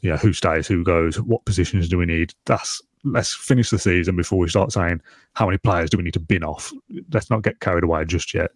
you 0.00 0.10
know, 0.10 0.16
who 0.16 0.32
stays, 0.32 0.66
who 0.66 0.82
goes, 0.82 1.20
what 1.20 1.44
positions 1.44 1.90
do 1.90 1.98
we 1.98 2.06
need. 2.06 2.32
That's 2.46 2.80
let's 3.04 3.34
finish 3.34 3.70
the 3.70 3.78
season 3.78 4.16
before 4.16 4.38
we 4.38 4.48
start 4.48 4.72
saying 4.72 5.00
how 5.34 5.46
many 5.46 5.58
players 5.58 5.90
do 5.90 5.96
we 5.96 6.02
need 6.02 6.14
to 6.14 6.20
bin 6.20 6.42
off. 6.42 6.72
Let's 7.12 7.30
not 7.30 7.42
get 7.42 7.60
carried 7.60 7.84
away 7.84 8.04
just 8.04 8.34
yet. 8.34 8.50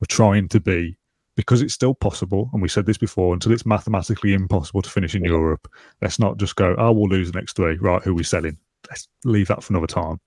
We're 0.00 0.06
trying 0.08 0.48
to 0.48 0.60
be 0.60 0.96
because 1.36 1.62
it's 1.62 1.74
still 1.74 1.94
possible, 1.94 2.50
and 2.52 2.60
we 2.60 2.68
said 2.68 2.86
this 2.86 2.98
before, 2.98 3.32
until 3.32 3.52
it's 3.52 3.64
mathematically 3.64 4.34
impossible 4.34 4.82
to 4.82 4.90
finish 4.90 5.14
in 5.14 5.24
Europe, 5.24 5.70
let's 6.02 6.18
not 6.18 6.36
just 6.38 6.56
go, 6.56 6.74
oh, 6.76 6.92
we'll 6.92 7.08
lose 7.08 7.30
the 7.30 7.38
next 7.38 7.54
three. 7.56 7.76
Right, 7.78 8.02
who 8.02 8.10
are 8.10 8.14
we 8.14 8.24
selling? 8.24 8.58
Let's 8.90 9.08
leave 9.24 9.48
that 9.48 9.62
for 9.62 9.72
another 9.72 9.86
time. 9.86 10.20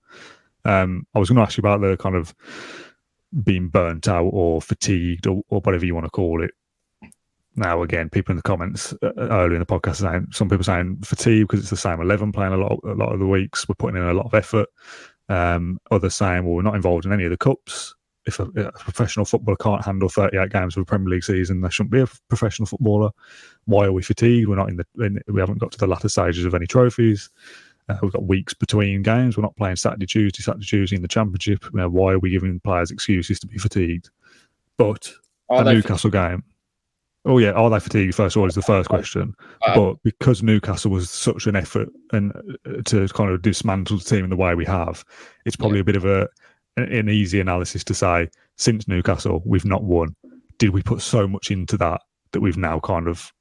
Um, 0.64 1.06
I 1.14 1.18
was 1.18 1.28
going 1.28 1.36
to 1.36 1.42
ask 1.42 1.56
you 1.56 1.62
about 1.62 1.82
the 1.82 1.96
kind 1.96 2.16
of 2.16 2.34
being 3.42 3.68
burnt 3.68 4.08
out 4.08 4.30
or 4.30 4.62
fatigued 4.62 5.26
or, 5.26 5.42
or 5.48 5.60
whatever 5.60 5.84
you 5.84 5.94
want 5.94 6.06
to 6.06 6.10
call 6.10 6.42
it 6.42 6.52
now 7.56 7.82
again, 7.82 8.10
people 8.10 8.32
in 8.32 8.36
the 8.36 8.42
comments 8.42 8.92
uh, 9.02 9.12
uh 9.16 9.28
earlier 9.30 9.54
in 9.54 9.60
the 9.60 9.66
podcast 9.66 9.96
saying 9.96 10.28
some 10.32 10.48
people 10.48 10.64
saying 10.64 10.98
fatigue 11.04 11.46
because 11.46 11.60
it's 11.60 11.70
the 11.70 11.76
same 11.76 12.00
eleven 12.00 12.32
playing 12.32 12.52
a 12.52 12.56
lot 12.56 12.78
a 12.84 12.94
lot 12.94 13.12
of 13.12 13.18
the 13.18 13.26
weeks. 13.26 13.68
We're 13.68 13.74
putting 13.76 14.00
in 14.00 14.08
a 14.08 14.14
lot 14.14 14.26
of 14.26 14.34
effort. 14.34 14.68
Um, 15.28 15.80
others 15.90 16.14
saying, 16.14 16.44
well, 16.44 16.54
we're 16.54 16.62
not 16.62 16.74
involved 16.74 17.06
in 17.06 17.12
any 17.12 17.24
of 17.24 17.30
the 17.30 17.36
cups. 17.36 17.94
If 18.26 18.40
a, 18.40 18.44
a, 18.44 18.72
professional 18.72 19.26
footballer 19.26 19.56
can't 19.56 19.84
handle 19.84 20.08
38 20.08 20.50
games 20.50 20.76
of 20.76 20.82
a 20.82 20.84
Premier 20.84 21.10
League 21.10 21.24
season, 21.24 21.60
they 21.60 21.68
shouldn't 21.68 21.92
be 21.92 22.00
a 22.00 22.06
professional 22.28 22.66
footballer. 22.66 23.10
Why 23.66 23.86
are 23.86 23.92
we 23.92 24.02
fatigued? 24.02 24.48
We're 24.48 24.56
not 24.56 24.70
in 24.70 24.76
the 24.76 24.86
in, 25.04 25.20
we 25.28 25.40
haven't 25.40 25.58
got 25.58 25.72
to 25.72 25.78
the 25.78 25.86
latter 25.86 26.08
stages 26.08 26.44
of 26.44 26.54
any 26.54 26.66
trophies. 26.66 27.30
Uh, 27.88 27.96
we've 28.00 28.12
got 28.12 28.24
weeks 28.24 28.54
between 28.54 29.02
games. 29.02 29.36
We're 29.36 29.42
not 29.42 29.56
playing 29.56 29.76
Saturday, 29.76 30.06
Tuesday, 30.06 30.42
Saturday, 30.42 30.64
Tuesday 30.64 30.96
in 30.96 31.02
the 31.02 31.08
Championship. 31.08 31.64
You 31.64 31.80
know, 31.80 31.88
why 31.90 32.12
are 32.12 32.18
we 32.18 32.30
giving 32.30 32.60
players 32.60 32.90
excuses 32.90 33.38
to 33.40 33.46
be 33.46 33.58
fatigued? 33.58 34.08
But 34.78 35.12
a 35.50 35.64
Newcastle 35.64 36.10
game, 36.10 36.42
Oh 37.26 37.38
yeah, 37.38 37.52
are 37.52 37.70
they 37.70 37.80
fatigued? 37.80 38.14
First 38.14 38.36
of 38.36 38.40
all, 38.40 38.48
is 38.48 38.54
the 38.54 38.62
first 38.62 38.88
question. 38.88 39.34
Uh, 39.62 39.74
but 39.74 40.02
because 40.02 40.42
Newcastle 40.42 40.90
was 40.90 41.08
such 41.08 41.46
an 41.46 41.56
effort 41.56 41.88
and 42.12 42.32
uh, 42.66 42.82
to 42.84 43.08
kind 43.08 43.30
of 43.30 43.40
dismantle 43.40 43.98
the 43.98 44.04
team 44.04 44.24
in 44.24 44.30
the 44.30 44.36
way 44.36 44.54
we 44.54 44.66
have, 44.66 45.04
it's 45.46 45.56
probably 45.56 45.78
yeah. 45.78 45.82
a 45.82 45.84
bit 45.84 45.96
of 45.96 46.04
a 46.04 46.28
an 46.76 47.08
easy 47.08 47.40
analysis 47.40 47.84
to 47.84 47.94
say 47.94 48.28
since 48.56 48.88
Newcastle 48.88 49.42
we've 49.46 49.64
not 49.64 49.84
won. 49.84 50.14
Did 50.58 50.70
we 50.70 50.82
put 50.82 51.00
so 51.00 51.26
much 51.26 51.50
into 51.50 51.78
that 51.78 52.02
that 52.32 52.40
we've 52.40 52.58
now 52.58 52.78
kind 52.80 53.08
of 53.08 53.32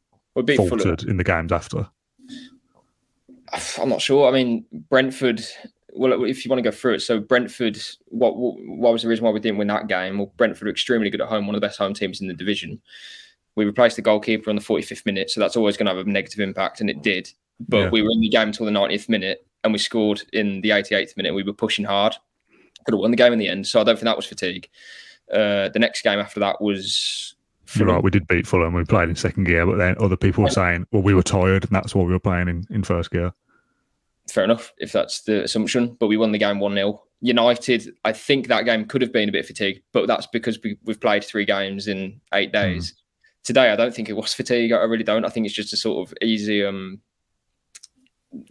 faltered 0.55 1.03
in 1.03 1.17
the 1.17 1.23
games 1.23 1.51
after? 1.51 1.87
I'm 3.79 3.89
not 3.89 4.01
sure. 4.01 4.29
I 4.29 4.31
mean, 4.31 4.65
Brentford. 4.89 5.43
Well, 5.95 6.23
if 6.23 6.43
you 6.43 6.49
want 6.49 6.57
to 6.57 6.67
go 6.67 6.75
through 6.75 6.95
it, 6.95 7.01
so 7.01 7.19
Brentford. 7.19 7.77
What 8.07 8.37
what 8.37 8.93
was 8.93 9.01
the 9.01 9.09
reason 9.09 9.25
why 9.25 9.31
we 9.31 9.41
didn't 9.41 9.57
win 9.57 9.67
that 9.67 9.87
game? 9.87 10.19
Well, 10.19 10.33
Brentford 10.37 10.69
are 10.69 10.71
extremely 10.71 11.09
good 11.09 11.21
at 11.21 11.27
home, 11.27 11.47
one 11.47 11.55
of 11.55 11.61
the 11.61 11.67
best 11.67 11.77
home 11.77 11.93
teams 11.93 12.21
in 12.21 12.27
the 12.27 12.33
division 12.33 12.81
we 13.55 13.65
replaced 13.65 13.95
the 13.95 14.01
goalkeeper 14.01 14.49
on 14.49 14.55
the 14.55 14.61
45th 14.61 15.05
minute, 15.05 15.29
so 15.29 15.39
that's 15.39 15.55
always 15.55 15.77
going 15.77 15.85
to 15.87 15.95
have 15.95 16.05
a 16.05 16.09
negative 16.09 16.39
impact, 16.39 16.81
and 16.81 16.89
it 16.89 17.01
did. 17.01 17.29
But 17.59 17.77
yeah. 17.77 17.89
we 17.89 18.01
were 18.01 18.09
in 18.11 18.21
the 18.21 18.29
game 18.29 18.47
until 18.47 18.65
the 18.65 18.71
90th 18.71 19.09
minute, 19.09 19.45
and 19.63 19.73
we 19.73 19.79
scored 19.79 20.23
in 20.33 20.61
the 20.61 20.69
88th 20.69 21.15
minute. 21.17 21.33
We 21.33 21.43
were 21.43 21.53
pushing 21.53 21.85
hard, 21.85 22.15
could 22.85 22.93
have 22.93 22.99
won 22.99 23.11
the 23.11 23.17
game 23.17 23.33
in 23.33 23.39
the 23.39 23.47
end. 23.47 23.67
So 23.67 23.79
I 23.79 23.83
don't 23.83 23.95
think 23.95 24.05
that 24.05 24.17
was 24.17 24.25
fatigue. 24.25 24.69
Uh, 25.31 25.69
the 25.69 25.79
next 25.79 26.01
game 26.01 26.19
after 26.19 26.39
that 26.39 26.61
was. 26.61 27.35
Fulham. 27.65 27.87
You're 27.87 27.95
right. 27.95 28.03
We 28.03 28.11
did 28.11 28.27
beat 28.27 28.45
Fulham. 28.45 28.73
We 28.73 28.83
played 28.83 29.09
in 29.09 29.15
second 29.15 29.45
gear, 29.45 29.65
but 29.65 29.77
then 29.77 29.95
other 29.99 30.17
people 30.17 30.43
were 30.43 30.49
saying, 30.49 30.85
"Well, 30.91 31.01
we 31.01 31.13
were 31.13 31.23
tired, 31.23 31.63
and 31.63 31.71
that's 31.71 31.95
why 31.95 32.03
we 32.03 32.11
were 32.11 32.19
playing 32.19 32.49
in, 32.49 32.67
in 32.69 32.83
first 32.83 33.09
gear." 33.09 33.31
Fair 34.29 34.43
enough, 34.43 34.73
if 34.77 34.91
that's 34.91 35.21
the 35.21 35.43
assumption. 35.43 35.95
But 35.99 36.07
we 36.07 36.17
won 36.17 36.33
the 36.33 36.37
game 36.37 36.59
one 36.59 36.75
0 36.75 37.01
United, 37.21 37.95
I 38.03 38.11
think 38.11 38.47
that 38.47 38.65
game 38.65 38.83
could 38.83 39.01
have 39.01 39.13
been 39.13 39.29
a 39.29 39.31
bit 39.31 39.45
fatigued, 39.45 39.81
but 39.93 40.07
that's 40.07 40.27
because 40.27 40.61
we, 40.61 40.77
have 40.87 40.99
played 40.99 41.23
three 41.23 41.45
games 41.45 41.87
in 41.87 42.19
eight 42.33 42.49
hmm. 42.49 42.61
days. 42.61 42.91
Mm 42.91 42.95
today 43.43 43.69
I 43.71 43.75
don't 43.75 43.93
think 43.93 44.09
it 44.09 44.13
was 44.13 44.33
fatigue. 44.33 44.71
I 44.71 44.83
really 44.83 45.03
don't. 45.03 45.25
I 45.25 45.29
think 45.29 45.45
it's 45.45 45.55
just 45.55 45.73
a 45.73 45.77
sort 45.77 46.07
of 46.07 46.15
easy, 46.21 46.63
um, 46.63 46.99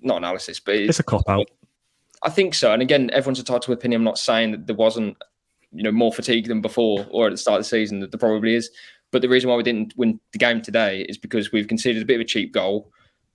not 0.01 0.19
analysis, 0.19 0.61
but 0.61 0.75
it's, 0.75 0.91
it's 0.91 1.01
a 1.01 1.05
cop 1.05 1.29
out. 1.29 1.51
I 2.23 2.31
think 2.31 2.55
so. 2.55 2.73
And 2.73 2.83
again, 2.83 3.11
everyone's 3.13 3.41
entitled 3.41 3.63
to 3.63 3.73
opinion. 3.73 4.01
I'm 4.01 4.05
not 4.05 4.19
saying 4.19 4.53
that 4.53 4.67
there 4.67 4.77
wasn't, 4.77 5.17
you 5.73 5.83
know, 5.83 5.91
more 5.91 6.13
fatigue 6.13 6.47
than 6.47 6.61
before 6.61 7.07
or 7.11 7.27
at 7.27 7.31
the 7.31 7.37
start 7.37 7.59
of 7.59 7.65
the 7.65 7.69
season. 7.69 8.01
That 8.01 8.13
there 8.13 8.19
probably 8.19 8.55
is. 8.55 8.71
But 9.11 9.23
the 9.23 9.29
reason 9.29 9.51
why 9.51 9.57
we 9.57 9.63
didn't 9.63 9.95
win 9.97 10.21
the 10.33 10.39
game 10.39 10.63
today 10.63 11.03
is 11.09 11.19
because 11.19 11.53
we've 11.53 11.69
conceded 11.69 12.03
a 12.03 12.07
bit 12.07 12.15
of 12.15 12.23
a 12.23 12.25
cheap 12.25 12.53
goal, 12.53 12.91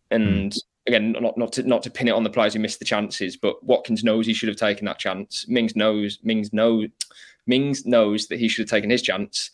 and 0.09 0.51
mm. 0.51 0.59
again, 0.87 1.11
not 1.11 1.37
not 1.37 1.51
to 1.53 1.63
not 1.63 1.83
to 1.83 1.91
pin 1.91 2.07
it 2.07 2.15
on 2.15 2.23
the 2.23 2.31
players 2.31 2.53
who 2.53 2.59
missed 2.59 2.79
the 2.79 2.85
chances, 2.85 3.37
but 3.37 3.63
Watkins 3.63 4.03
knows 4.03 4.25
he 4.25 4.33
should 4.33 4.49
have 4.49 4.57
taken 4.57 4.85
that 4.85 4.97
chance. 4.97 5.47
Mings 5.47 5.75
knows 5.75 6.17
Mings 6.23 6.51
knows 6.51 6.87
Mings 7.45 7.85
knows 7.85 8.27
that 8.27 8.39
he 8.39 8.47
should 8.47 8.63
have 8.63 8.69
taken 8.69 8.89
his 8.89 9.03
chance 9.03 9.51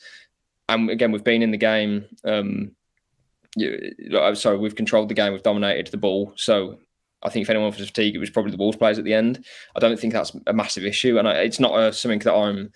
and 0.70 0.90
again, 0.90 1.12
we've 1.12 1.24
been 1.24 1.42
in 1.42 1.52
the 1.52 1.58
game. 1.58 2.06
Um, 2.24 2.72
I'm 4.18 4.36
sorry, 4.36 4.58
we've 4.58 4.76
controlled 4.76 5.10
the 5.10 5.14
game. 5.14 5.34
We've 5.34 5.44
dominated 5.44 5.92
the 5.92 5.98
ball. 5.98 6.34
So 6.36 6.80
I 7.22 7.30
think 7.30 7.44
if 7.44 7.50
anyone 7.50 7.70
was 7.70 7.78
fatigued, 7.78 8.16
it 8.16 8.20
was 8.20 8.30
probably 8.30 8.52
the 8.52 8.58
Wolves 8.58 8.78
players 8.78 8.98
at 8.98 9.06
the 9.06 9.14
end. 9.14 9.44
I 9.76 9.80
don't 9.80 10.00
think 10.00 10.14
that's 10.14 10.36
a 10.48 10.54
massive 10.54 10.86
issue, 10.86 11.18
and 11.18 11.28
I, 11.28 11.34
it's 11.36 11.60
not 11.60 11.78
a, 11.78 11.94
something 11.94 12.20
that 12.20 12.34
I'm 12.34 12.72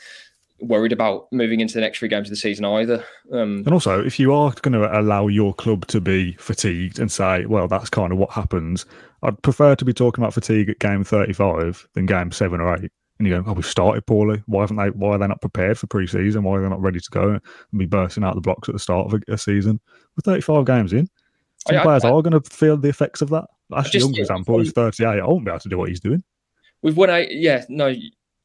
worried 0.60 0.92
about 0.92 1.28
moving 1.32 1.60
into 1.60 1.76
the 1.76 1.82
next 1.82 2.00
three 2.00 2.08
games 2.08 2.28
of 2.28 2.32
the 2.32 2.38
season 2.38 2.66
either. 2.66 3.04
Um, 3.32 3.64
and 3.66 3.74
also, 3.74 4.04
if 4.04 4.20
you 4.20 4.34
are 4.34 4.54
going 4.62 4.74
to 4.74 5.00
allow 5.00 5.28
your 5.28 5.54
club 5.54 5.86
to 5.88 6.02
be 6.02 6.34
fatigued 6.34 7.00
and 7.00 7.12
say, 7.12 7.46
"Well, 7.46 7.68
that's 7.68 7.90
kind 7.90 8.12
of 8.12 8.18
what 8.18 8.32
happens," 8.32 8.86
I'd 9.24 9.42
prefer 9.42 9.76
to 9.76 9.86
be 9.86 9.94
talking 9.94 10.24
about 10.24 10.34
fatigue 10.34 10.70
at 10.70 10.80
game 10.80 11.04
35 11.04 11.88
than 11.94 12.06
game 12.06 12.32
seven 12.32 12.62
or 12.62 12.76
eight 12.76 12.92
and 13.20 13.28
you 13.28 13.42
go, 13.42 13.50
"Oh, 13.50 13.54
we 13.54 13.64
started 13.64 14.06
poorly. 14.06 14.44
Why 14.46 14.62
haven't 14.62 14.78
they? 14.78 14.90
Why 14.90 15.16
are 15.16 15.18
they 15.18 15.28
not 15.28 15.42
prepared 15.42 15.78
for 15.78 15.88
pre-season? 15.88 16.44
Why 16.44 16.58
are 16.58 16.62
they 16.62 16.70
not 16.70 16.82
ready 16.82 17.00
to 17.00 17.10
go 17.12 17.32
and 17.32 17.42
be 17.80 17.86
bursting 17.86 18.24
out 18.24 18.36
the 18.36 18.42
blocks 18.42 18.70
at 18.70 18.74
the 18.74 18.80
start 18.80 19.08
of 19.08 19.22
a, 19.28 19.34
a 19.34 19.38
season? 19.38 19.80
With 20.16 20.26
35 20.26 20.66
games 20.66 20.94
in, 20.94 21.10
some 21.68 21.78
I, 21.78 21.84
players 21.84 22.04
I, 22.04 22.10
are 22.10 22.22
going 22.22 22.40
to 22.40 22.50
feel 22.50 22.78
the 22.78 22.90
effects 22.90 23.22
of 23.22 23.30
that. 23.30 23.46
Ashley 23.76 24.00
Young, 24.00 24.14
for 24.14 24.22
example, 24.22 24.58
who's 24.58 24.72
38. 24.72 25.08
I 25.08 25.26
won't 25.26 25.46
be 25.46 25.52
able 25.52 25.60
to 25.60 25.70
do 25.70 25.78
what 25.78 25.90
he's 25.90 26.00
doing. 26.00 26.24
We've 26.82 26.96
won 26.96 27.10
eight. 27.10 27.32
Yeah, 27.32 27.66
no, 27.70 27.94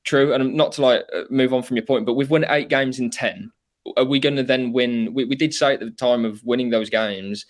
true. 0.04 0.32
And 0.32 0.54
not 0.54 0.72
to 0.72 0.82
like 0.82 1.02
uh, 1.14 1.22
move 1.30 1.52
on 1.52 1.62
from 1.62 1.76
your 1.76 1.87
point, 1.87 2.06
but 2.06 2.14
we've 2.14 2.30
won 2.30 2.44
eight 2.48 2.68
games 2.68 2.98
in 2.98 3.11
ten. 3.11 3.50
Are 3.96 4.04
we 4.04 4.18
going 4.18 4.37
to 4.37 4.42
then 4.42 4.72
win? 4.72 5.12
We, 5.12 5.24
we 5.24 5.37
did 5.37 5.52
say 5.52 5.74
at 5.74 5.80
the 5.80 5.90
time 5.90 6.24
of 6.24 6.42
winning 6.44 6.70
those 6.70 6.88
games, 6.88 7.44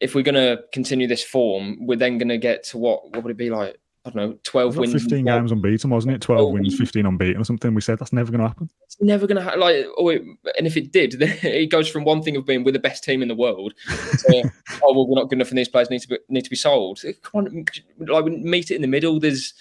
if 0.00 0.14
we're 0.14 0.22
going 0.22 0.34
to 0.34 0.62
continue 0.72 1.06
this 1.06 1.24
form, 1.24 1.78
we're 1.86 1.96
then 1.96 2.18
going 2.18 2.28
to 2.28 2.38
get 2.38 2.64
to 2.64 2.78
what? 2.78 3.10
What 3.10 3.24
would 3.24 3.32
it 3.32 3.36
be 3.36 3.50
like? 3.50 3.78
I 4.04 4.10
don't 4.10 4.30
know, 4.30 4.38
12 4.42 4.76
wins. 4.78 4.92
15 4.92 5.24
games 5.26 5.52
unbeaten, 5.52 5.88
wasn't 5.88 6.14
it? 6.14 6.20
12 6.20 6.40
oh, 6.40 6.48
wins, 6.48 6.76
15 6.76 7.06
unbeaten 7.06 7.40
or 7.40 7.44
something. 7.44 7.72
We 7.72 7.80
said 7.80 8.00
that's 8.00 8.12
never 8.12 8.32
going 8.32 8.40
to 8.40 8.48
happen. 8.48 8.68
It's 8.84 9.00
never 9.00 9.28
going 9.28 9.36
to 9.36 9.42
happen. 9.42 9.60
Like, 9.60 9.86
oh, 9.96 10.08
it, 10.08 10.22
and 10.58 10.66
if 10.66 10.76
it 10.76 10.90
did, 10.90 11.12
then 11.20 11.38
it 11.42 11.70
goes 11.70 11.88
from 11.88 12.02
one 12.02 12.20
thing 12.20 12.34
of 12.34 12.44
being 12.44 12.64
we're 12.64 12.72
the 12.72 12.80
best 12.80 13.04
team 13.04 13.22
in 13.22 13.28
the 13.28 13.36
world 13.36 13.74
to, 13.86 14.50
oh, 14.82 14.92
well, 14.92 15.06
we're 15.06 15.20
not 15.20 15.28
good 15.28 15.36
enough 15.36 15.50
and 15.50 15.58
these 15.58 15.68
players 15.68 15.88
need 15.88 16.00
to 16.00 16.08
be, 16.08 16.18
need 16.28 16.42
to 16.42 16.50
be 16.50 16.56
sold. 16.56 17.00
Come 17.22 17.46
on, 17.46 17.64
like, 18.00 18.24
meet 18.24 18.72
it 18.72 18.76
in 18.76 18.82
the 18.82 18.88
middle. 18.88 19.20
There's, 19.20 19.54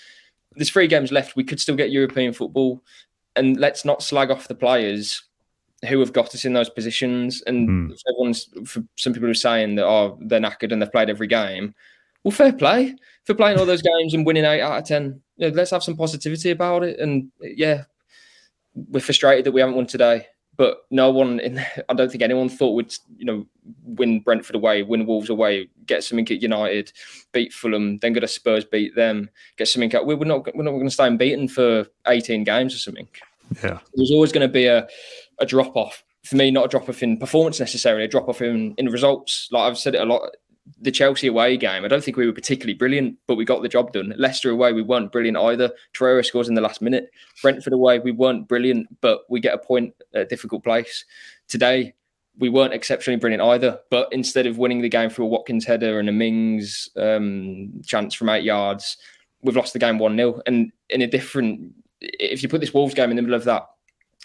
there's 0.56 0.71
three 0.71 0.88
games 0.88 1.12
left. 1.12 1.36
We 1.36 1.43
could 1.43 1.60
still 1.60 1.75
get 1.75 1.91
European 1.91 2.34
football. 2.34 2.84
And 3.36 3.58
let's 3.58 3.86
not 3.86 4.01
slag 4.01 4.32
off 4.32 4.47
the 4.47 4.56
players 4.56 5.21
who 5.88 5.99
have 5.99 6.13
got 6.13 6.34
us 6.34 6.45
in 6.45 6.54
those 6.54 6.69
positions. 6.69 7.43
And 7.43 7.69
Mm. 7.91 7.97
everyone's 8.10 8.49
for 8.65 8.84
some 8.97 9.13
people 9.13 9.30
are 9.30 9.34
saying 9.34 9.75
that 9.75 9.86
oh 9.86 10.17
they're 10.21 10.39
knackered 10.39 10.71
and 10.71 10.82
they've 10.82 10.91
played 10.91 11.10
every 11.10 11.27
game. 11.27 11.73
Well, 12.23 12.32
fair 12.32 12.54
play 12.54 12.95
for 13.25 13.34
playing 13.34 13.60
all 13.60 13.65
those 13.65 13.81
games 13.81 14.13
and 14.13 14.25
winning 14.25 14.45
eight 14.45 14.62
out 14.62 14.79
of 14.79 14.86
ten. 14.86 15.21
You 15.38 15.49
know, 15.49 15.55
let's 15.55 15.71
have 15.71 15.84
some 15.84 15.97
positivity 15.97 16.51
about 16.51 16.84
it. 16.84 16.99
And 16.99 17.31
yeah, 17.39 17.84
we're 18.73 18.99
frustrated 18.99 19.45
that 19.45 19.51
we 19.51 19.62
haven't 19.62 19.75
won 19.75 19.88
today. 19.88 20.27
But 20.57 20.79
no 20.91 21.10
one, 21.10 21.39
in, 21.39 21.60
I 21.89 21.93
don't 21.93 22.12
think 22.12 22.23
anyone 22.23 22.49
thought 22.49 22.75
would, 22.75 22.93
you 23.17 23.25
know, 23.25 23.45
win 23.84 24.19
Brentford 24.19 24.55
away, 24.55 24.84
win 24.84 25.05
Wolves 25.05 25.29
away, 25.29 25.69
get 25.86 26.03
something 26.03 26.29
at 26.29 26.41
United, 26.41 26.91
beat 27.31 27.53
Fulham, 27.53 27.97
then 27.99 28.13
go 28.13 28.19
to 28.19 28.27
Spurs, 28.27 28.65
beat 28.65 28.95
them, 28.95 29.29
get 29.57 29.67
something. 29.67 29.91
We 30.05 30.15
we're 30.15 30.25
not, 30.25 30.45
we're 30.55 30.63
not 30.63 30.71
going 30.71 30.86
to 30.86 30.91
stay 30.91 31.07
unbeaten 31.07 31.47
for 31.47 31.88
18 32.07 32.43
games 32.43 32.75
or 32.75 32.79
something. 32.79 33.07
Yeah. 33.63 33.79
There's 33.95 34.12
always 34.12 34.31
going 34.31 34.47
to 34.47 34.51
be 34.51 34.65
a, 34.65 34.88
a 35.39 35.45
drop 35.45 35.75
off 35.75 36.03
for 36.23 36.36
me, 36.36 36.51
not 36.51 36.65
a 36.65 36.67
drop 36.67 36.88
off 36.88 37.01
in 37.01 37.17
performance 37.17 37.60
necessarily, 37.60 38.03
a 38.03 38.07
drop 38.07 38.29
off 38.29 38.41
in, 38.41 38.75
in 38.77 38.88
results. 38.88 39.47
Like 39.51 39.63
I've 39.63 39.77
said 39.77 39.95
it 39.95 40.01
a 40.01 40.05
lot. 40.05 40.29
The 40.80 40.91
Chelsea 40.91 41.28
away 41.28 41.58
game, 41.58 41.84
I 41.84 41.88
don't 41.88 42.04
think 42.04 42.17
we 42.17 42.26
were 42.26 42.34
particularly 42.34 42.76
brilliant, 42.76 43.17
but 43.28 43.36
we 43.36 43.45
got 43.45 43.62
the 43.62 43.69
job 43.69 43.93
done. 43.93 44.13
Leicester 44.17 44.52
away, 44.52 44.74
we 44.74 44.82
weren't 44.82 45.12
brilliant 45.12 45.38
either. 45.38 45.71
Torreira 45.93 46.24
scores 46.24 46.47
in 46.47 46.56
the 46.56 46.62
last 46.62 46.82
minute. 46.82 47.10
Brentford 47.41 47.74
away, 47.74 48.00
we 48.00 48.12
weren't 48.12 48.47
brilliant, 48.47 48.88
but 49.02 49.21
we 49.30 49.39
get 49.39 49.56
a 49.56 49.58
point 49.58 49.93
at 50.13 50.21
a 50.21 50.26
difficult 50.26 50.63
place. 50.63 51.04
Today, 51.47 51.93
we 52.38 52.50
weren't 52.50 52.74
exceptionally 52.74 53.19
brilliant 53.19 53.43
either. 53.43 53.80
But 53.89 54.10
instead 54.12 54.45
of 54.45 54.58
winning 54.58 54.82
the 54.82 54.89
game 54.89 55.10
through 55.10 55.26
a 55.26 55.30
Watkins 55.30 55.65
header 55.65 56.00
and 56.00 56.10
a 56.10 56.13
Mings 56.13 56.89
um, 56.95 57.71
chance 57.86 58.13
from 58.13 58.30
eight 58.30 58.43
yards, 58.43 58.97
we've 59.41 59.56
lost 59.56 59.74
the 59.74 59.80
game 59.80 59.97
1 59.97 60.15
0. 60.15 60.41
And 60.45 60.71
in 60.89 61.02
a 61.02 61.08
different, 61.08 61.74
if 62.02 62.43
you 62.43 62.50
put 62.50 62.62
this 62.62 62.74
Wolves 62.74 62.93
game 62.93 63.10
in 63.10 63.15
the 63.15 63.21
middle 63.21 63.36
of 63.36 63.43
that 63.45 63.67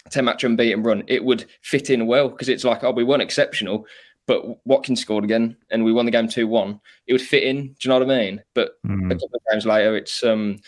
10 0.09 0.25
match 0.25 0.43
unbeaten 0.43 0.83
run, 0.83 1.03
it 1.07 1.23
would 1.23 1.45
fit 1.61 1.89
in 1.89 2.07
well 2.07 2.29
because 2.29 2.49
it's 2.49 2.63
like, 2.63 2.83
oh, 2.83 2.91
we 2.91 3.03
weren't 3.03 3.21
exceptional, 3.21 3.85
but 4.27 4.43
Watkins 4.65 4.99
scored 4.99 5.23
again 5.23 5.55
and 5.71 5.83
we 5.83 5.93
won 5.93 6.05
the 6.05 6.11
game 6.11 6.27
2 6.27 6.47
1. 6.47 6.79
It 7.07 7.13
would 7.13 7.21
fit 7.21 7.43
in. 7.43 7.67
Do 7.67 7.75
you 7.81 7.89
know 7.89 7.99
what 7.99 8.11
I 8.11 8.19
mean? 8.19 8.43
But 8.53 8.73
Mm. 8.85 9.11
a 9.11 9.15
couple 9.15 9.35
of 9.35 9.41
games 9.51 9.65
later, 9.65 9.95
it's 9.95 10.21
um, 10.23 10.59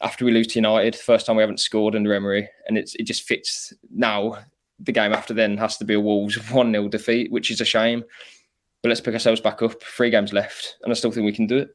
after 0.00 0.24
we 0.24 0.30
lose 0.30 0.46
to 0.48 0.58
United, 0.58 0.94
first 0.94 1.26
time 1.26 1.36
we 1.36 1.42
haven't 1.42 1.60
scored 1.60 1.96
under 1.96 2.12
Emery, 2.14 2.48
and 2.66 2.78
it's 2.78 2.94
it 2.94 3.04
just 3.04 3.22
fits 3.22 3.72
now. 3.90 4.38
The 4.80 4.92
game 4.92 5.12
after 5.12 5.34
then 5.34 5.56
has 5.56 5.76
to 5.78 5.84
be 5.84 5.94
a 5.94 6.00
Wolves 6.00 6.36
1 6.52 6.70
0 6.72 6.88
defeat, 6.88 7.32
which 7.32 7.50
is 7.50 7.60
a 7.60 7.64
shame. 7.64 8.04
But 8.82 8.90
let's 8.90 9.00
pick 9.00 9.14
ourselves 9.14 9.40
back 9.40 9.60
up. 9.62 9.82
Three 9.82 10.10
games 10.10 10.32
left, 10.32 10.76
and 10.82 10.92
I 10.92 10.94
still 10.94 11.10
think 11.10 11.24
we 11.24 11.32
can 11.32 11.48
do 11.48 11.58
it. 11.58 11.70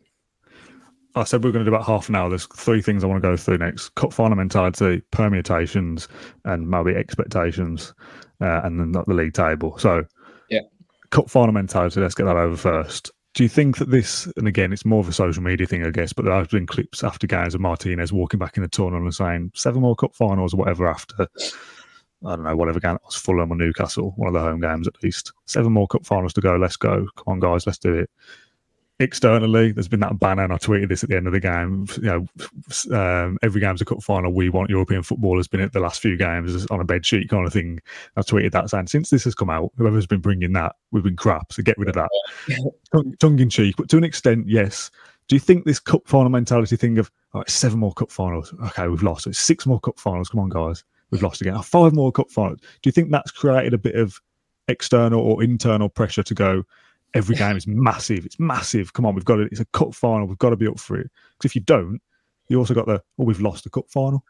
I 1.15 1.25
said 1.25 1.43
we 1.43 1.49
are 1.49 1.53
going 1.53 1.65
to 1.65 1.69
do 1.69 1.75
about 1.75 1.85
half 1.85 2.09
an 2.09 2.15
hour. 2.15 2.29
There's 2.29 2.47
three 2.47 2.81
things 2.81 3.03
I 3.03 3.07
want 3.07 3.21
to 3.21 3.27
go 3.27 3.35
through 3.35 3.57
next: 3.57 3.89
cup 3.95 4.13
final 4.13 4.37
mentality, 4.37 5.01
permutations, 5.11 6.07
and 6.45 6.69
maybe 6.69 6.95
expectations, 6.95 7.93
uh, 8.39 8.61
and 8.63 8.79
then 8.79 8.91
not 8.91 9.07
the 9.07 9.15
league 9.15 9.33
table. 9.33 9.77
So. 9.79 10.05
Cup 11.13 11.29
final 11.29 11.53
mentality. 11.53 12.01
Let's 12.01 12.15
get 12.15 12.25
that 12.25 12.35
over 12.35 12.57
first. 12.57 13.11
Do 13.35 13.43
you 13.43 13.49
think 13.49 13.77
that 13.77 13.89
this, 13.89 14.27
and 14.35 14.47
again, 14.47 14.73
it's 14.73 14.85
more 14.85 14.99
of 14.99 15.07
a 15.07 15.13
social 15.13 15.41
media 15.41 15.65
thing, 15.65 15.85
I 15.85 15.91
guess, 15.91 16.11
but 16.11 16.25
there 16.25 16.33
have 16.33 16.49
been 16.49 16.65
clips 16.65 17.03
after 17.03 17.27
games 17.27 17.55
of 17.55 17.61
Martinez 17.61 18.11
walking 18.11 18.39
back 18.39 18.57
in 18.57 18.63
the 18.63 18.69
tunnel 18.69 19.01
and 19.01 19.13
saying 19.13 19.51
seven 19.55 19.81
more 19.81 19.95
cup 19.95 20.15
finals 20.15 20.53
or 20.53 20.57
whatever 20.57 20.87
after, 20.87 21.27
I 22.25 22.35
don't 22.35 22.43
know, 22.43 22.55
whatever 22.55 22.79
game 22.79 22.95
it 22.95 23.01
was, 23.05 23.15
Fulham 23.15 23.51
or 23.51 23.55
Newcastle, 23.55 24.13
one 24.17 24.27
of 24.27 24.33
the 24.33 24.39
home 24.39 24.59
games 24.59 24.87
at 24.87 25.01
least. 25.01 25.33
Seven 25.45 25.71
more 25.71 25.87
cup 25.87 26.05
finals 26.05 26.33
to 26.33 26.41
go. 26.41 26.55
Let's 26.55 26.77
go. 26.77 27.07
Come 27.15 27.33
on, 27.33 27.39
guys, 27.39 27.65
let's 27.65 27.79
do 27.79 27.93
it 27.93 28.09
externally, 29.03 29.71
there's 29.71 29.87
been 29.87 29.99
that 29.99 30.17
banner, 30.19 30.43
and 30.43 30.53
I 30.53 30.57
tweeted 30.57 30.89
this 30.89 31.03
at 31.03 31.09
the 31.09 31.17
end 31.17 31.27
of 31.27 31.33
the 31.33 31.39
game. 31.39 31.85
You 31.97 32.27
know, 32.89 32.97
um, 32.97 33.37
every 33.43 33.61
game's 33.61 33.81
a 33.81 33.85
cup 33.85 34.01
final. 34.01 34.33
We 34.33 34.49
want 34.49 34.69
European 34.69 35.03
football 35.03 35.37
has 35.37 35.47
been 35.47 35.61
at 35.61 35.73
the 35.73 35.79
last 35.79 36.01
few 36.01 36.17
games 36.17 36.65
on 36.67 36.79
a 36.79 36.83
bed 36.83 37.05
sheet 37.05 37.29
kind 37.29 37.45
of 37.45 37.53
thing. 37.53 37.79
I 38.15 38.21
tweeted 38.21 38.51
that 38.53 38.69
saying, 38.69 38.87
since 38.87 39.09
this 39.09 39.23
has 39.25 39.35
come 39.35 39.49
out, 39.49 39.71
whoever's 39.77 40.07
been 40.07 40.21
bringing 40.21 40.53
that, 40.53 40.75
we've 40.91 41.03
been 41.03 41.15
crap. 41.15 41.53
So 41.53 41.61
get 41.61 41.77
rid 41.77 41.89
of 41.89 41.95
that. 41.95 42.09
Tongue- 42.91 43.15
Tongue 43.19 43.39
in 43.39 43.49
cheek, 43.49 43.75
but 43.77 43.89
to 43.89 43.97
an 43.97 44.03
extent, 44.03 44.47
yes. 44.47 44.89
Do 45.27 45.35
you 45.35 45.39
think 45.39 45.65
this 45.65 45.79
cup 45.79 46.07
final 46.07 46.29
mentality 46.29 46.75
thing 46.75 46.97
of 46.97 47.09
all 47.33 47.41
right, 47.41 47.49
seven 47.49 47.79
more 47.79 47.93
cup 47.93 48.11
finals? 48.11 48.53
Okay, 48.67 48.87
we've 48.87 49.03
lost. 49.03 49.23
So 49.23 49.29
it's 49.29 49.39
six 49.39 49.65
more 49.65 49.79
cup 49.79 49.99
finals. 49.99 50.29
Come 50.29 50.41
on, 50.41 50.49
guys, 50.49 50.83
we've 51.11 51.23
lost 51.23 51.41
again. 51.41 51.55
Oh, 51.55 51.61
five 51.61 51.93
more 51.93 52.11
cup 52.11 52.29
finals. 52.29 52.59
Do 52.59 52.87
you 52.87 52.91
think 52.91 53.11
that's 53.11 53.31
created 53.31 53.73
a 53.73 53.77
bit 53.77 53.95
of 53.95 54.19
external 54.67 55.21
or 55.21 55.43
internal 55.43 55.89
pressure 55.89 56.23
to 56.23 56.33
go? 56.33 56.63
Every 57.13 57.35
game 57.35 57.55
is 57.55 57.67
massive. 57.67 58.25
It's 58.25 58.39
massive. 58.39 58.93
Come 58.93 59.05
on, 59.05 59.15
we've 59.15 59.25
got 59.25 59.39
it. 59.39 59.49
It's 59.51 59.61
a 59.61 59.65
cup 59.65 59.93
final. 59.93 60.27
We've 60.27 60.37
got 60.37 60.49
to 60.49 60.55
be 60.55 60.67
up 60.67 60.79
for 60.79 60.97
it. 60.97 61.09
Because 61.37 61.51
if 61.51 61.55
you 61.55 61.61
don't, 61.61 62.01
you 62.47 62.57
also 62.57 62.73
got 62.73 62.87
the 62.87 63.01
oh, 63.19 63.23
we've 63.23 63.41
lost 63.41 63.63
the 63.63 63.69
cup 63.69 63.89
final, 63.89 64.23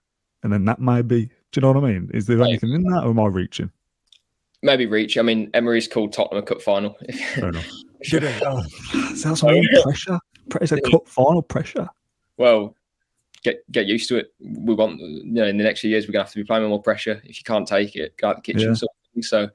and 0.44 0.52
then 0.52 0.66
that 0.66 0.80
may 0.80 1.02
be. 1.02 1.26
Do 1.26 1.60
you 1.60 1.62
know 1.62 1.72
what 1.72 1.84
I 1.84 1.94
mean? 1.94 2.10
Is 2.14 2.26
there 2.26 2.42
anything 2.42 2.74
in 2.74 2.84
that, 2.84 3.04
or 3.04 3.10
am 3.10 3.20
I 3.20 3.28
reaching? 3.28 3.72
Maybe 4.62 4.86
reach. 4.86 5.18
I 5.18 5.22
mean, 5.22 5.50
Emery's 5.54 5.88
called 5.88 6.14
Tottenham 6.14 6.44
a 6.44 6.46
cup 6.46 6.62
final. 6.62 6.98
Fair 7.36 7.50
enough. 7.50 7.70
Oh, 8.12 8.62
sounds 9.16 9.44
like 9.44 9.56
oh, 9.56 9.82
pressure. 9.84 10.20
It's 10.60 10.74
a 10.74 10.82
cup 10.82 11.08
final 11.08 11.42
pressure. 11.42 11.88
well, 12.36 12.76
get 13.44 13.64
get 13.72 13.86
used 13.86 14.10
to 14.10 14.18
it. 14.18 14.34
We 14.42 14.74
want, 14.74 15.00
you 15.00 15.24
know, 15.24 15.46
in 15.46 15.56
the 15.56 15.64
next 15.64 15.80
few 15.80 15.90
years, 15.90 16.06
we're 16.06 16.12
gonna 16.12 16.26
have 16.26 16.34
to 16.34 16.38
be 16.38 16.44
playing 16.44 16.64
with 16.64 16.70
more 16.70 16.82
pressure. 16.82 17.22
If 17.24 17.38
you 17.38 17.46
can't 17.46 17.66
take 17.66 17.96
it, 17.96 18.18
go 18.18 18.28
out 18.28 18.36
the 18.36 18.42
kitchen. 18.42 18.70
Yeah. 18.70 18.76
Thing. 18.76 18.90
So, 19.22 19.50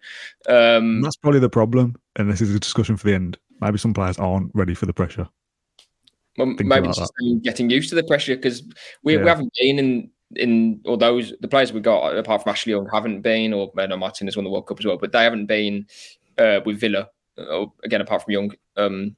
um, 0.49 1.01
that's 1.03 1.17
probably 1.17 1.41
the 1.41 1.51
problem. 1.51 1.97
And 2.17 2.31
this 2.31 2.41
is 2.41 2.55
a 2.55 2.61
discussion 2.61 2.97
for 2.97 3.07
the 3.07 3.15
end. 3.15 3.39
Maybe 3.61 3.79
some 3.79 3.95
players 3.95 4.19
aren't 4.19 4.51
ready 4.55 4.75
for 4.75 4.87
the 4.87 4.93
pressure. 4.93 5.29
well, 6.37 6.47
maybe 6.47 6.87
just 6.89 7.13
them 7.19 7.41
getting 7.41 7.69
used 7.71 7.89
to 7.89 7.95
the 7.97 8.05
pressure 8.05 8.37
because 8.37 8.63
we, 9.03 9.15
Yeah. 9.15 9.23
we 9.23 9.29
haven't 9.29 9.53
been 9.61 9.79
in 9.79 10.11
in 10.37 10.81
or 10.85 10.99
those 10.99 11.33
the 11.41 11.49
players 11.49 11.73
we 11.73 11.81
got 11.81 12.15
apart 12.17 12.43
from 12.43 12.51
Ashley 12.51 12.73
Young 12.73 12.87
haven't 12.93 13.23
been 13.23 13.53
or 13.55 13.73
uh, 13.79 13.97
Martin 13.97 14.27
has 14.27 14.37
won 14.37 14.45
the 14.45 14.51
World 14.51 14.67
Cup 14.67 14.79
as 14.79 14.85
well, 14.87 14.99
but 14.99 15.11
they 15.11 15.25
haven't 15.25 15.47
been 15.47 15.87
uh, 16.37 16.61
with 16.65 16.79
Villa. 16.79 17.09
Uh, 17.39 17.67
again, 17.83 18.01
apart 18.01 18.23
from 18.23 18.33
Young, 18.33 18.53
um, 18.77 19.17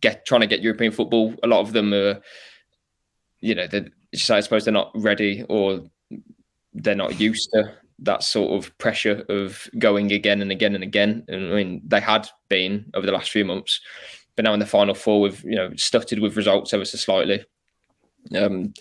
get 0.00 0.24
trying 0.24 0.42
to 0.42 0.46
get 0.46 0.62
European 0.62 0.92
football. 0.92 1.34
A 1.42 1.46
lot 1.46 1.60
of 1.60 1.72
them 1.72 1.92
are, 1.92 2.20
you 3.40 3.54
know, 3.54 3.66
they're, 3.66 3.88
I 4.30 4.40
suppose 4.40 4.64
they're 4.64 4.72
not 4.72 4.92
ready 4.94 5.44
or 5.48 5.82
they're 6.72 6.94
not 6.94 7.18
used 7.18 7.50
to 7.52 7.74
that 8.00 8.22
sort 8.22 8.52
of 8.52 8.76
pressure 8.78 9.24
of 9.28 9.68
going 9.78 10.12
again 10.12 10.42
and 10.42 10.50
again 10.50 10.74
and 10.74 10.84
again. 10.84 11.24
And 11.28 11.52
I 11.52 11.56
mean, 11.56 11.82
they 11.86 12.00
had 12.00 12.28
been 12.48 12.90
over 12.94 13.06
the 13.06 13.12
last 13.12 13.30
few 13.30 13.44
months, 13.44 13.80
but 14.36 14.44
now 14.44 14.54
in 14.54 14.60
the 14.60 14.66
final 14.66 14.94
four, 14.94 15.20
we've 15.20 15.42
you 15.44 15.56
know 15.56 15.70
stuttered 15.76 16.18
with 16.18 16.36
results 16.36 16.72
ever 16.74 16.84
so 16.84 16.98
slightly. 16.98 17.44
Um, 18.34 18.74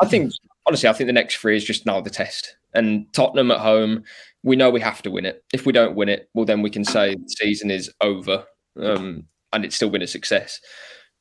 I 0.00 0.06
think 0.06 0.32
honestly, 0.66 0.88
I 0.88 0.92
think 0.92 1.06
the 1.06 1.12
next 1.12 1.36
three 1.36 1.56
is 1.56 1.64
just 1.64 1.86
now 1.86 2.00
the 2.00 2.10
test. 2.10 2.56
And 2.72 3.12
Tottenham 3.12 3.50
at 3.50 3.58
home, 3.58 4.04
we 4.42 4.56
know 4.56 4.70
we 4.70 4.80
have 4.80 5.02
to 5.02 5.10
win 5.10 5.26
it. 5.26 5.44
If 5.52 5.66
we 5.66 5.72
don't 5.72 5.96
win 5.96 6.08
it, 6.08 6.30
well, 6.34 6.44
then 6.44 6.62
we 6.62 6.70
can 6.70 6.84
say 6.84 7.14
the 7.14 7.28
season 7.28 7.70
is 7.70 7.90
over, 8.00 8.44
um, 8.80 9.24
and 9.52 9.64
it's 9.64 9.76
still 9.76 9.90
been 9.90 10.02
a 10.02 10.06
success. 10.06 10.60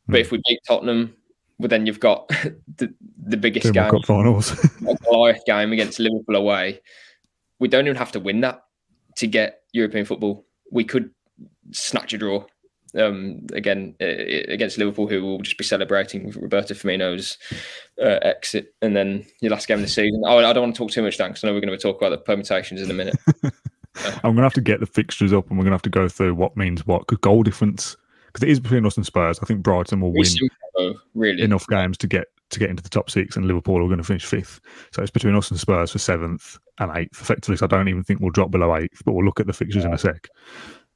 But 0.08 0.22
if 0.22 0.32
we 0.32 0.42
beat 0.48 0.60
Tottenham, 0.68 1.16
well, 1.60 1.68
then 1.68 1.86
you've 1.86 2.00
got 2.00 2.28
the 2.78 2.94
the 3.26 3.38
biggest 3.38 3.66
more 3.66 3.74
game 3.74 3.92
cup 3.92 4.06
finals. 4.06 4.52
a 4.88 4.96
Goliath 5.04 5.42
game 5.46 5.74
against 5.74 6.00
Liverpool 6.00 6.36
away. 6.36 6.80
We 7.60 7.68
don't 7.68 7.86
even 7.86 7.98
have 7.98 8.12
to 8.14 8.20
win 8.20 8.42
that 8.42 8.64
to 9.18 9.28
get 9.28 9.62
European 9.74 10.06
football. 10.06 10.46
We 10.72 10.84
could 10.84 11.12
snatch 11.72 12.14
a 12.14 12.18
draw 12.18 12.46
um, 12.98 13.46
again 13.54 13.96
uh, 14.02 14.06
against 14.48 14.78
Liverpool, 14.78 15.08
who 15.08 15.22
will 15.24 15.40
just 15.40 15.58
be 15.58 15.64
celebrating 15.64 16.32
Roberto 16.32 16.74
Firmino's 16.74 17.38
uh, 18.02 18.20
exit, 18.22 18.74
and 18.82 18.96
then 18.96 19.26
your 19.42 19.52
last 19.52 19.68
game 19.68 19.78
of 19.78 19.84
the 19.84 19.88
season. 19.88 20.22
Oh, 20.26 20.38
I 20.38 20.54
don't 20.54 20.64
want 20.64 20.76
to 20.76 20.80
talk 20.80 20.92
too 20.92 21.02
much, 21.02 21.18
Dan, 21.18 21.30
because 21.30 21.44
I 21.44 21.48
know 21.48 21.54
we're 21.54 21.62
going 21.62 21.78
to 21.78 21.78
talk 21.78 21.98
about 21.98 22.10
the 22.10 22.18
permutations 22.18 22.82
in 22.82 22.90
a 22.90 22.94
minute. 22.94 23.16
I'm 24.24 24.36
going 24.36 24.38
to 24.38 24.44
have 24.44 24.54
to 24.54 24.62
get 24.62 24.80
the 24.80 24.86
fixtures 24.86 25.34
up 25.34 25.50
and 25.50 25.58
we're 25.58 25.64
going 25.64 25.72
to 25.72 25.76
have 25.76 25.82
to 25.82 25.90
go 25.90 26.08
through 26.08 26.36
what 26.36 26.56
means 26.56 26.86
what. 26.86 27.02
Because 27.02 27.18
goal 27.18 27.44
difference, 27.44 27.98
because 28.28 28.44
it 28.44 28.50
is 28.50 28.60
between 28.60 28.86
us 28.86 28.96
and 28.96 29.06
Spurs. 29.06 29.40
I 29.42 29.46
think 29.46 29.62
Brighton 29.62 30.00
will 30.00 30.14
win 30.14 30.98
really. 31.14 31.42
enough 31.42 31.68
games 31.68 31.98
to 31.98 32.08
get 32.08 32.28
to 32.50 32.60
get 32.60 32.70
into 32.70 32.84
the 32.84 32.90
top 32.90 33.10
six, 33.10 33.36
and 33.36 33.46
Liverpool 33.46 33.84
are 33.84 33.88
going 33.88 33.98
to 33.98 34.04
finish 34.04 34.26
fifth. 34.26 34.60
So 34.92 35.02
it's 35.02 35.12
between 35.12 35.36
us 35.36 35.52
and 35.52 35.60
Spurs 35.60 35.92
for 35.92 36.00
seventh 36.00 36.58
and 36.80 36.92
eighth, 36.98 37.22
effectively. 37.22 37.58
So 37.58 37.66
I 37.66 37.68
don't 37.68 37.88
even 37.88 38.04
think 38.04 38.20
we'll 38.20 38.32
drop 38.32 38.52
below 38.52 38.76
eighth, 38.76 39.04
but 39.06 39.14
we'll 39.14 39.26
look 39.26 39.40
at 39.40 39.48
the 39.48 39.54
fixtures 39.54 39.86
in 39.86 39.94
a 39.94 39.98
sec. 39.98 40.28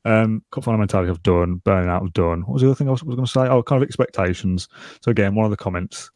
Um, 0.05 0.43
cup 0.51 0.65
final 0.65 0.79
mentality 0.79 1.09
I've 1.09 1.23
done, 1.23 1.55
burning 1.57 1.89
out 1.89 2.03
I've 2.03 2.13
done. 2.13 2.41
What 2.41 2.53
was 2.53 2.61
the 2.61 2.67
other 2.67 2.75
thing 2.75 2.89
I 2.89 2.91
was, 2.91 3.03
was 3.03 3.15
going 3.15 3.25
to 3.25 3.31
say? 3.31 3.47
Oh, 3.47 3.63
kind 3.63 3.82
of 3.82 3.88
expectations. 3.88 4.67
So 5.01 5.11
again, 5.11 5.36
one 5.36 5.45
of 5.45 5.51
the 5.51 5.57
comments: 5.57 6.11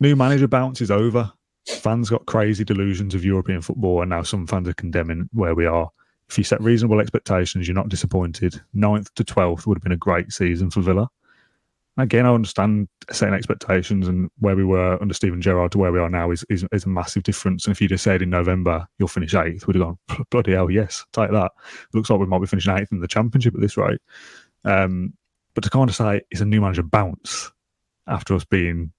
new 0.00 0.14
manager 0.14 0.46
bounce 0.46 0.80
is 0.80 0.90
over. 0.90 1.32
Fans 1.66 2.08
got 2.08 2.24
crazy 2.26 2.64
delusions 2.64 3.14
of 3.14 3.24
European 3.24 3.60
football, 3.60 4.00
and 4.00 4.10
now 4.10 4.22
some 4.22 4.46
fans 4.46 4.68
are 4.68 4.74
condemning 4.74 5.28
where 5.32 5.54
we 5.54 5.66
are. 5.66 5.90
If 6.30 6.38
you 6.38 6.44
set 6.44 6.60
reasonable 6.60 7.00
expectations, 7.00 7.66
you're 7.66 7.74
not 7.74 7.88
disappointed. 7.88 8.60
Ninth 8.74 9.12
to 9.14 9.24
twelfth 9.24 9.66
would 9.66 9.76
have 9.76 9.82
been 9.82 9.92
a 9.92 9.96
great 9.96 10.32
season 10.32 10.70
for 10.70 10.80
Villa 10.80 11.08
again, 12.04 12.26
I 12.26 12.32
understand 12.32 12.88
setting 13.10 13.34
expectations 13.34 14.06
and 14.08 14.30
where 14.38 14.56
we 14.56 14.64
were 14.64 15.00
under 15.00 15.14
Steven 15.14 15.40
Gerrard 15.40 15.72
to 15.72 15.78
where 15.78 15.92
we 15.92 15.98
are 15.98 16.10
now 16.10 16.30
is, 16.30 16.44
is, 16.48 16.64
is 16.72 16.84
a 16.84 16.88
massive 16.88 17.24
difference. 17.24 17.66
And 17.66 17.72
if 17.72 17.80
you'd 17.80 17.90
have 17.90 18.00
said 18.00 18.22
in 18.22 18.30
November 18.30 18.86
you'll 18.98 19.08
finish 19.08 19.34
eighth, 19.34 19.66
we'd 19.66 19.76
have 19.76 19.84
gone 19.84 19.98
bloody 20.30 20.52
hell, 20.52 20.70
yes, 20.70 21.04
take 21.12 21.30
that. 21.30 21.50
It 21.92 21.96
looks 21.96 22.10
like 22.10 22.20
we 22.20 22.26
might 22.26 22.40
be 22.40 22.46
finishing 22.46 22.76
eighth 22.76 22.92
in 22.92 23.00
the 23.00 23.08
championship 23.08 23.54
at 23.54 23.60
this 23.60 23.76
rate. 23.76 24.00
Um, 24.64 25.14
but 25.54 25.64
to 25.64 25.70
kind 25.70 25.90
of 25.90 25.96
say 25.96 26.22
it's 26.30 26.40
a 26.40 26.44
new 26.44 26.60
manager 26.60 26.82
bounce 26.82 27.50
after 28.06 28.34
us 28.34 28.44
being 28.44 28.92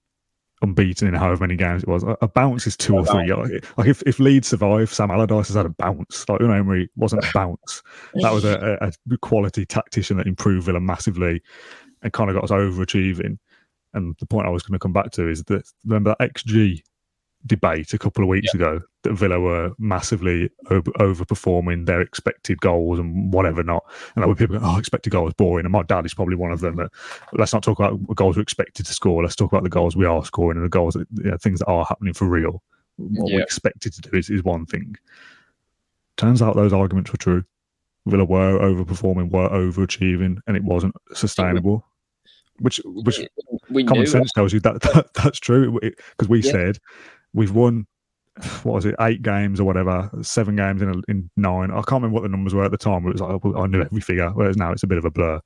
unbeaten 0.62 1.08
in 1.08 1.14
however 1.14 1.46
many 1.46 1.56
games 1.56 1.82
it 1.82 1.88
was. 1.88 2.02
A, 2.02 2.16
a 2.20 2.28
bounce 2.28 2.66
is 2.66 2.76
two 2.76 2.94
or 2.94 3.06
three. 3.06 3.32
Like, 3.32 3.64
like, 3.78 3.88
if, 3.88 4.02
if 4.02 4.18
Leeds 4.18 4.48
survive, 4.48 4.92
Sam 4.92 5.10
Allardyce 5.10 5.48
has 5.48 5.56
had 5.56 5.66
a 5.66 5.70
bounce. 5.70 6.28
Like 6.28 6.40
Unai 6.40 6.58
Emery 6.58 6.90
wasn't 6.96 7.24
a 7.24 7.30
bounce. 7.32 7.82
that 8.14 8.32
was 8.32 8.44
a, 8.44 8.78
a, 8.82 8.92
a 9.12 9.18
quality 9.18 9.64
tactician 9.64 10.18
that 10.18 10.26
improved 10.26 10.66
Villa 10.66 10.80
massively 10.80 11.40
and 12.02 12.12
kind 12.12 12.30
of 12.30 12.36
got 12.36 12.44
us 12.44 12.50
overachieving. 12.50 13.38
And 13.92 14.14
the 14.18 14.26
point 14.26 14.46
I 14.46 14.50
was 14.50 14.62
going 14.62 14.74
to 14.74 14.82
come 14.82 14.92
back 14.92 15.10
to 15.12 15.28
is 15.28 15.42
that 15.44 15.68
remember 15.84 16.14
that 16.18 16.32
XG 16.34 16.82
debate 17.46 17.94
a 17.94 17.98
couple 17.98 18.22
of 18.22 18.28
weeks 18.28 18.52
yeah. 18.54 18.60
ago 18.60 18.80
that 19.02 19.12
Villa 19.14 19.40
were 19.40 19.72
massively 19.78 20.50
over, 20.70 20.90
overperforming 20.92 21.86
their 21.86 22.00
expected 22.00 22.60
goals 22.60 22.98
and 22.98 23.32
whatever 23.32 23.62
not. 23.62 23.84
And 24.14 24.22
that 24.22 24.28
were 24.28 24.34
people 24.34 24.58
going, 24.58 24.70
oh, 24.70 24.78
expected 24.78 25.10
goals 25.10 25.32
boring. 25.34 25.64
And 25.64 25.72
my 25.72 25.82
dad 25.82 26.04
is 26.04 26.14
probably 26.14 26.36
one 26.36 26.52
of 26.52 26.60
them. 26.60 26.76
That, 26.76 26.90
let's 27.32 27.52
not 27.52 27.62
talk 27.62 27.78
about 27.78 27.98
goals 28.14 28.36
we're 28.36 28.42
expected 28.42 28.86
to 28.86 28.92
score. 28.92 29.22
Let's 29.22 29.36
talk 29.36 29.52
about 29.52 29.62
the 29.62 29.70
goals 29.70 29.96
we 29.96 30.04
are 30.04 30.24
scoring 30.24 30.58
and 30.58 30.66
the 30.66 30.70
goals, 30.70 30.94
that, 30.94 31.06
you 31.14 31.30
know, 31.30 31.38
things 31.38 31.60
that 31.60 31.66
are 31.66 31.84
happening 31.84 32.12
for 32.12 32.26
real. 32.26 32.62
What 32.96 33.30
yeah. 33.30 33.36
we 33.36 33.42
expected 33.42 33.94
to 33.94 34.02
do 34.02 34.16
is, 34.16 34.28
is 34.28 34.44
one 34.44 34.66
thing. 34.66 34.96
Turns 36.18 36.42
out 36.42 36.56
those 36.56 36.74
arguments 36.74 37.10
were 37.10 37.18
true. 37.18 37.44
Villa 38.06 38.24
were 38.24 38.58
overperforming, 38.58 39.30
were 39.30 39.48
overachieving, 39.48 40.38
and 40.46 40.56
it 40.56 40.64
wasn't 40.64 40.94
sustainable. 41.14 41.86
Which, 42.60 42.80
which 42.84 43.20
we 43.70 43.84
common 43.84 44.06
sense 44.06 44.32
tells 44.32 44.52
you 44.52 44.60
that, 44.60 44.82
that 44.82 45.14
that's 45.14 45.40
true 45.40 45.78
because 45.80 46.28
we 46.28 46.42
yeah. 46.42 46.52
said 46.52 46.78
we've 47.32 47.52
won 47.54 47.86
what 48.62 48.74
was 48.74 48.86
it, 48.86 48.94
eight 49.00 49.22
games 49.22 49.60
or 49.60 49.64
whatever, 49.64 50.10
seven 50.22 50.56
games 50.56 50.82
in 50.82 50.88
a, 50.90 51.10
in 51.10 51.30
nine. 51.36 51.70
I 51.70 51.76
can't 51.76 52.02
remember 52.02 52.14
what 52.14 52.22
the 52.22 52.28
numbers 52.28 52.54
were 52.54 52.64
at 52.64 52.70
the 52.70 52.78
time. 52.78 53.02
But 53.02 53.10
it 53.10 53.20
was 53.20 53.20
like 53.22 53.40
oh, 53.44 53.62
I 53.62 53.66
knew 53.66 53.82
every 53.82 54.00
figure. 54.00 54.30
Whereas 54.30 54.56
now 54.56 54.72
it's 54.72 54.82
a 54.82 54.86
bit 54.86 54.98
of 54.98 55.04
a 55.04 55.10
blur. 55.10 55.40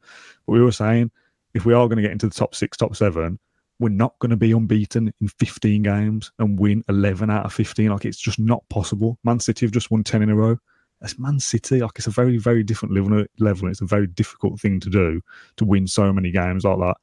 But 0.46 0.52
we 0.52 0.60
were 0.60 0.72
saying 0.72 1.10
if 1.54 1.64
we 1.64 1.72
are 1.72 1.86
going 1.86 1.96
to 1.96 2.02
get 2.02 2.12
into 2.12 2.28
the 2.28 2.34
top 2.34 2.54
six, 2.54 2.76
top 2.76 2.94
seven, 2.96 3.38
we're 3.78 3.88
not 3.88 4.18
going 4.18 4.30
to 4.30 4.36
be 4.36 4.52
unbeaten 4.52 5.12
in 5.20 5.28
15 5.28 5.82
games 5.82 6.30
and 6.38 6.58
win 6.58 6.84
11 6.88 7.30
out 7.30 7.44
of 7.44 7.52
15. 7.52 7.90
Like 7.90 8.04
it's 8.04 8.18
just 8.18 8.38
not 8.38 8.68
possible. 8.68 9.18
Man 9.24 9.40
City 9.40 9.66
have 9.66 9.72
just 9.72 9.90
won 9.90 10.04
10 10.04 10.22
in 10.22 10.30
a 10.30 10.34
row. 10.34 10.58
That's 11.00 11.18
Man 11.18 11.38
City. 11.38 11.80
Like 11.80 11.92
it's 11.96 12.06
a 12.06 12.10
very, 12.10 12.38
very 12.38 12.62
different 12.62 12.94
level. 12.94 13.24
Level. 13.38 13.68
It's 13.68 13.80
a 13.80 13.86
very 13.86 14.06
difficult 14.06 14.60
thing 14.60 14.80
to 14.80 14.90
do 14.90 15.20
to 15.56 15.64
win 15.64 15.86
so 15.86 16.12
many 16.12 16.30
games 16.30 16.64
like 16.64 16.78
that. 16.78 16.96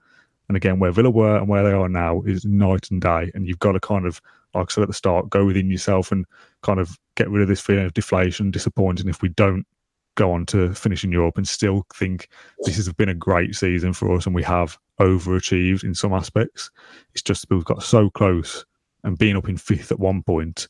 And 0.48 0.58
again, 0.58 0.80
where 0.80 0.92
Villa 0.92 1.10
were 1.10 1.38
and 1.38 1.48
where 1.48 1.64
they 1.64 1.72
are 1.72 1.88
now 1.88 2.22
is 2.24 2.44
night 2.44 2.92
and 2.92 3.02
day. 3.02 3.32
And 3.34 3.48
you've 3.48 3.60
got 3.60 3.72
to 3.74 3.80
kind 3.80 4.06
of, 4.06 4.22
like 4.54 4.70
I 4.70 4.74
said 4.74 4.82
at 4.82 4.90
the 4.90 4.94
start, 4.94 5.30
go 5.30 5.46
within 5.46 5.70
yourself 5.70 6.12
and 6.12 6.26
kind 6.62 6.80
of 6.80 6.98
get 7.16 7.30
rid 7.30 7.42
of 7.42 7.48
this 7.48 7.62
feeling 7.62 7.86
of 7.86 7.94
deflation, 7.94 8.52
disappointing 8.52 9.08
if 9.08 9.22
we 9.22 9.30
don't 9.30 9.66
go 10.16 10.34
on 10.34 10.46
to 10.48 10.74
finish 10.74 11.04
in 11.04 11.12
Europe 11.12 11.38
and 11.38 11.48
still 11.48 11.86
think 11.94 12.28
this 12.64 12.76
has 12.76 12.92
been 12.92 13.10
a 13.10 13.16
great 13.16 13.56
season 13.56 13.94
for 13.94 14.14
us 14.14 14.26
and 14.26 14.36
we 14.36 14.44
have 14.44 14.78
overachieved 15.00 15.84
in 15.84 15.96
some 15.96 16.14
aspects. 16.14 16.70
It's 17.14 17.24
just 17.24 17.46
we've 17.50 17.64
got 17.64 17.84
so 17.84 18.10
close 18.10 18.66
and 19.04 19.18
being 19.18 19.38
up 19.38 19.48
in 19.48 19.58
fifth 19.58 19.92
at 19.92 20.00
one 20.00 20.22
point 20.22 20.68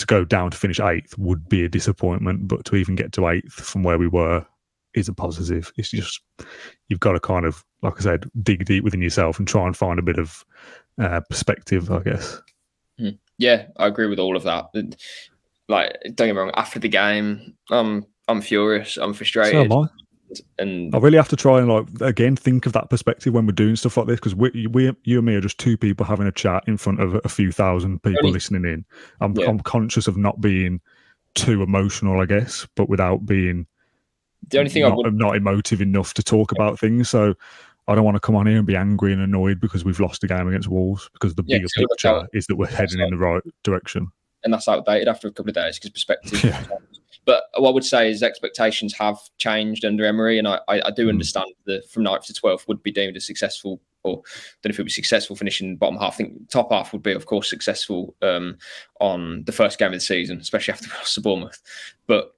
to 0.00 0.06
go 0.06 0.24
down 0.24 0.50
to 0.50 0.56
finish 0.56 0.80
eighth 0.80 1.16
would 1.18 1.48
be 1.48 1.64
a 1.64 1.68
disappointment, 1.68 2.48
but 2.48 2.64
to 2.64 2.76
even 2.76 2.94
get 2.94 3.12
to 3.12 3.28
eighth 3.28 3.52
from 3.52 3.82
where 3.82 3.98
we 3.98 4.08
were 4.08 4.44
is 4.94 5.08
a 5.08 5.12
positive. 5.12 5.72
It's 5.76 5.90
just 5.90 6.20
you've 6.88 7.00
got 7.00 7.12
to 7.12 7.20
kind 7.20 7.44
of, 7.44 7.64
like 7.82 7.94
I 7.98 8.00
said, 8.00 8.24
dig 8.42 8.64
deep 8.64 8.82
within 8.82 9.02
yourself 9.02 9.38
and 9.38 9.46
try 9.46 9.66
and 9.66 9.76
find 9.76 9.98
a 9.98 10.02
bit 10.02 10.18
of 10.18 10.44
uh, 11.00 11.20
perspective, 11.28 11.90
I 11.90 12.00
guess. 12.00 12.40
Hmm. 12.98 13.10
Yeah, 13.38 13.66
I 13.76 13.86
agree 13.86 14.06
with 14.06 14.18
all 14.18 14.36
of 14.36 14.42
that. 14.42 14.66
Like, 15.68 15.96
don't 16.02 16.28
get 16.28 16.32
me 16.32 16.40
wrong. 16.40 16.50
After 16.54 16.78
the 16.78 16.88
game, 16.88 17.56
I'm 17.70 18.06
I'm 18.26 18.40
furious. 18.40 18.96
I'm 18.96 19.14
frustrated. 19.14 19.70
So 19.70 19.88
and 20.58 20.94
I 20.94 20.98
really 20.98 21.16
have 21.16 21.28
to 21.28 21.36
try 21.36 21.58
and 21.58 21.68
like 21.68 21.86
again 22.00 22.36
think 22.36 22.66
of 22.66 22.72
that 22.72 22.90
perspective 22.90 23.34
when 23.34 23.46
we're 23.46 23.52
doing 23.52 23.76
stuff 23.76 23.96
like 23.96 24.06
this 24.06 24.16
because 24.16 24.34
we, 24.34 24.66
we, 24.68 24.94
you 25.04 25.18
and 25.18 25.26
me 25.26 25.34
are 25.34 25.40
just 25.40 25.58
two 25.58 25.76
people 25.76 26.06
having 26.06 26.26
a 26.26 26.32
chat 26.32 26.64
in 26.66 26.76
front 26.76 27.00
of 27.00 27.20
a 27.24 27.28
few 27.28 27.52
thousand 27.52 28.02
people 28.02 28.30
listening 28.30 28.64
in. 28.64 28.84
I'm, 29.20 29.34
yeah. 29.36 29.48
I'm 29.48 29.60
conscious 29.60 30.06
of 30.06 30.16
not 30.16 30.40
being 30.40 30.80
too 31.34 31.62
emotional, 31.62 32.20
I 32.20 32.26
guess, 32.26 32.66
but 32.76 32.88
without 32.88 33.26
being 33.26 33.66
the 34.48 34.58
only 34.58 34.70
thing 34.70 34.82
not, 34.82 34.92
I 34.92 34.96
would... 34.96 35.14
not 35.14 35.36
emotive 35.36 35.80
enough 35.80 36.14
to 36.14 36.22
talk 36.22 36.52
about 36.52 36.78
things. 36.78 37.08
So 37.08 37.34
I 37.88 37.94
don't 37.94 38.04
want 38.04 38.16
to 38.16 38.20
come 38.20 38.36
on 38.36 38.46
here 38.46 38.58
and 38.58 38.66
be 38.66 38.76
angry 38.76 39.12
and 39.12 39.20
annoyed 39.20 39.60
because 39.60 39.84
we've 39.84 40.00
lost 40.00 40.20
the 40.20 40.28
game 40.28 40.46
against 40.48 40.68
Wolves 40.68 41.08
because 41.12 41.34
the 41.34 41.44
yeah, 41.46 41.58
bigger 41.58 41.68
picture 41.76 42.28
is 42.32 42.46
that 42.46 42.56
we're 42.56 42.66
heading 42.66 43.00
in 43.00 43.10
the 43.10 43.16
right 43.16 43.42
direction. 43.64 44.10
And 44.44 44.52
that's 44.52 44.68
outdated 44.68 45.08
after 45.08 45.28
a 45.28 45.32
couple 45.32 45.50
of 45.50 45.54
days 45.54 45.78
because 45.78 45.90
perspective. 45.90 46.44
Yeah. 46.44 46.64
But 47.30 47.44
what 47.58 47.70
I 47.70 47.74
would 47.74 47.84
say 47.84 48.10
is 48.10 48.24
expectations 48.24 48.92
have 48.94 49.16
changed 49.38 49.84
under 49.84 50.04
Emery, 50.04 50.40
and 50.40 50.48
I, 50.48 50.58
I, 50.66 50.82
I 50.86 50.90
do 50.90 51.06
mm. 51.06 51.10
understand 51.10 51.46
that 51.66 51.88
from 51.88 52.02
9th 52.02 52.24
to 52.24 52.32
12th 52.32 52.66
would 52.66 52.82
be 52.82 52.90
deemed 52.90 53.16
a 53.16 53.20
successful, 53.20 53.80
or 54.02 54.16
don't 54.16 54.24
know 54.24 54.70
if 54.70 54.70
it 54.70 54.78
would 54.78 54.86
be 54.86 54.90
successful 54.90 55.36
finishing 55.36 55.76
bottom 55.76 55.96
half. 55.96 56.14
I 56.14 56.16
think 56.16 56.50
top 56.50 56.72
half 56.72 56.92
would 56.92 57.04
be, 57.04 57.12
of 57.12 57.26
course, 57.26 57.48
successful 57.48 58.16
um, 58.20 58.58
on 58.98 59.44
the 59.44 59.52
first 59.52 59.78
game 59.78 59.92
of 59.92 59.92
the 59.92 60.00
season, 60.00 60.40
especially 60.40 60.72
after 60.72 60.88
we 60.88 60.98
lost 60.98 61.14
to 61.14 61.20
Bournemouth. 61.20 61.62
But 62.08 62.34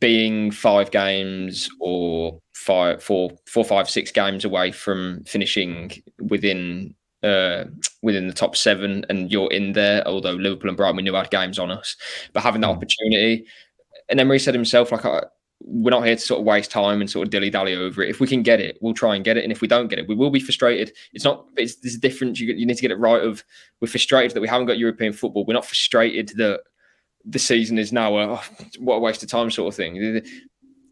being 0.00 0.50
five 0.50 0.90
games 0.90 1.70
or 1.78 2.40
five, 2.52 3.00
four, 3.00 3.30
four, 3.46 3.64
five, 3.64 3.88
six 3.88 4.10
games 4.10 4.44
away 4.44 4.72
from 4.72 5.22
finishing 5.22 6.02
within 6.18 6.96
uh, 7.24 7.64
within 8.02 8.26
the 8.26 8.34
top 8.34 8.54
seven, 8.54 9.06
and 9.08 9.32
you're 9.32 9.50
in 9.50 9.72
there. 9.72 10.06
Although 10.06 10.32
Liverpool 10.32 10.68
and 10.68 10.76
Brighton, 10.76 10.96
we 10.96 11.02
knew 11.02 11.14
had 11.14 11.30
games 11.30 11.58
on 11.58 11.70
us, 11.70 11.96
but 12.32 12.42
having 12.42 12.60
that 12.60 12.66
hmm. 12.66 12.76
opportunity, 12.76 13.46
and 14.08 14.20
Emery 14.20 14.38
said 14.38 14.54
himself, 14.54 14.92
like, 14.92 15.04
I, 15.04 15.24
we're 15.60 15.90
not 15.90 16.04
here 16.04 16.16
to 16.16 16.20
sort 16.20 16.40
of 16.40 16.46
waste 16.46 16.70
time 16.70 17.00
and 17.00 17.10
sort 17.10 17.26
of 17.26 17.30
dilly 17.30 17.50
dally 17.50 17.74
over 17.74 18.02
it. 18.02 18.10
If 18.10 18.20
we 18.20 18.26
can 18.26 18.42
get 18.42 18.60
it, 18.60 18.76
we'll 18.80 18.94
try 18.94 19.14
and 19.14 19.24
get 19.24 19.36
it, 19.36 19.44
and 19.44 19.52
if 19.52 19.60
we 19.60 19.68
don't 19.68 19.88
get 19.88 19.98
it, 19.98 20.08
we 20.08 20.14
will 20.14 20.30
be 20.30 20.40
frustrated. 20.40 20.92
It's 21.12 21.24
not. 21.24 21.46
It's 21.56 21.76
there's 21.76 21.94
a 21.94 22.00
difference. 22.00 22.40
You, 22.40 22.52
you 22.54 22.66
need 22.66 22.76
to 22.76 22.82
get 22.82 22.90
it 22.90 22.98
right. 22.98 23.22
Of 23.22 23.44
we're 23.80 23.88
frustrated 23.88 24.34
that 24.34 24.40
we 24.40 24.48
haven't 24.48 24.66
got 24.66 24.78
European 24.78 25.12
football. 25.12 25.44
We're 25.46 25.54
not 25.54 25.64
frustrated 25.64 26.32
that 26.36 26.60
the 27.24 27.38
season 27.38 27.78
is 27.78 27.92
now 27.92 28.16
a 28.18 28.34
oh, 28.34 28.42
what 28.78 28.96
a 28.96 29.00
waste 29.00 29.22
of 29.22 29.30
time 29.30 29.50
sort 29.50 29.72
of 29.72 29.76
thing. 29.76 29.96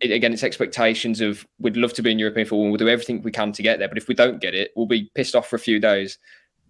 It, 0.01 0.11
again, 0.11 0.33
it's 0.33 0.43
expectations 0.43 1.21
of 1.21 1.47
we'd 1.59 1.77
love 1.77 1.93
to 1.95 2.03
be 2.03 2.11
in 2.11 2.19
European 2.19 2.47
football. 2.47 2.69
We'll 2.69 2.77
do 2.77 2.89
everything 2.89 3.23
we 3.23 3.31
can 3.31 3.53
to 3.53 3.63
get 3.63 3.79
there, 3.79 3.89
but 3.89 3.99
if 3.99 4.09
we 4.09 4.15
don't 4.15 4.41
get 4.41 4.55
it, 4.55 4.71
we'll 4.75 4.87
be 4.87 5.11
pissed 5.15 5.35
off 5.35 5.49
for 5.49 5.57
a 5.57 5.61
few 5.61 5.81
days. 5.81 6.19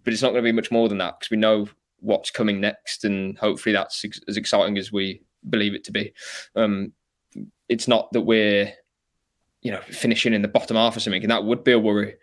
But 0.03 0.13
it's 0.13 0.21
not 0.21 0.31
going 0.31 0.43
to 0.43 0.47
be 0.47 0.51
much 0.51 0.71
more 0.71 0.89
than 0.89 0.97
that 0.97 1.19
because 1.19 1.31
we 1.31 1.37
know 1.37 1.69
what's 1.99 2.31
coming 2.31 2.59
next, 2.59 3.05
and 3.05 3.37
hopefully 3.37 3.71
that's 3.73 4.03
as 4.27 4.35
exciting 4.35 4.77
as 4.77 4.91
we 4.91 5.21
believe 5.49 5.73
it 5.73 5.83
to 5.85 5.91
be. 5.91 6.13
Um, 6.55 6.93
it's 7.69 7.87
not 7.87 8.11
that 8.11 8.21
we're 8.21 8.73
you 9.61 9.71
know 9.71 9.81
finishing 9.81 10.33
in 10.33 10.41
the 10.41 10.47
bottom 10.47 10.77
half 10.77 10.97
or 10.97 10.99
something, 10.99 11.21
and 11.21 11.31
that 11.31 11.45
would 11.45 11.63
be 11.63 11.71
a 11.71 11.79
worry 11.79 12.15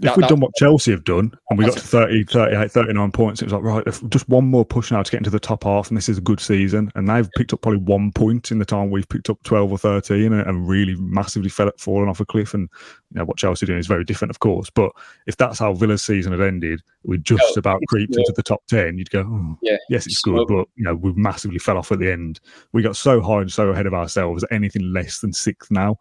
if 0.00 0.16
we'd 0.16 0.28
done 0.28 0.40
what 0.40 0.54
Chelsea 0.56 0.90
have 0.90 1.04
done 1.04 1.32
and 1.50 1.58
we 1.58 1.64
got 1.64 1.74
to 1.74 1.80
30, 1.80 2.24
38, 2.24 2.70
39 2.70 3.12
points, 3.12 3.42
it 3.42 3.46
was 3.46 3.52
like, 3.52 3.62
right, 3.62 3.84
just 4.10 4.28
one 4.28 4.46
more 4.46 4.64
push 4.64 4.90
now 4.90 5.02
to 5.02 5.10
get 5.10 5.18
into 5.18 5.30
the 5.30 5.40
top 5.40 5.64
half, 5.64 5.88
and 5.88 5.96
this 5.96 6.08
is 6.08 6.18
a 6.18 6.22
good 6.22 6.40
season. 6.40 6.90
And 6.94 7.08
they've 7.08 7.28
picked 7.36 7.52
up 7.52 7.62
probably 7.62 7.80
one 7.80 8.12
point 8.12 8.50
in 8.50 8.58
the 8.58 8.64
time 8.64 8.90
we've 8.90 9.08
picked 9.08 9.30
up 9.30 9.42
12 9.44 9.72
or 9.72 9.78
13 9.78 10.32
and, 10.32 10.46
and 10.46 10.68
really 10.68 10.94
massively 10.96 11.48
fell, 11.48 11.70
fallen 11.78 12.08
off 12.08 12.20
a 12.20 12.24
cliff. 12.24 12.54
And 12.54 12.68
you 13.12 13.18
know, 13.18 13.24
what 13.24 13.36
Chelsea 13.36 13.64
are 13.64 13.68
doing 13.68 13.78
is 13.78 13.86
very 13.86 14.04
different, 14.04 14.30
of 14.30 14.40
course. 14.40 14.70
But 14.70 14.92
if 15.26 15.36
that's 15.36 15.58
how 15.58 15.72
Villa's 15.74 16.02
season 16.02 16.32
had 16.32 16.40
ended, 16.40 16.82
we 17.04 17.18
just 17.18 17.56
about 17.56 17.80
creeped 17.88 18.16
into 18.16 18.32
the 18.34 18.42
top 18.42 18.62
10, 18.68 18.98
you'd 18.98 19.10
go, 19.10 19.20
oh, 19.20 19.58
yeah, 19.62 19.76
yes, 19.88 20.06
it's 20.06 20.20
good. 20.20 20.46
But, 20.48 20.68
you 20.76 20.84
know, 20.84 20.94
we 20.94 21.12
massively 21.12 21.58
fell 21.58 21.78
off 21.78 21.92
at 21.92 21.98
the 21.98 22.10
end. 22.10 22.40
We 22.72 22.82
got 22.82 22.96
so 22.96 23.20
high 23.20 23.40
and 23.40 23.52
so 23.52 23.68
ahead 23.68 23.86
of 23.86 23.94
ourselves 23.94 24.42
that 24.42 24.52
anything 24.52 24.92
less 24.92 25.20
than 25.20 25.32
sixth 25.32 25.70
now 25.70 25.96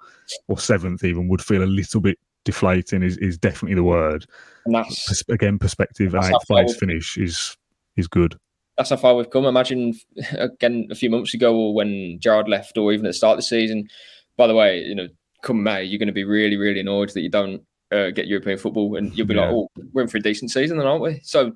or 0.48 0.58
seventh 0.58 1.04
even 1.04 1.28
would 1.28 1.42
feel 1.42 1.64
a 1.64 1.66
little 1.66 2.02
bit 2.02 2.18
deflating 2.46 3.04
is, 3.04 3.18
is 3.18 3.38
definitely 3.38 3.76
the 3.76 3.84
word. 3.84 4.26
And 4.66 4.76
that's 4.76 5.24
again 5.30 5.60
perspective. 5.60 6.12
That's 6.12 6.30
eighth 6.30 6.48
place 6.48 6.76
finish 6.76 7.18
is 7.18 7.58
is 7.98 8.08
good. 8.08 8.36
That's 8.78 8.90
how 8.90 8.98
far 8.98 9.16
we've 9.16 9.30
come. 9.30 9.46
Imagine 9.46 9.94
again 10.34 10.88
a 10.92 10.96
few 10.96 11.10
months 11.10 11.34
ago, 11.34 11.56
or 11.56 11.74
when 11.74 12.20
Gerrard 12.20 12.48
left, 12.48 12.78
or 12.78 12.94
even 12.94 13.06
at 13.06 13.10
the 13.10 13.14
start 13.14 13.34
of 13.34 13.38
the 13.40 13.44
season. 13.44 13.88
By 14.38 14.48
the 14.48 14.56
way, 14.56 14.80
you 14.80 14.96
know, 14.96 15.08
come 15.42 15.62
May, 15.62 15.84
you're 15.84 16.00
going 16.00 16.08
to 16.08 16.14
be 16.14 16.24
really, 16.24 16.58
really 16.58 16.80
annoyed 16.80 17.10
that 17.10 17.22
you 17.22 17.30
don't 17.30 17.62
uh, 17.92 18.10
get 18.12 18.28
European 18.28 18.58
football, 18.58 18.96
and 18.96 19.16
you'll 19.16 19.28
be 19.28 19.36
yeah. 19.36 19.42
like, 19.42 19.52
"Oh, 19.52 19.68
we're 19.94 20.04
in 20.04 20.08
for 20.08 20.18
a 20.18 20.22
decent 20.22 20.52
season, 20.52 20.78
then, 20.78 20.88
aren't 20.88 21.04
we?" 21.04 21.20
So, 21.24 21.54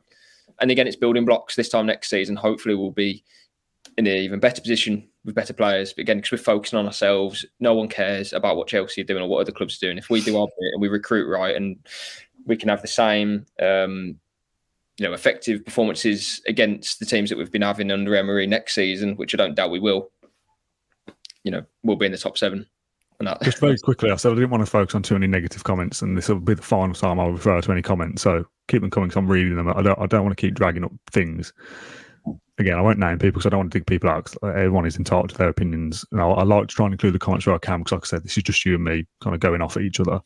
and 0.60 0.72
again, 0.72 0.88
it's 0.88 0.96
building 0.96 1.26
blocks. 1.26 1.56
This 1.56 1.70
time 1.70 1.86
next 1.86 2.10
season, 2.10 2.36
hopefully, 2.36 2.76
we'll 2.76 2.92
be 2.92 3.24
in 3.98 4.08
an 4.08 4.18
even 4.18 4.40
better 4.40 4.62
position 4.62 5.08
with 5.26 5.36
better 5.36 5.54
players. 5.54 5.92
But 5.92 6.04
again, 6.04 6.18
because 6.18 6.32
we're 6.32 6.38
focusing 6.38 6.80
on 6.80 6.86
ourselves, 6.86 7.46
no 7.60 7.74
one 7.74 7.90
cares 7.90 8.32
about 8.32 8.56
what 8.56 8.68
Chelsea 8.68 9.02
are 9.02 9.06
doing 9.06 9.24
or 9.24 9.28
what 9.28 9.42
other 9.42 9.52
clubs 9.52 9.76
are 9.76 9.88
doing. 9.88 9.98
If 9.98 10.10
we 10.10 10.22
do 10.22 10.38
our 10.38 10.48
bit 10.48 10.74
and 10.74 10.82
we 10.82 10.88
recruit 10.88 11.30
right, 11.30 11.56
and 11.56 11.78
we 12.46 12.56
can 12.56 12.70
have 12.70 12.82
the 12.82 12.88
same, 12.88 13.46
um, 13.62 14.20
you 14.98 15.06
know, 15.06 15.14
effective 15.14 15.66
performances 15.66 16.42
against 16.48 17.00
the 17.00 17.06
teams 17.06 17.30
that 17.30 17.38
we've 17.38 17.52
been 17.52 17.64
having 17.64 17.92
under 17.92 18.16
Emery 18.16 18.48
next 18.48 18.76
season, 18.76 19.16
which 19.18 19.34
I 19.34 19.38
don't 19.38 19.56
doubt 19.56 19.72
we 19.72 19.80
will. 19.80 20.12
You 21.44 21.52
know, 21.52 21.66
we'll 21.84 21.98
be 21.98 22.06
in 22.06 22.12
the 22.12 22.18
top 22.18 22.38
seven. 22.38 22.66
Just 23.44 23.60
very 23.60 23.78
quickly, 23.78 24.12
I 24.12 24.18
said 24.18 24.34
I 24.34 24.36
didn't 24.36 24.50
want 24.50 24.66
to 24.66 24.70
focus 24.70 24.94
on 24.94 25.02
too 25.02 25.16
many 25.16 25.28
negative 25.28 25.64
comments, 25.64 26.02
and 26.02 26.18
this 26.18 26.28
will 26.28 26.40
be 26.40 26.54
the 26.54 26.62
final 26.62 26.94
time 26.94 27.20
I'll 27.20 27.32
refer 27.32 27.62
to 27.62 27.72
any 27.72 27.82
comments. 27.82 28.22
So 28.22 28.46
keep 28.68 28.82
them 28.82 28.92
coming. 28.92 29.10
Cause 29.10 29.18
I'm 29.18 29.28
reading 29.28 29.56
them. 29.56 29.70
I 29.70 29.82
don't. 29.82 29.98
I 29.98 30.06
don't 30.06 30.24
want 30.24 30.38
to 30.38 30.42
keep 30.42 30.54
dragging 30.54 30.84
up 30.84 30.92
things 31.12 31.54
again, 32.58 32.78
I 32.78 32.82
won't 32.82 33.00
name 33.00 33.20
people 33.20 33.40
because 33.40 33.46
I 33.46 33.50
don't 33.50 33.60
want 33.60 33.72
to 33.72 33.80
dig 33.80 33.88
people 33.88 34.10
out. 34.10 34.34
everyone 34.44 34.86
is 34.86 34.98
entitled 34.98 35.30
to 35.30 35.38
their 35.38 35.50
opinions. 35.50 36.06
And 36.12 36.22
I, 36.22 36.26
I 36.26 36.44
like 36.44 36.68
to 36.68 36.76
try 36.76 36.86
and 36.86 36.94
include 36.94 37.14
the 37.14 37.20
comments 37.20 37.46
where 37.46 37.56
I 37.56 37.60
can 37.60 37.80
because, 37.80 37.92
like 37.92 38.06
I 38.06 38.08
said, 38.08 38.24
this 38.24 38.38
is 38.38 38.44
just 38.44 38.66
you 38.66 38.76
and 38.76 38.84
me 38.84 39.06
kind 39.22 39.34
of 39.34 39.40
going 39.40 39.62
off 39.62 39.78
at 39.78 39.84
each 39.84 40.00
other. 40.00 40.22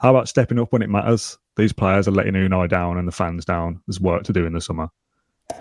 How 0.00 0.10
about 0.10 0.28
stepping 0.28 0.58
up 0.58 0.72
when 0.72 0.82
it 0.82 0.90
matters? 0.90 1.38
these 1.56 1.72
players 1.72 2.08
are 2.08 2.12
letting 2.12 2.34
Unai 2.34 2.68
down 2.68 2.98
and 2.98 3.06
the 3.06 3.12
fans 3.12 3.44
down. 3.44 3.80
There's 3.86 4.00
work 4.00 4.24
to 4.24 4.32
do 4.32 4.46
in 4.46 4.52
the 4.52 4.60
summer. 4.60 4.88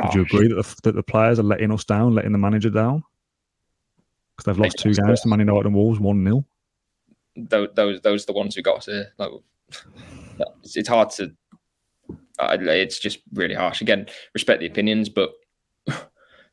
Would 0.01 0.13
you 0.13 0.21
oh, 0.21 0.23
agree 0.23 0.47
that 0.47 0.55
the, 0.55 0.75
that 0.83 0.95
the 0.95 1.03
players 1.03 1.39
are 1.39 1.43
letting 1.43 1.71
us 1.71 1.83
down, 1.83 2.15
letting 2.15 2.31
the 2.31 2.37
manager 2.37 2.69
down? 2.69 3.03
Because 4.35 4.45
they've 4.45 4.63
lost 4.63 4.77
two 4.77 4.93
games 4.93 5.21
to 5.21 5.27
Man 5.27 5.39
United 5.39 5.65
and 5.65 5.75
Wolves, 5.75 5.99
1 5.99 6.23
0. 6.23 6.45
Those, 7.35 7.69
those, 7.75 8.01
those 8.01 8.23
are 8.23 8.27
the 8.27 8.33
ones 8.33 8.55
who 8.55 8.61
got 8.61 8.81
to. 8.83 9.07
Like, 9.17 9.31
it's, 10.63 10.77
it's 10.77 10.89
hard 10.89 11.09
to. 11.11 11.33
It's 12.39 12.99
just 12.99 13.19
really 13.33 13.53
harsh. 13.53 13.81
Again, 13.81 14.07
respect 14.33 14.61
the 14.61 14.65
opinions, 14.65 15.09
but 15.09 15.31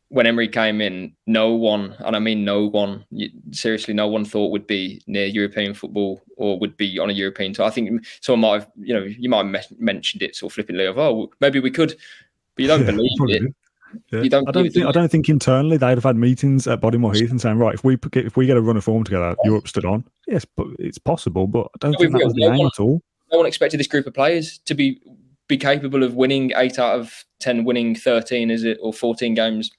when 0.09 0.27
Emery 0.27 0.49
came 0.49 0.81
in, 0.81 1.15
no 1.27 1.51
one, 1.51 1.95
and 2.01 2.17
I 2.17 2.19
mean 2.19 2.45
no 2.45 2.67
one, 2.67 3.05
seriously, 3.51 3.93
no 3.93 4.09
one 4.09 4.25
thought 4.25 4.51
would 4.51 4.67
be 4.67 5.03
near 5.07 5.27
European 5.27 5.75
football 5.75 6.23
or 6.37 6.59
would 6.59 6.77
be 6.77 6.99
on 6.99 7.11
a 7.11 7.13
European 7.13 7.53
tour. 7.53 7.67
I 7.67 7.71
think 7.71 8.07
someone 8.21 8.41
might 8.41 8.61
have, 8.61 8.71
you 8.81 8.95
know, 8.95 9.03
you 9.03 9.29
might 9.29 9.45
have 9.55 9.67
mentioned 9.79 10.23
it 10.23 10.35
sort 10.35 10.51
of 10.51 10.55
flippantly 10.55 10.87
of, 10.87 10.99
oh, 10.99 11.31
maybe 11.41 11.61
we 11.61 11.71
could, 11.71 11.91
but 12.55 12.63
you 12.63 12.69
don't 12.69 12.81
yeah, 12.81 12.91
believe 12.93 13.11
it. 13.21 13.55
Yeah. 14.13 14.23
You 14.23 14.31
don't 14.31 14.49
I 14.49 14.53
don't 14.53 14.71
think 14.71 14.87
I 14.87 14.93
don't 14.93 15.11
think 15.11 15.29
internally 15.29 15.79
they'd 15.79 15.89
have 15.89 16.05
had 16.05 16.17
meetings 16.17 16.67
at 16.67 16.81
Bodymoor 16.81 17.15
Heath 17.15 17.31
and 17.31 17.41
saying, 17.41 17.57
right, 17.57 17.75
if 17.75 17.85
we 17.85 17.97
get, 17.97 18.27
if 18.27 18.37
we 18.37 18.47
get 18.47 18.57
a 18.57 18.61
run 18.61 18.77
of 18.77 18.85
form 18.85 19.05
together, 19.05 19.35
yeah. 19.45 19.51
Europe 19.51 19.67
stood 19.67 19.87
on. 19.87 20.05
Yes, 20.27 20.45
but 20.45 20.67
it's 20.79 20.99
possible, 20.99 21.47
but 21.47 21.69
I 21.75 21.79
don't 21.81 21.93
no, 21.93 21.99
think 21.99 22.13
that 22.13 22.25
was 22.25 22.35
the 22.35 22.47
no 22.47 22.53
aim 22.53 22.59
one, 22.59 22.67
at 22.67 22.81
all. 22.81 23.03
No 23.33 23.39
one 23.39 23.47
expected 23.47 23.81
this 23.81 23.87
group 23.87 24.07
of 24.07 24.15
players 24.15 24.59
to 24.67 24.75
be 24.75 25.01
be 25.49 25.57
capable 25.57 26.03
of 26.03 26.15
winning 26.15 26.53
eight 26.57 26.79
out 26.79 26.99
of 26.99 27.25
ten, 27.41 27.65
winning 27.65 27.95
thirteen, 27.95 28.51
is 28.51 28.65
it, 28.65 28.79
or 28.81 28.93
fourteen 28.93 29.35
games 29.35 29.71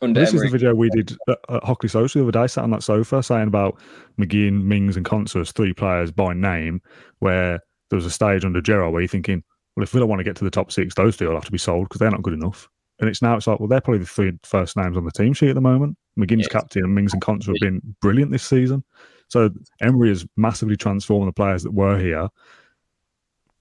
under 0.00 0.20
this 0.20 0.30
Emery. 0.30 0.46
is 0.46 0.52
the 0.52 0.58
video 0.58 0.74
we 0.74 0.90
did 0.90 1.16
at, 1.28 1.38
Hockley 1.64 1.88
Social 1.88 2.22
the 2.22 2.28
other 2.28 2.44
day, 2.44 2.46
sat 2.46 2.64
on 2.64 2.70
that 2.70 2.82
sofa 2.82 3.22
saying 3.22 3.48
about 3.48 3.80
McGinn, 4.18 4.62
Mings, 4.62 4.96
and 4.96 5.04
Konsa 5.04 5.40
as 5.40 5.52
three 5.52 5.72
players 5.72 6.10
by 6.10 6.34
name, 6.34 6.80
where 7.18 7.60
there 7.90 7.96
was 7.96 8.06
a 8.06 8.10
stage 8.10 8.44
under 8.44 8.60
Gerrard 8.60 8.92
where 8.92 9.02
you're 9.02 9.08
thinking, 9.08 9.42
well, 9.76 9.82
if 9.82 9.94
we 9.94 10.00
don't 10.00 10.08
want 10.08 10.20
to 10.20 10.24
get 10.24 10.36
to 10.36 10.44
the 10.44 10.50
top 10.50 10.70
six, 10.70 10.94
those 10.94 11.16
two 11.16 11.26
will 11.26 11.34
have 11.34 11.44
to 11.44 11.52
be 11.52 11.58
sold 11.58 11.88
because 11.88 12.00
they're 12.00 12.10
not 12.10 12.22
good 12.22 12.34
enough. 12.34 12.68
And 13.00 13.08
it's 13.08 13.22
now 13.22 13.36
it's 13.36 13.46
like, 13.46 13.60
well, 13.60 13.68
they're 13.68 13.80
probably 13.80 14.00
the 14.00 14.06
three 14.06 14.32
first 14.42 14.76
names 14.76 14.96
on 14.96 15.04
the 15.04 15.12
team 15.12 15.32
sheet 15.32 15.50
at 15.50 15.54
the 15.54 15.60
moment. 15.60 15.96
McGinn's 16.18 16.40
yes. 16.40 16.48
captain 16.48 16.84
and 16.84 16.94
Mings 16.94 17.12
and 17.12 17.22
Konsa 17.22 17.46
have 17.46 17.54
been 17.60 17.80
brilliant 18.00 18.32
this 18.32 18.42
season. 18.42 18.82
So 19.28 19.50
Emery 19.80 20.08
has 20.08 20.26
massively 20.36 20.76
transformed 20.76 21.28
the 21.28 21.32
players 21.32 21.62
that 21.62 21.72
were 21.72 21.98
here. 21.98 22.28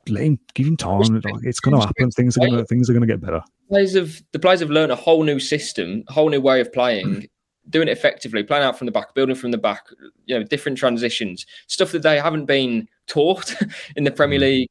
Let 0.09 0.23
him 0.23 0.39
give 0.53 0.67
him 0.67 0.77
time. 0.77 1.01
It's 1.43 1.59
going 1.59 1.79
to 1.79 1.85
happen. 1.85 2.11
Things 2.11 2.37
are 2.37 2.41
going 2.41 2.57
to 2.57 2.65
things 2.65 2.89
are 2.89 2.93
going 2.93 3.07
to 3.07 3.07
get 3.07 3.21
better 3.21 3.41
players 3.67 3.95
have 3.95 4.21
the 4.31 4.39
players 4.39 4.59
have 4.59 4.69
learned 4.69 4.91
a 4.91 4.95
whole 4.95 5.23
new 5.23 5.39
system, 5.39 6.03
a 6.07 6.13
whole 6.13 6.29
new 6.29 6.41
way 6.41 6.61
of 6.61 6.71
playing, 6.71 7.07
mm. 7.07 7.29
doing 7.69 7.87
it 7.87 7.91
effectively, 7.91 8.43
playing 8.43 8.63
out 8.63 8.77
from 8.77 8.85
the 8.85 8.91
back, 8.91 9.13
building 9.13 9.35
from 9.35 9.51
the 9.51 9.57
back, 9.57 9.83
you 10.25 10.37
know, 10.37 10.43
different 10.43 10.77
transitions, 10.77 11.45
stuff 11.67 11.91
that 11.91 12.01
they 12.01 12.19
haven't 12.19 12.45
been 12.45 12.87
taught 13.07 13.55
in 13.95 14.03
the 14.03 14.11
Premier 14.11 14.39
mm. 14.39 14.43
League. 14.43 14.69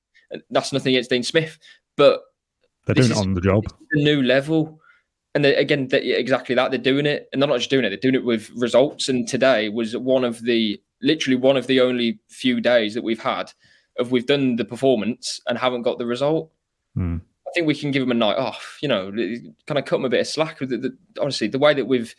That's 0.51 0.73
nothing 0.73 0.95
against 0.95 1.11
Dean 1.11 1.23
Smith, 1.23 1.59
but 1.97 2.23
they're 2.87 2.95
doing 2.95 3.11
it 3.11 3.17
on 3.17 3.35
the 3.35 3.41
job. 3.41 3.65
A 3.93 3.99
new 3.99 4.23
level. 4.23 4.81
And 5.35 5.45
they, 5.45 5.55
again, 5.55 5.89
they, 5.89 6.01
exactly 6.01 6.55
that. 6.55 6.71
They're 6.71 6.81
doing 6.81 7.05
it, 7.05 7.29
and 7.33 7.41
they're 7.41 7.49
not 7.49 7.59
just 7.59 7.69
doing 7.69 7.85
it; 7.85 7.91
they're 7.91 7.99
doing 7.99 8.15
it 8.15 8.25
with 8.25 8.51
results. 8.57 9.11
And 9.11 9.29
today 9.29 9.69
was 9.69 9.95
one 9.95 10.25
of 10.25 10.43
the, 10.43 10.81
literally 11.03 11.37
one 11.37 11.59
of 11.59 11.67
the 11.67 11.81
only 11.81 12.19
few 12.29 12.59
days 12.61 12.95
that 12.95 13.05
we've 13.05 13.23
had 13.23 13.53
of 13.99 14.11
we've 14.11 14.27
done 14.27 14.57
the 14.57 14.65
performance 14.65 15.41
and 15.47 15.59
haven't 15.59 15.83
got 15.83 15.99
the 15.99 16.07
result. 16.07 16.51
Mm. 16.97 17.21
I 17.47 17.51
think 17.55 17.67
we 17.67 17.75
can 17.75 17.91
give 17.91 18.03
them 18.03 18.11
a 18.11 18.15
night 18.15 18.37
off. 18.37 18.79
You 18.81 18.89
know, 18.89 19.11
kind 19.67 19.79
of 19.79 19.85
cut 19.85 19.97
them 19.97 20.05
a 20.05 20.09
bit 20.09 20.21
of 20.21 20.27
slack. 20.27 20.59
The, 20.59 20.67
the, 20.67 20.97
honestly, 21.21 21.49
the 21.49 21.59
way 21.59 21.75
that 21.75 21.87
we've, 21.87 22.15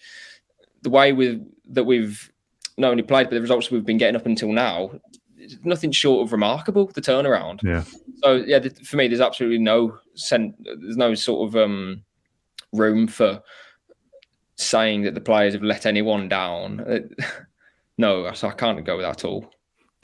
the 0.81 0.89
way 0.89 1.13
with 1.13 1.45
that 1.69 1.83
we've 1.83 2.31
not 2.77 2.91
only 2.91 3.03
played, 3.03 3.25
but 3.25 3.35
the 3.35 3.41
results 3.41 3.71
we've 3.71 3.85
been 3.85 3.97
getting 3.97 4.15
up 4.15 4.25
until 4.25 4.51
now, 4.51 4.91
nothing 5.63 5.91
short 5.91 6.25
of 6.25 6.31
remarkable. 6.31 6.87
The 6.87 7.01
turnaround. 7.01 7.61
Yeah. 7.63 7.83
So 8.23 8.35
yeah, 8.35 8.59
for 8.83 8.97
me, 8.97 9.07
there's 9.07 9.21
absolutely 9.21 9.59
no 9.59 9.97
sense. 10.15 10.55
There's 10.59 10.97
no 10.97 11.13
sort 11.15 11.49
of 11.49 11.55
um, 11.55 12.03
room 12.73 13.07
for 13.07 13.41
saying 14.55 15.03
that 15.03 15.13
the 15.13 15.21
players 15.21 15.53
have 15.53 15.63
let 15.63 15.85
anyone 15.85 16.27
down. 16.27 17.09
no, 17.97 18.31
so 18.33 18.47
I 18.47 18.53
can't 18.53 18.83
go 18.85 18.97
with 18.97 19.05
that 19.05 19.23
at 19.23 19.25
all. 19.25 19.51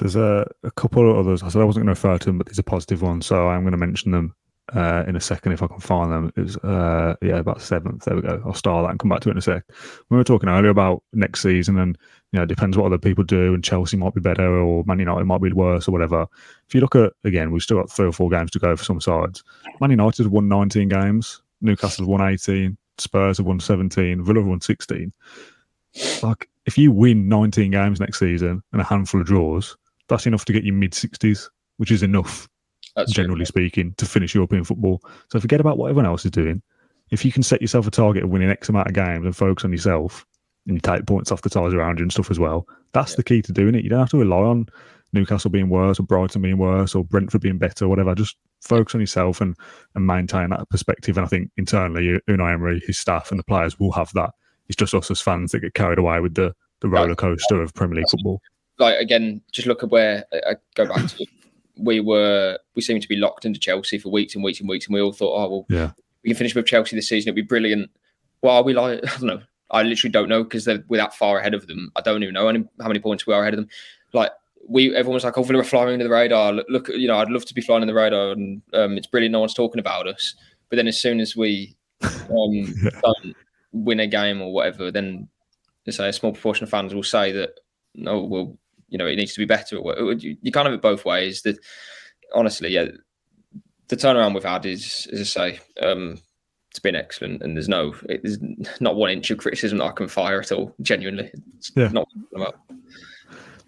There's 0.03 0.17
a, 0.17 0.45
a 0.63 0.71
couple 0.71 1.09
of 1.09 1.15
others. 1.15 1.43
I 1.43 1.47
said 1.47 1.61
I 1.61 1.63
wasn't 1.63 1.85
going 1.85 1.95
to 1.95 2.01
refer 2.01 2.17
to 2.17 2.25
them, 2.25 2.37
but 2.37 2.45
there's 2.45 2.59
a 2.59 2.63
positive 2.63 3.01
one, 3.01 3.21
so 3.21 3.47
I'm 3.47 3.61
going 3.61 3.71
to 3.71 3.77
mention 3.77 4.11
them 4.11 4.35
uh, 4.75 5.05
in 5.07 5.15
a 5.15 5.21
second 5.21 5.53
if 5.53 5.63
I 5.63 5.67
can 5.67 5.79
find 5.79 6.11
them. 6.11 6.33
It 6.35 6.41
was 6.41 6.57
uh, 6.57 7.15
yeah 7.21 7.37
about 7.37 7.61
seventh. 7.61 8.03
There 8.03 8.17
we 8.17 8.21
go. 8.21 8.41
I'll 8.45 8.53
start 8.53 8.83
that 8.83 8.89
and 8.89 8.99
come 8.99 9.07
back 9.07 9.21
to 9.21 9.29
it 9.29 9.31
in 9.31 9.37
a 9.37 9.41
sec. 9.41 9.63
We 10.09 10.17
were 10.17 10.25
talking 10.25 10.49
earlier 10.49 10.71
about 10.71 11.03
next 11.13 11.41
season, 11.41 11.79
and 11.79 11.97
you 12.33 12.37
know 12.37 12.43
it 12.43 12.47
depends 12.47 12.75
what 12.75 12.87
other 12.87 12.97
people 12.97 13.23
do, 13.23 13.53
and 13.53 13.63
Chelsea 13.63 13.95
might 13.95 14.13
be 14.13 14.19
better, 14.19 14.59
or 14.59 14.83
Man 14.85 14.99
United 14.99 15.23
might 15.23 15.41
be 15.41 15.53
worse, 15.53 15.87
or 15.87 15.93
whatever. 15.93 16.27
If 16.67 16.75
you 16.75 16.81
look 16.81 16.97
at 16.97 17.13
again, 17.23 17.53
we've 17.53 17.63
still 17.63 17.79
got 17.79 17.89
three 17.89 18.07
or 18.07 18.11
four 18.11 18.29
games 18.29 18.51
to 18.51 18.59
go 18.59 18.75
for 18.75 18.83
some 18.83 18.99
sides. 18.99 19.41
Man 19.79 19.91
United 19.91 20.23
have 20.23 20.33
won 20.33 20.49
19 20.49 20.89
games. 20.89 21.41
Newcastle 21.61 22.03
have 22.03 22.09
won 22.09 22.29
18. 22.29 22.77
Spurs 22.97 23.37
have 23.37 23.45
won 23.45 23.61
17. 23.61 24.21
Villa 24.21 24.39
have 24.39 24.49
won 24.49 24.59
16. 24.59 25.13
Like 26.21 26.49
if 26.65 26.77
you 26.77 26.91
win 26.91 27.29
19 27.29 27.71
games 27.71 28.01
next 28.01 28.19
season 28.19 28.61
and 28.73 28.81
a 28.81 28.83
handful 28.83 29.21
of 29.21 29.27
draws, 29.27 29.77
that's 30.09 30.25
enough 30.25 30.45
to 30.45 30.53
get 30.53 30.63
you 30.63 30.73
mid 30.73 30.91
60s, 30.91 31.49
which 31.77 31.91
is 31.91 32.03
enough 32.03 32.47
that's 32.95 33.11
generally 33.11 33.45
true. 33.45 33.45
speaking, 33.45 33.93
to 33.97 34.05
finish 34.05 34.35
European 34.35 34.63
football. 34.63 35.01
So 35.31 35.39
forget 35.39 35.59
about 35.59 35.77
what 35.77 35.89
everyone 35.89 36.05
else 36.05 36.25
is 36.25 36.31
doing. 36.31 36.61
If 37.11 37.25
you 37.25 37.31
can 37.31 37.43
set 37.43 37.61
yourself 37.61 37.87
a 37.87 37.91
target 37.91 38.23
of 38.23 38.29
winning 38.29 38.49
X 38.49 38.69
amount 38.69 38.87
of 38.87 38.93
games 38.93 39.25
and 39.25 39.35
focus 39.35 39.65
on 39.65 39.71
yourself, 39.71 40.25
and 40.67 40.75
you 40.77 40.81
take 40.81 41.05
points 41.05 41.31
off 41.31 41.41
the 41.41 41.49
ties 41.49 41.73
around 41.73 41.99
you 41.99 42.03
and 42.03 42.11
stuff 42.11 42.31
as 42.31 42.39
well, 42.39 42.67
that's 42.93 43.11
yeah. 43.11 43.17
the 43.17 43.23
key 43.23 43.41
to 43.41 43.51
doing 43.51 43.75
it. 43.75 43.83
You 43.83 43.89
don't 43.89 43.99
have 43.99 44.09
to 44.09 44.17
rely 44.17 44.37
on 44.37 44.67
Newcastle 45.11 45.51
being 45.51 45.69
worse 45.69 45.99
or 45.99 46.03
Brighton 46.03 46.41
being 46.41 46.57
worse 46.57 46.95
or 46.95 47.03
Brentford 47.03 47.41
being 47.41 47.57
better 47.57 47.85
or 47.85 47.89
whatever. 47.89 48.15
Just 48.15 48.37
focus 48.61 48.95
on 48.95 49.01
yourself 49.01 49.41
and, 49.41 49.55
and 49.95 50.07
maintain 50.07 50.49
that 50.49 50.69
perspective. 50.69 51.17
And 51.17 51.25
I 51.25 51.29
think 51.29 51.51
internally, 51.57 52.19
Unai 52.27 52.53
Emery, 52.53 52.81
his 52.85 52.97
staff, 52.97 53.29
and 53.29 53.39
the 53.39 53.43
players 53.43 53.79
will 53.79 53.91
have 53.91 54.11
that. 54.13 54.31
It's 54.67 54.77
just 54.77 54.93
us 54.93 55.11
as 55.11 55.21
fans 55.21 55.51
that 55.51 55.59
get 55.59 55.73
carried 55.73 55.99
away 55.99 56.19
with 56.19 56.35
the, 56.35 56.55
the 56.79 56.87
roller 56.87 57.15
coaster 57.15 57.61
of 57.61 57.73
Premier 57.73 57.97
League 57.97 58.09
football. 58.09 58.41
Like 58.79 58.99
again, 58.99 59.41
just 59.51 59.67
look 59.67 59.83
at 59.83 59.89
where 59.89 60.25
I 60.33 60.55
go 60.75 60.87
back 60.87 61.07
to 61.07 61.25
we 61.77 61.99
were 61.99 62.57
we 62.75 62.81
seemed 62.81 63.01
to 63.01 63.07
be 63.07 63.15
locked 63.15 63.45
into 63.45 63.59
Chelsea 63.59 63.97
for 63.97 64.09
weeks 64.09 64.35
and 64.35 64.43
weeks 64.43 64.59
and 64.59 64.69
weeks, 64.69 64.87
and 64.87 64.93
we 64.93 65.01
all 65.01 65.13
thought, 65.13 65.35
oh 65.35 65.49
well, 65.49 65.65
yeah, 65.69 65.91
we 66.23 66.29
can 66.29 66.37
finish 66.37 66.55
with 66.55 66.65
Chelsea 66.65 66.95
this 66.95 67.09
season. 67.09 67.29
It'd 67.29 67.35
be 67.35 67.41
brilliant. 67.41 67.89
Well, 68.41 68.55
are 68.55 68.63
we 68.63 68.73
like 68.73 68.99
I 69.07 69.17
don't 69.17 69.23
know. 69.23 69.41
I 69.71 69.81
literally 69.83 70.11
don't 70.11 70.29
know 70.29 70.43
because 70.43 70.65
they're 70.65 70.83
we're 70.87 70.97
that 70.97 71.15
far 71.15 71.39
ahead 71.39 71.53
of 71.53 71.67
them. 71.67 71.91
I 71.95 72.01
don't 72.01 72.21
even 72.21 72.33
know 72.33 72.47
any, 72.47 72.63
how 72.79 72.87
many 72.87 72.99
points 72.99 73.25
we 73.25 73.33
are 73.33 73.41
ahead 73.41 73.53
of 73.53 73.59
them. 73.59 73.69
Like 74.13 74.31
we, 74.67 74.95
everyone 74.95 75.15
was 75.15 75.23
like, 75.23 75.37
"Oh, 75.37 75.43
Villa 75.43 75.59
are 75.59 75.63
flying 75.63 75.93
under 75.93 76.03
the 76.03 76.11
radar." 76.11 76.53
Look, 76.53 76.67
look, 76.69 76.87
you 76.89 77.07
know, 77.07 77.17
I'd 77.17 77.29
love 77.29 77.45
to 77.45 77.53
be 77.53 77.61
flying 77.61 77.81
in 77.81 77.87
the 77.87 77.93
radar, 77.93 78.31
and 78.31 78.61
um, 78.73 78.97
it's 78.97 79.07
brilliant. 79.07 79.33
No 79.33 79.39
one's 79.39 79.53
talking 79.53 79.79
about 79.79 80.07
us. 80.07 80.35
But 80.69 80.77
then, 80.77 80.87
as 80.87 80.99
soon 80.99 81.19
as 81.19 81.35
we 81.35 81.75
um, 82.03 82.51
yeah. 82.51 82.89
don't 83.01 83.35
win 83.71 83.99
a 83.99 84.07
game 84.07 84.41
or 84.41 84.53
whatever, 84.53 84.91
then 84.91 85.27
say 85.89 86.07
a 86.07 86.13
small 86.13 86.31
proportion 86.31 86.63
of 86.63 86.69
fans 86.69 86.93
will 86.93 87.03
say 87.03 87.31
that 87.31 87.59
no, 87.95 88.23
we'll 88.23 88.57
you 88.93 88.99
know 88.99 89.07
it 89.07 89.15
needs 89.15 89.33
to 89.33 89.39
be 89.39 89.45
better. 89.45 89.75
You, 89.75 90.37
you 90.41 90.51
can't 90.51 90.67
have 90.67 90.73
it 90.73 90.81
both 90.81 91.03
ways. 91.03 91.41
That 91.41 91.57
honestly, 92.33 92.69
yeah, 92.69 92.85
the 93.87 93.97
turnaround 93.97 94.35
we've 94.35 94.43
had 94.43 94.67
is, 94.67 95.07
as 95.11 95.19
I 95.19 95.23
say, 95.23 95.59
um, 95.81 96.19
it's 96.69 96.79
been 96.79 96.95
excellent, 96.95 97.41
and 97.41 97.57
there's 97.57 97.67
no, 97.67 97.95
there's 98.05 98.37
not 98.79 98.95
one 98.95 99.09
inch 99.09 99.31
of 99.31 99.39
criticism 99.39 99.79
that 99.79 99.85
I 99.85 99.91
can 99.91 100.07
fire 100.07 100.39
at 100.39 100.51
all. 100.51 100.75
Genuinely, 100.81 101.31
it's 101.57 101.71
yeah. 101.75 101.87
not. 101.87 102.07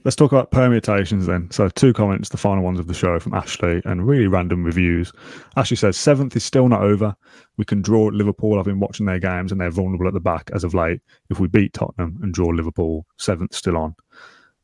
Let's 0.04 0.16
talk 0.16 0.32
about 0.32 0.52
permutations 0.52 1.26
then. 1.26 1.50
So, 1.50 1.68
two 1.70 1.92
comments, 1.92 2.30
the 2.30 2.38
final 2.38 2.64
ones 2.64 2.80
of 2.80 2.86
the 2.86 2.94
show 2.94 3.20
from 3.20 3.34
Ashley, 3.34 3.82
and 3.86 4.08
really 4.08 4.28
random 4.28 4.64
reviews. 4.64 5.12
Ashley 5.58 5.78
says, 5.78 5.98
Seventh 5.98 6.36
is 6.36 6.44
still 6.44 6.70
not 6.70 6.84
over. 6.84 7.16
We 7.58 7.66
can 7.66 7.82
draw 7.82 8.06
Liverpool. 8.14 8.60
I've 8.60 8.66
been 8.66 8.80
watching 8.80 9.08
their 9.08 9.18
games 9.18 9.52
and 9.52 9.60
they're 9.60 9.72
vulnerable 9.72 10.08
at 10.08 10.14
the 10.14 10.20
back 10.20 10.52
as 10.54 10.64
of 10.64 10.76
late. 10.76 11.02
If 11.32 11.40
we 11.40 11.48
beat 11.48 11.74
Tottenham 11.74 12.20
and 12.22 12.32
draw 12.32 12.50
Liverpool, 12.50 13.08
seventh 13.18 13.56
still 13.56 13.78
on. 13.78 13.96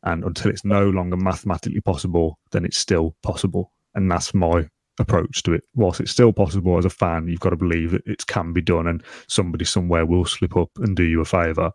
And 0.03 0.23
until 0.23 0.51
it's 0.51 0.65
no 0.65 0.89
longer 0.89 1.17
mathematically 1.17 1.81
possible, 1.81 2.39
then 2.51 2.65
it's 2.65 2.77
still 2.77 3.15
possible. 3.21 3.71
And 3.93 4.09
that's 4.09 4.33
my 4.33 4.67
approach 4.99 5.43
to 5.43 5.53
it. 5.53 5.63
Whilst 5.75 5.99
it's 5.99 6.11
still 6.11 6.33
possible 6.33 6.77
as 6.77 6.85
a 6.85 6.89
fan, 6.89 7.27
you've 7.27 7.39
got 7.39 7.51
to 7.51 7.55
believe 7.55 7.91
that 7.91 8.05
it 8.07 8.25
can 8.27 8.53
be 8.53 8.61
done 8.61 8.87
and 8.87 9.03
somebody 9.27 9.65
somewhere 9.65 10.05
will 10.05 10.25
slip 10.25 10.55
up 10.57 10.69
and 10.77 10.95
do 10.95 11.03
you 11.03 11.21
a 11.21 11.25
favour. 11.25 11.71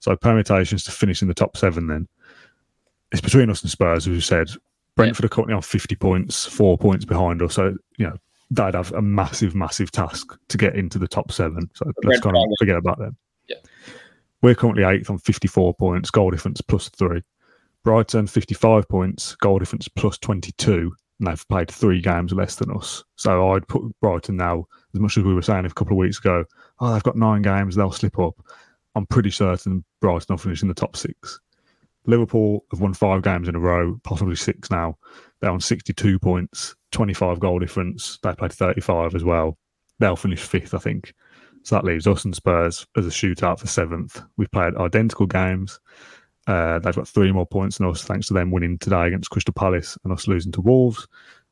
So 0.00 0.14
permutations 0.16 0.84
to 0.84 0.92
finish 0.92 1.22
in 1.22 1.28
the 1.28 1.34
top 1.34 1.56
seven 1.56 1.86
then. 1.86 2.08
It's 3.12 3.20
between 3.20 3.50
us 3.50 3.62
and 3.62 3.70
Spurs, 3.70 4.06
as 4.06 4.08
we 4.08 4.20
said. 4.20 4.48
Brentford 4.96 5.24
yeah. 5.24 5.26
are 5.26 5.30
currently 5.30 5.54
on 5.54 5.62
50 5.62 5.94
points, 5.96 6.44
four 6.44 6.76
points 6.76 7.04
behind 7.04 7.42
us. 7.42 7.54
So, 7.54 7.76
you 7.98 8.06
know, 8.06 8.16
they'd 8.50 8.74
have 8.74 8.92
a 8.92 9.02
massive, 9.02 9.54
massive 9.54 9.90
task 9.90 10.36
to 10.48 10.58
get 10.58 10.74
into 10.74 10.98
the 10.98 11.08
top 11.08 11.32
seven. 11.32 11.70
So 11.74 11.90
let's 12.04 12.20
kind 12.20 12.36
of 12.36 12.42
forget 12.58 12.76
about 12.76 12.98
them. 12.98 13.16
Yeah. 13.48 13.56
We're 14.42 14.54
currently 14.54 14.84
eighth 14.84 15.10
on 15.10 15.18
54 15.18 15.74
points, 15.74 16.10
goal 16.10 16.30
difference 16.30 16.60
plus 16.60 16.88
three. 16.88 17.22
Brighton 17.86 18.26
55 18.26 18.88
points, 18.88 19.36
goal 19.36 19.60
difference 19.60 19.86
plus 19.86 20.18
22, 20.18 20.92
and 21.20 21.28
they've 21.28 21.48
played 21.48 21.70
three 21.70 22.00
games 22.00 22.32
less 22.32 22.56
than 22.56 22.76
us. 22.76 23.04
So 23.14 23.52
I'd 23.52 23.68
put 23.68 23.84
Brighton 24.00 24.36
now, 24.36 24.64
as 24.92 25.00
much 25.00 25.16
as 25.16 25.22
we 25.22 25.32
were 25.32 25.40
saying 25.40 25.66
a 25.66 25.70
couple 25.70 25.92
of 25.92 25.98
weeks 25.98 26.18
ago, 26.18 26.44
oh, 26.80 26.92
they've 26.92 27.02
got 27.04 27.14
nine 27.14 27.42
games, 27.42 27.76
they'll 27.76 27.92
slip 27.92 28.18
up. 28.18 28.34
I'm 28.96 29.06
pretty 29.06 29.30
certain 29.30 29.84
Brighton 30.00 30.26
will 30.30 30.36
finish 30.36 30.62
in 30.62 30.68
the 30.68 30.74
top 30.74 30.96
six. 30.96 31.38
Liverpool 32.06 32.64
have 32.72 32.80
won 32.80 32.92
five 32.92 33.22
games 33.22 33.46
in 33.46 33.54
a 33.54 33.60
row, 33.60 34.00
possibly 34.02 34.34
six 34.34 34.68
now. 34.68 34.98
They're 35.40 35.52
on 35.52 35.60
62 35.60 36.18
points, 36.18 36.74
25 36.90 37.38
goal 37.38 37.60
difference. 37.60 38.18
They 38.20 38.34
played 38.34 38.52
35 38.52 39.14
as 39.14 39.22
well. 39.22 39.58
They'll 40.00 40.16
finish 40.16 40.42
fifth, 40.42 40.74
I 40.74 40.78
think. 40.78 41.14
So 41.62 41.76
that 41.76 41.84
leaves 41.84 42.08
us 42.08 42.24
and 42.24 42.34
Spurs 42.34 42.84
as 42.96 43.06
a 43.06 43.10
shootout 43.10 43.60
for 43.60 43.68
seventh. 43.68 44.20
We've 44.36 44.50
played 44.50 44.74
identical 44.74 45.26
games. 45.26 45.78
Uh, 46.46 46.78
they've 46.78 46.94
got 46.94 47.08
three 47.08 47.32
more 47.32 47.46
points 47.46 47.78
than 47.78 47.88
us, 47.88 48.04
thanks 48.04 48.28
to 48.28 48.34
them 48.34 48.50
winning 48.50 48.78
today 48.78 49.06
against 49.06 49.30
Crystal 49.30 49.54
Palace 49.54 49.98
and 50.04 50.12
us 50.12 50.28
losing 50.28 50.52
to 50.52 50.60
Wolves. 50.60 51.06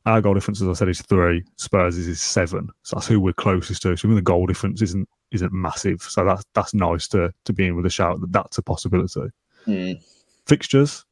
Our 0.06 0.20
goal 0.20 0.34
difference, 0.34 0.60
as 0.60 0.68
I 0.68 0.74
said, 0.74 0.88
is 0.88 1.00
three. 1.00 1.42
Spurs 1.56 1.96
is, 1.96 2.20
seven. 2.20 2.68
So 2.82 2.96
that's 2.96 3.06
who 3.06 3.18
we're 3.18 3.32
closest 3.32 3.82
to. 3.82 3.96
So 3.96 4.06
even 4.06 4.16
the 4.16 4.22
goal 4.22 4.46
difference 4.46 4.82
isn't 4.82 5.08
isn't 5.30 5.52
massive. 5.52 6.02
So 6.02 6.24
that's 6.24 6.44
that's 6.54 6.74
nice 6.74 7.08
to 7.08 7.32
to 7.44 7.52
be 7.52 7.66
in 7.66 7.74
with 7.74 7.86
a 7.86 7.90
shout 7.90 8.20
that 8.20 8.30
that's 8.30 8.58
a 8.58 8.62
possibility. 8.62 9.30
Mm. 9.66 10.04
Fixtures: 10.46 11.06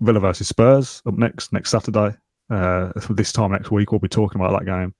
Villa 0.00 0.20
versus 0.20 0.48
Spurs 0.48 1.02
up 1.06 1.14
next 1.14 1.52
next 1.52 1.70
Saturday. 1.70 2.16
Uh, 2.50 2.92
this 3.08 3.32
time 3.32 3.52
next 3.52 3.70
week, 3.70 3.90
we'll 3.90 3.98
be 3.98 4.08
talking 4.08 4.40
about 4.40 4.58
that 4.58 4.66
game. 4.66 4.94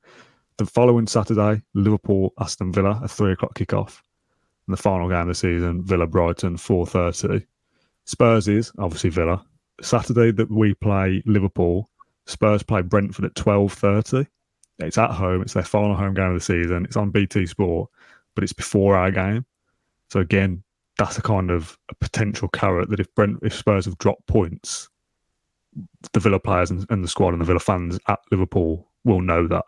The 0.57 0.64
following 0.64 1.07
Saturday, 1.07 1.61
Liverpool 1.74 2.32
Aston 2.41 2.72
Villa, 2.72 2.99
a 3.03 3.09
three 3.09 3.32
o'clock 3.32 3.55
kickoff. 3.55 4.01
And 4.66 4.72
the 4.72 4.80
final 4.80 5.09
game 5.11 5.20
of 5.20 5.28
the 5.28 5.35
season, 5.35 5.85
Villa 5.85 6.07
Brighton, 6.07 6.57
four 6.57 6.87
thirty. 6.87 7.45
Spurs 8.05 8.49
is 8.49 8.73
obviously 8.79 9.11
Villa. 9.11 9.45
Saturday 9.81 10.31
that 10.33 10.51
we 10.51 10.75
play 10.75 11.23
Liverpool, 11.27 11.89
Spurs 12.27 12.63
play 12.63 12.83
Brentford 12.83 13.25
at 13.25 13.35
twelve 13.35 13.73
thirty. 13.73 14.27
It's 14.79 14.99
at 14.99 15.11
home. 15.11 15.43
It's 15.43 15.55
their 15.55 15.63
final 15.63 15.95
home 15.95 16.15
game 16.15 16.31
of 16.31 16.35
the 16.35 16.41
season. 16.41 16.85
It's 16.85 16.97
on 16.97 17.11
BT 17.11 17.47
Sport, 17.47 17.91
but 18.35 18.43
it's 18.43 18.53
before 18.53 18.97
our 18.97 19.11
game. 19.11 19.45
So 20.11 20.21
again, 20.21 20.63
that's 20.99 21.19
a 21.19 21.23
kind 21.23 21.51
of 21.51 21.79
a 21.91 21.95
potential 21.95 22.49
carrot 22.49 22.91
that 22.91 23.01
if 23.01 23.13
Brent, 23.15 23.39
if 23.43 23.55
Spurs 23.55 23.85
have 23.85 23.99
dropped 23.99 24.27
points, 24.27 24.89
the 26.13 26.21
Villa 26.21 26.39
players 26.39 26.71
and, 26.71 26.87
and 26.91 27.03
the 27.03 27.09
squad 27.09 27.33
and 27.33 27.41
the 27.41 27.47
Villa 27.47 27.61
fans 27.61 27.99
at 28.09 28.21
Liverpool 28.31 28.91
will 29.05 29.21
know 29.21 29.47
that 29.49 29.65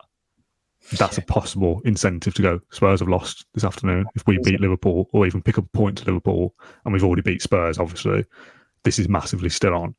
that's 0.91 1.17
a 1.17 1.21
possible 1.21 1.81
incentive 1.85 2.33
to 2.35 2.41
go. 2.41 2.59
Spurs 2.71 3.01
have 3.01 3.09
lost 3.09 3.45
this 3.53 3.63
afternoon. 3.63 4.05
If 4.15 4.25
we 4.25 4.39
beat 4.43 4.61
Liverpool 4.61 5.09
or 5.11 5.25
even 5.25 5.41
pick 5.41 5.57
up 5.57 5.65
a 5.65 5.77
point 5.77 5.97
to 5.99 6.05
Liverpool, 6.05 6.55
and 6.85 6.93
we've 6.93 7.03
already 7.03 7.21
beat 7.21 7.41
Spurs, 7.41 7.77
obviously, 7.77 8.25
this 8.83 8.99
is 8.99 9.09
massively 9.09 9.49
still 9.49 9.75
on. 9.75 9.95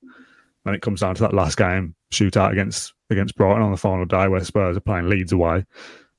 When 0.62 0.74
it 0.74 0.82
comes 0.82 1.00
down 1.00 1.14
to 1.16 1.22
that 1.22 1.34
last 1.34 1.56
game 1.56 1.94
shootout 2.12 2.52
against 2.52 2.94
against 3.10 3.36
Brighton 3.36 3.62
on 3.62 3.70
the 3.70 3.76
final 3.76 4.04
day, 4.04 4.28
where 4.28 4.42
Spurs 4.44 4.76
are 4.76 4.80
playing 4.80 5.08
Leeds 5.08 5.32
away, 5.32 5.64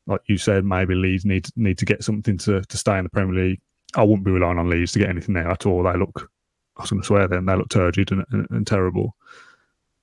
like 0.07 0.21
you 0.27 0.37
said, 0.37 0.65
maybe 0.65 0.95
Leeds 0.95 1.25
need 1.25 1.47
need 1.55 1.77
to 1.77 1.85
get 1.85 2.03
something 2.03 2.37
to 2.39 2.61
to 2.61 2.77
stay 2.77 2.97
in 2.97 3.03
the 3.03 3.09
Premier 3.09 3.43
League. 3.43 3.61
I 3.95 4.03
wouldn't 4.03 4.25
be 4.25 4.31
relying 4.31 4.59
on 4.59 4.69
Leeds 4.69 4.91
to 4.93 4.99
get 4.99 5.09
anything 5.09 5.33
there 5.33 5.49
at 5.49 5.65
all. 5.65 5.83
They 5.83 5.97
look, 5.97 6.31
I 6.77 6.81
was 6.81 6.91
going 6.91 7.01
to 7.01 7.05
swear 7.05 7.27
then, 7.27 7.45
they 7.45 7.55
look 7.55 7.69
turgid 7.69 8.11
and, 8.11 8.23
and, 8.31 8.47
and 8.51 8.67
terrible. 8.67 9.15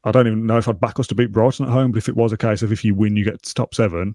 I 0.04 0.12
don't 0.12 0.26
even 0.26 0.46
know 0.46 0.58
if 0.58 0.68
I'd 0.68 0.80
back 0.80 1.00
us 1.00 1.08
to 1.08 1.14
beat 1.14 1.32
Brighton 1.32 1.66
at 1.66 1.72
home, 1.72 1.90
but 1.90 1.98
if 1.98 2.08
it 2.08 2.16
was 2.16 2.32
a 2.32 2.36
case 2.36 2.62
of 2.62 2.70
if 2.70 2.84
you 2.84 2.94
win, 2.94 3.16
you 3.16 3.24
get 3.24 3.42
to 3.42 3.54
top 3.54 3.74
seven, 3.74 4.14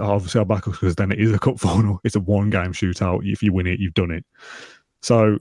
obviously 0.00 0.38
I'll 0.38 0.44
back 0.44 0.66
us 0.68 0.78
because 0.78 0.96
then 0.96 1.12
it 1.12 1.20
is 1.20 1.32
a 1.32 1.38
cup 1.38 1.58
final. 1.60 2.00
It's 2.04 2.16
a 2.16 2.20
one 2.20 2.50
game 2.50 2.72
shootout. 2.72 3.20
If 3.24 3.42
you 3.42 3.52
win 3.52 3.66
it, 3.66 3.80
you've 3.80 3.94
done 3.94 4.10
it. 4.10 4.24
So 5.02 5.38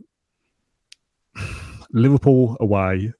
Liverpool 1.91 2.57
away. 2.59 3.13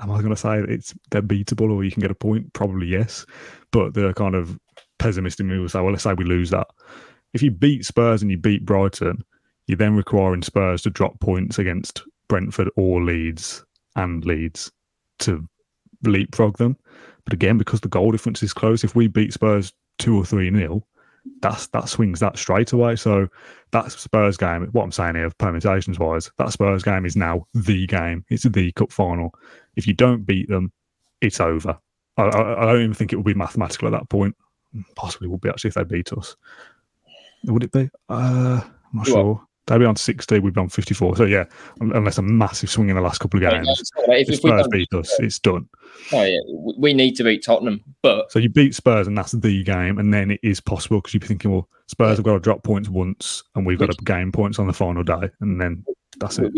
Am 0.00 0.12
I 0.12 0.18
going 0.18 0.30
to 0.30 0.36
say 0.36 0.60
it's 0.60 0.94
they're 1.10 1.22
beatable 1.22 1.72
or 1.72 1.82
you 1.82 1.90
can 1.90 2.00
get 2.00 2.10
a 2.10 2.14
point? 2.14 2.52
Probably 2.52 2.86
yes, 2.86 3.26
but 3.72 3.94
the 3.94 4.12
kind 4.14 4.34
of 4.34 4.58
pessimist 4.98 5.40
in 5.40 5.48
me 5.48 5.58
will 5.58 5.68
say, 5.68 5.80
well, 5.80 5.90
let's 5.90 6.04
say 6.04 6.14
we 6.14 6.24
lose 6.24 6.50
that. 6.50 6.68
If 7.34 7.42
you 7.42 7.50
beat 7.50 7.84
Spurs 7.84 8.22
and 8.22 8.30
you 8.30 8.38
beat 8.38 8.64
Brighton, 8.64 9.24
you're 9.66 9.76
then 9.76 9.96
requiring 9.96 10.42
Spurs 10.42 10.82
to 10.82 10.90
drop 10.90 11.18
points 11.20 11.58
against 11.58 12.02
Brentford 12.28 12.70
or 12.76 13.02
Leeds 13.02 13.64
and 13.96 14.24
Leeds 14.24 14.70
to 15.20 15.46
leapfrog 16.04 16.58
them. 16.58 16.76
But 17.28 17.34
again, 17.34 17.58
because 17.58 17.82
the 17.82 17.88
goal 17.88 18.10
difference 18.10 18.42
is 18.42 18.54
close, 18.54 18.84
if 18.84 18.94
we 18.94 19.06
beat 19.06 19.34
Spurs 19.34 19.74
two 19.98 20.16
or 20.16 20.24
three 20.24 20.48
nil, 20.48 20.82
that's 21.42 21.66
that 21.66 21.90
swings 21.90 22.20
that 22.20 22.38
straight 22.38 22.72
away. 22.72 22.96
So 22.96 23.28
that 23.72 23.92
Spurs 23.92 24.38
game, 24.38 24.66
what 24.72 24.84
I'm 24.84 24.92
saying 24.92 25.16
here, 25.16 25.30
permutations 25.36 25.98
wise, 25.98 26.30
that 26.38 26.52
Spurs 26.52 26.82
game 26.82 27.04
is 27.04 27.16
now 27.16 27.46
the 27.52 27.86
game. 27.86 28.24
It's 28.30 28.44
the 28.44 28.72
cup 28.72 28.90
final. 28.90 29.34
If 29.76 29.86
you 29.86 29.92
don't 29.92 30.24
beat 30.24 30.48
them, 30.48 30.72
it's 31.20 31.38
over. 31.38 31.78
I, 32.16 32.22
I, 32.22 32.62
I 32.62 32.72
don't 32.72 32.80
even 32.80 32.94
think 32.94 33.12
it 33.12 33.16
will 33.16 33.24
be 33.24 33.34
mathematical 33.34 33.88
at 33.88 33.90
that 33.92 34.08
point. 34.08 34.34
Possibly 34.96 35.28
will 35.28 35.36
be 35.36 35.50
actually 35.50 35.68
if 35.68 35.74
they 35.74 35.84
beat 35.84 36.10
us. 36.14 36.34
Would 37.44 37.64
it 37.64 37.72
be? 37.72 37.90
Uh, 38.08 38.62
I'm 38.64 38.72
not 38.94 39.06
sure. 39.06 39.46
They'd 39.68 39.78
be 39.78 39.84
on 39.84 39.96
60, 39.96 40.38
we'd 40.38 40.54
be 40.54 40.60
on 40.60 40.70
54. 40.70 41.16
So, 41.16 41.24
yeah, 41.24 41.44
unless 41.80 42.16
a 42.16 42.22
massive 42.22 42.70
swing 42.70 42.88
in 42.88 42.96
the 42.96 43.02
last 43.02 43.18
couple 43.18 43.44
of 43.44 43.50
games. 43.50 43.92
if, 44.08 44.28
if 44.28 44.36
Spurs 44.36 44.66
beat 44.68 44.92
us, 44.94 45.14
it's 45.20 45.38
done. 45.38 45.68
Oh, 46.10 46.24
yeah. 46.24 46.38
We 46.78 46.94
need 46.94 47.16
to 47.16 47.24
beat 47.24 47.44
Tottenham. 47.44 47.84
But 48.02 48.32
So, 48.32 48.38
you 48.38 48.48
beat 48.48 48.74
Spurs, 48.74 49.06
and 49.06 49.16
that's 49.16 49.32
the 49.32 49.62
game. 49.64 49.98
And 49.98 50.12
then 50.12 50.30
it 50.30 50.40
is 50.42 50.58
possible 50.58 50.98
because 50.98 51.12
you'd 51.12 51.20
be 51.20 51.26
thinking, 51.26 51.50
well, 51.50 51.68
Spurs 51.86 52.12
yeah. 52.12 52.16
have 52.16 52.24
got 52.24 52.32
to 52.32 52.40
drop 52.40 52.62
points 52.62 52.88
once, 52.88 53.42
and 53.54 53.66
we've 53.66 53.78
got 53.78 53.90
to 53.90 54.04
gain 54.04 54.32
points 54.32 54.58
on 54.58 54.66
the 54.66 54.72
final 54.72 55.02
day. 55.02 55.28
And 55.40 55.60
then 55.60 55.84
that's 56.18 56.38
it. 56.38 56.50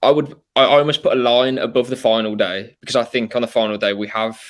I 0.00 0.12
would, 0.12 0.36
I 0.54 0.64
almost 0.66 1.02
put 1.02 1.14
a 1.14 1.20
line 1.20 1.58
above 1.58 1.88
the 1.88 1.96
final 1.96 2.36
day 2.36 2.76
because 2.80 2.94
I 2.94 3.02
think 3.02 3.34
on 3.34 3.42
the 3.42 3.48
final 3.48 3.76
day 3.76 3.92
we 3.92 4.06
have, 4.06 4.40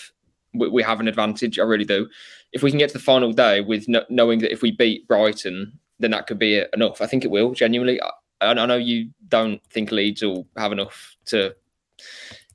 we, 0.53 0.69
we 0.69 0.83
have 0.83 1.01
an 1.01 1.09
advantage. 1.09 1.59
I 1.59 1.63
really 1.63 1.87
do. 1.87 2.07
If 2.53 2.63
we 2.63 2.71
can 2.71 2.79
get 2.79 2.91
to 2.91 2.99
the 2.99 3.05
final 3.05 3.33
day 3.33 3.63
with 3.63 3.89
no, 3.89 4.05
knowing 4.11 4.41
that 4.41 4.53
if 4.53 4.61
we 4.61 4.73
beat 4.73 5.09
Brighton 5.09 5.79
then 5.99 6.11
that 6.13 6.27
could 6.27 6.39
be 6.39 6.63
enough. 6.73 7.01
I 7.01 7.07
think 7.07 7.25
it 7.25 7.31
will 7.31 7.53
genuinely. 7.53 8.01
I, 8.01 8.11
I 8.41 8.67
know 8.67 8.77
you 8.77 9.11
don't 9.29 9.63
think 9.71 9.91
Leeds 9.91 10.23
will 10.23 10.47
have 10.57 10.73
enough 10.73 11.17
to 11.27 11.55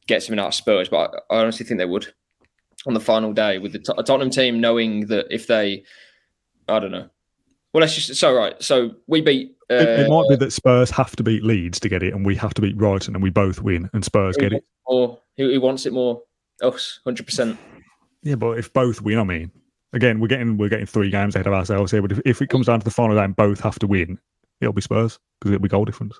get 0.07 0.23
something 0.23 0.39
out 0.39 0.47
of 0.47 0.53
Spurs, 0.53 0.89
but 0.89 1.13
I, 1.29 1.35
I 1.35 1.41
honestly 1.41 1.65
think 1.65 1.77
they 1.77 1.85
would 1.85 2.13
on 2.85 2.93
the 2.93 2.99
final 2.99 3.33
day 3.33 3.59
with 3.59 3.73
the 3.73 3.79
Tottenham 3.79 4.29
team 4.29 4.59
knowing 4.59 5.07
that 5.07 5.27
if 5.29 5.47
they, 5.47 5.83
I 6.67 6.79
don't 6.79 6.91
know. 6.91 7.09
Well, 7.73 7.81
let's 7.81 7.95
just 7.95 8.19
so 8.19 8.33
right. 8.33 8.61
So 8.61 8.91
we 9.07 9.21
beat. 9.21 9.55
Uh, 9.71 9.75
it, 9.75 9.99
it, 10.01 10.09
might 10.09 10.29
be 10.29 10.35
that 10.35 10.51
Spurs 10.51 10.91
have 10.91 11.15
to 11.15 11.23
beat 11.23 11.43
Leeds 11.43 11.79
to 11.79 11.89
get 11.89 12.03
it, 12.03 12.13
and 12.13 12.23
we 12.23 12.35
have 12.35 12.53
to 12.53 12.61
beat 12.61 12.77
Brighton, 12.77 13.15
and 13.15 13.23
we 13.23 13.31
both 13.31 13.61
win, 13.61 13.89
and 13.93 14.05
Spurs 14.05 14.37
get 14.37 14.53
it. 14.53 14.63
Or 14.85 15.19
who, 15.37 15.59
wants 15.59 15.87
it 15.87 15.93
more? 15.93 16.21
Us, 16.61 16.99
hundred 17.03 17.25
percent. 17.25 17.57
Yeah, 18.21 18.35
but 18.35 18.59
if 18.59 18.71
both 18.73 19.01
win, 19.01 19.17
I 19.17 19.23
mean, 19.23 19.51
again, 19.93 20.19
we're 20.19 20.27
getting 20.27 20.57
we're 20.57 20.69
getting 20.69 20.85
three 20.85 21.09
games 21.09 21.35
ahead 21.35 21.47
of 21.47 21.53
ourselves 21.53 21.91
here. 21.91 22.01
But 22.01 22.11
if, 22.11 22.19
if 22.25 22.41
it 22.41 22.49
comes 22.49 22.65
down 22.65 22.79
to 22.79 22.83
the 22.83 22.91
final 22.91 23.15
game, 23.15 23.33
both 23.33 23.59
have 23.61 23.79
to 23.79 23.87
win. 23.87 24.19
It'll 24.59 24.73
be 24.73 24.81
Spurs 24.81 25.19
because 25.39 25.53
it'll 25.53 25.63
be 25.63 25.69
goal 25.69 25.85
difference. 25.85 26.19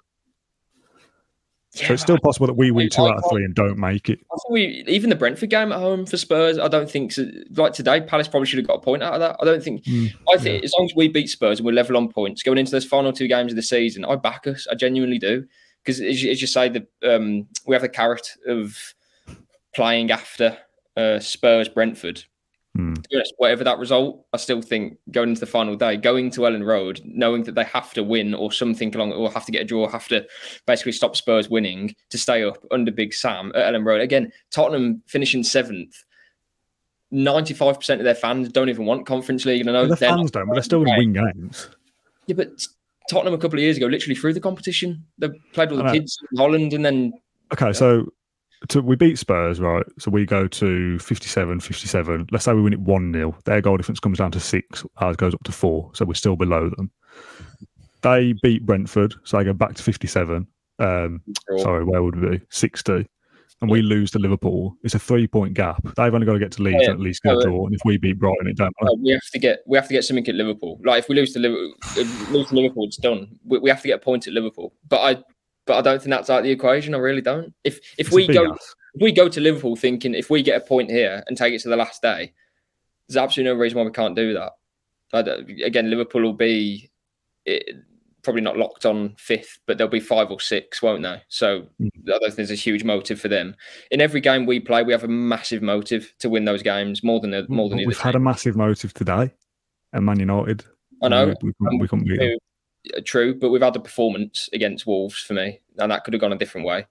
Yeah, 1.75 1.87
so 1.87 1.93
it's 1.93 2.03
still 2.03 2.19
possible 2.19 2.45
that 2.45 2.53
we 2.53 2.69
win 2.69 2.89
two 2.89 3.01
out 3.01 3.17
of 3.17 3.23
three 3.31 3.43
and 3.43 3.55
don't 3.55 3.79
make 3.79 4.07
it. 4.07 4.19
I 4.31 4.35
think 4.35 4.51
we 4.51 4.83
even 4.87 5.09
the 5.09 5.15
Brentford 5.15 5.49
game 5.49 5.71
at 5.71 5.79
home 5.79 6.05
for 6.05 6.17
Spurs. 6.17 6.59
I 6.59 6.67
don't 6.67 6.89
think 6.89 7.11
so, 7.11 7.27
like 7.55 7.73
today. 7.73 7.99
Palace 8.01 8.27
probably 8.27 8.45
should 8.45 8.59
have 8.59 8.67
got 8.67 8.75
a 8.75 8.81
point 8.81 9.01
out 9.01 9.15
of 9.15 9.19
that. 9.21 9.37
I 9.41 9.45
don't 9.45 9.63
think. 9.63 9.83
Mm, 9.85 10.13
I 10.31 10.37
think 10.37 10.61
yeah. 10.61 10.65
as 10.65 10.73
long 10.77 10.85
as 10.85 10.95
we 10.95 11.07
beat 11.07 11.29
Spurs 11.29 11.59
and 11.59 11.65
we're 11.65 11.71
level 11.71 11.97
on 11.97 12.09
points 12.09 12.43
going 12.43 12.59
into 12.59 12.71
those 12.71 12.85
final 12.85 13.11
two 13.11 13.27
games 13.27 13.51
of 13.51 13.55
the 13.55 13.63
season, 13.63 14.05
I 14.05 14.15
back 14.17 14.45
us. 14.45 14.67
I 14.71 14.75
genuinely 14.75 15.17
do 15.17 15.47
because 15.83 15.99
as, 15.99 16.23
as, 16.23 16.41
you 16.41 16.47
say, 16.47 16.69
the 16.69 16.85
um, 17.03 17.47
we 17.65 17.73
have 17.73 17.81
the 17.81 17.89
carrot 17.89 18.27
of 18.47 18.93
playing 19.73 20.11
after 20.11 20.55
uh, 20.95 21.17
Spurs 21.17 21.69
Brentford 21.69 22.23
Hmm. 22.75 22.95
Yes, 23.11 23.29
whatever 23.37 23.63
that 23.65 23.77
result, 23.77 24.25
I 24.33 24.37
still 24.37 24.61
think 24.61 24.97
going 25.11 25.29
into 25.29 25.39
the 25.39 25.45
final 25.45 25.75
day, 25.75 25.95
going 25.95 26.31
to 26.31 26.41
Elland 26.41 26.65
Road, 26.65 27.01
knowing 27.05 27.43
that 27.43 27.53
they 27.53 27.65
have 27.65 27.93
to 27.93 28.03
win 28.03 28.33
or 28.33 28.51
something 28.51 28.93
along, 28.95 29.13
or 29.13 29.31
have 29.31 29.45
to 29.45 29.51
get 29.51 29.61
a 29.61 29.65
draw, 29.65 29.87
have 29.87 30.07
to 30.07 30.25
basically 30.65 30.93
stop 30.93 31.15
Spurs 31.15 31.49
winning 31.49 31.95
to 32.09 32.17
stay 32.17 32.43
up 32.43 32.57
under 32.71 32.91
Big 32.91 33.13
Sam 33.13 33.51
at 33.53 33.71
Elland 33.71 33.85
Road. 33.85 34.01
Again, 34.01 34.31
Tottenham 34.49 35.03
finishing 35.05 35.43
seventh. 35.43 36.03
Ninety-five 37.11 37.77
percent 37.77 38.01
of 38.01 38.05
their 38.05 38.15
fans 38.15 38.49
don't 38.49 38.69
even 38.69 38.87
want 38.87 39.05
Conference 39.05 39.45
League, 39.45 39.61
and 39.61 39.69
I 39.69 39.73
know 39.73 39.85
the 39.85 39.95
fans 39.95 40.31
don't, 40.31 40.47
but 40.47 40.55
they're 40.55 40.63
still 40.63 40.83
win 40.83 41.13
games. 41.13 41.69
Yeah, 42.25 42.33
but 42.35 42.65
Tottenham 43.07 43.35
a 43.35 43.37
couple 43.37 43.59
of 43.59 43.63
years 43.63 43.77
ago 43.77 43.85
literally 43.85 44.15
threw 44.15 44.33
the 44.33 44.39
competition. 44.39 45.05
They 45.19 45.29
played 45.51 45.69
with 45.69 45.85
the 45.85 45.91
kids 45.91 46.17
in 46.31 46.39
Holland, 46.39 46.73
and 46.73 46.83
then 46.83 47.13
okay, 47.53 47.71
so 47.71 48.11
to, 48.69 48.81
we 48.81 48.95
beat 48.95 49.17
Spurs, 49.17 49.59
right? 49.59 49.85
So 49.99 50.11
we 50.11 50.25
go 50.25 50.47
to 50.47 50.99
57 50.99 51.59
57. 51.59 52.27
Let's 52.31 52.45
say 52.45 52.53
we 52.53 52.61
win 52.61 52.73
it 52.73 52.79
1 52.79 53.13
0. 53.13 53.37
Their 53.45 53.61
goal 53.61 53.77
difference 53.77 53.99
comes 53.99 54.17
down 54.17 54.31
to 54.31 54.39
six, 54.39 54.85
ours 54.97 55.15
goes 55.15 55.33
up 55.33 55.43
to 55.43 55.51
four. 55.51 55.91
So 55.93 56.05
we're 56.05 56.13
still 56.13 56.35
below 56.35 56.69
them. 56.69 56.91
They 58.01 58.33
beat 58.43 58.65
Brentford, 58.65 59.15
so 59.23 59.37
they 59.37 59.43
go 59.45 59.53
back 59.53 59.75
to 59.75 59.83
57. 59.83 60.45
Um, 60.79 61.21
sorry, 61.59 61.85
where 61.85 62.03
would 62.03 62.15
we 62.19 62.37
be? 62.37 62.43
60. 62.49 63.07
And 63.61 63.71
we 63.71 63.81
lose 63.81 64.11
to 64.11 64.19
Liverpool. 64.19 64.75
It's 64.83 64.93
a 64.93 64.99
three 64.99 65.25
point 65.25 65.53
gap. 65.53 65.81
They've 65.95 66.13
only 66.13 66.25
got 66.25 66.33
to 66.33 66.39
get 66.39 66.51
to 66.53 66.63
Leeds 66.63 66.79
yeah, 66.81 66.89
and 66.89 66.99
at 66.99 66.99
least 66.99 67.23
get 67.23 67.37
a 67.37 67.41
draw. 67.43 67.65
And 67.65 67.73
if 67.73 67.79
we 67.85 67.97
beat 67.97 68.19
Brighton, 68.19 68.47
it 68.47 68.57
don't 68.57 68.73
matter. 68.81 68.95
we 69.01 69.11
have 69.11 69.21
to 69.31 69.39
get 69.39 69.59
we 69.65 69.77
have 69.77 69.87
to 69.87 69.93
get 69.93 70.03
something 70.03 70.27
at 70.27 70.35
Liverpool. 70.35 70.81
Like 70.83 70.99
if 70.99 71.07
we 71.07 71.15
lose 71.15 71.31
to 71.33 71.39
Liverpool, 71.39 71.73
lose 72.31 72.49
to 72.49 72.55
Liverpool, 72.55 72.87
it's 72.87 72.97
done. 72.97 73.39
We, 73.45 73.59
we 73.59 73.69
have 73.69 73.81
to 73.83 73.87
get 73.87 73.95
a 73.95 74.03
point 74.03 74.27
at 74.27 74.33
Liverpool. 74.33 74.73
But 74.89 74.99
I 74.99 75.23
but 75.65 75.77
I 75.77 75.81
don't 75.81 75.99
think 76.01 76.09
that's 76.11 76.29
out 76.29 76.39
of 76.39 76.43
the 76.45 76.51
equation. 76.51 76.93
I 76.95 76.97
really 76.99 77.21
don't. 77.21 77.53
If 77.63 77.77
if 77.97 78.07
it's 78.07 78.11
we 78.11 78.27
go 78.27 78.53
if 78.53 79.01
we 79.01 79.11
go 79.11 79.27
to 79.29 79.39
Liverpool 79.39 79.75
thinking 79.75 80.13
if 80.13 80.29
we 80.29 80.41
get 80.43 80.61
a 80.61 80.65
point 80.65 80.89
here 80.89 81.23
and 81.27 81.37
take 81.37 81.53
it 81.53 81.61
to 81.61 81.69
the 81.69 81.75
last 81.77 82.01
day, 82.01 82.33
there's 83.07 83.17
absolutely 83.17 83.53
no 83.53 83.59
reason 83.59 83.77
why 83.79 83.85
we 83.85 83.91
can't 83.91 84.15
do 84.15 84.33
that. 84.33 84.51
Again, 85.65 85.89
Liverpool 85.89 86.21
will 86.23 86.33
be 86.33 86.89
it, 87.45 87.75
probably 88.23 88.41
not 88.41 88.57
locked 88.57 88.85
on 88.85 89.13
fifth, 89.17 89.59
but 89.67 89.77
they'll 89.77 89.87
be 89.87 89.99
five 89.99 90.31
or 90.31 90.39
six, 90.39 90.81
won't 90.81 91.03
they? 91.03 91.21
So 91.27 91.67
Mm. 91.81 91.89
I 92.07 92.11
don't 92.11 92.21
think 92.21 92.35
there's 92.35 92.51
a 92.51 92.55
huge 92.55 92.83
motive 92.83 93.19
for 93.19 93.27
them. 93.27 93.55
In 93.91 93.99
every 94.01 94.21
game 94.21 94.45
we 94.45 94.59
play, 94.59 94.81
we 94.83 94.93
have 94.93 95.03
a 95.03 95.07
massive 95.09 95.61
motive 95.61 96.13
to 96.19 96.29
win 96.29 96.45
those 96.45 96.63
games 96.63 97.03
more 97.03 97.19
than 97.19 97.31
the, 97.31 97.45
more 97.49 97.69
than 97.69 97.83
We've 97.85 97.97
had 97.99 98.15
a 98.15 98.19
massive 98.19 98.55
motive 98.55 98.93
today 98.93 99.31
and 99.91 100.05
Man 100.05 100.19
United. 100.19 100.63
I 101.01 101.09
know. 101.09 101.25
We, 101.27 101.33
we, 101.41 101.53
couldn't- 101.59 101.79
we 101.79 101.87
couldn't 101.87 102.05
beat 102.07 102.19
them. 102.19 102.37
Uh, 102.95 103.01
True, 103.05 103.33
but 103.35 103.49
we've 103.49 103.61
had 103.61 103.73
the 103.73 103.79
performance 103.79 104.49
against 104.53 104.85
Wolves 104.85 105.19
for 105.19 105.33
me, 105.33 105.59
and 105.77 105.91
that 105.91 106.03
could 106.03 106.13
have 106.13 106.21
gone 106.21 106.33
a 106.33 106.37
different 106.37 106.67
way. 106.67 106.85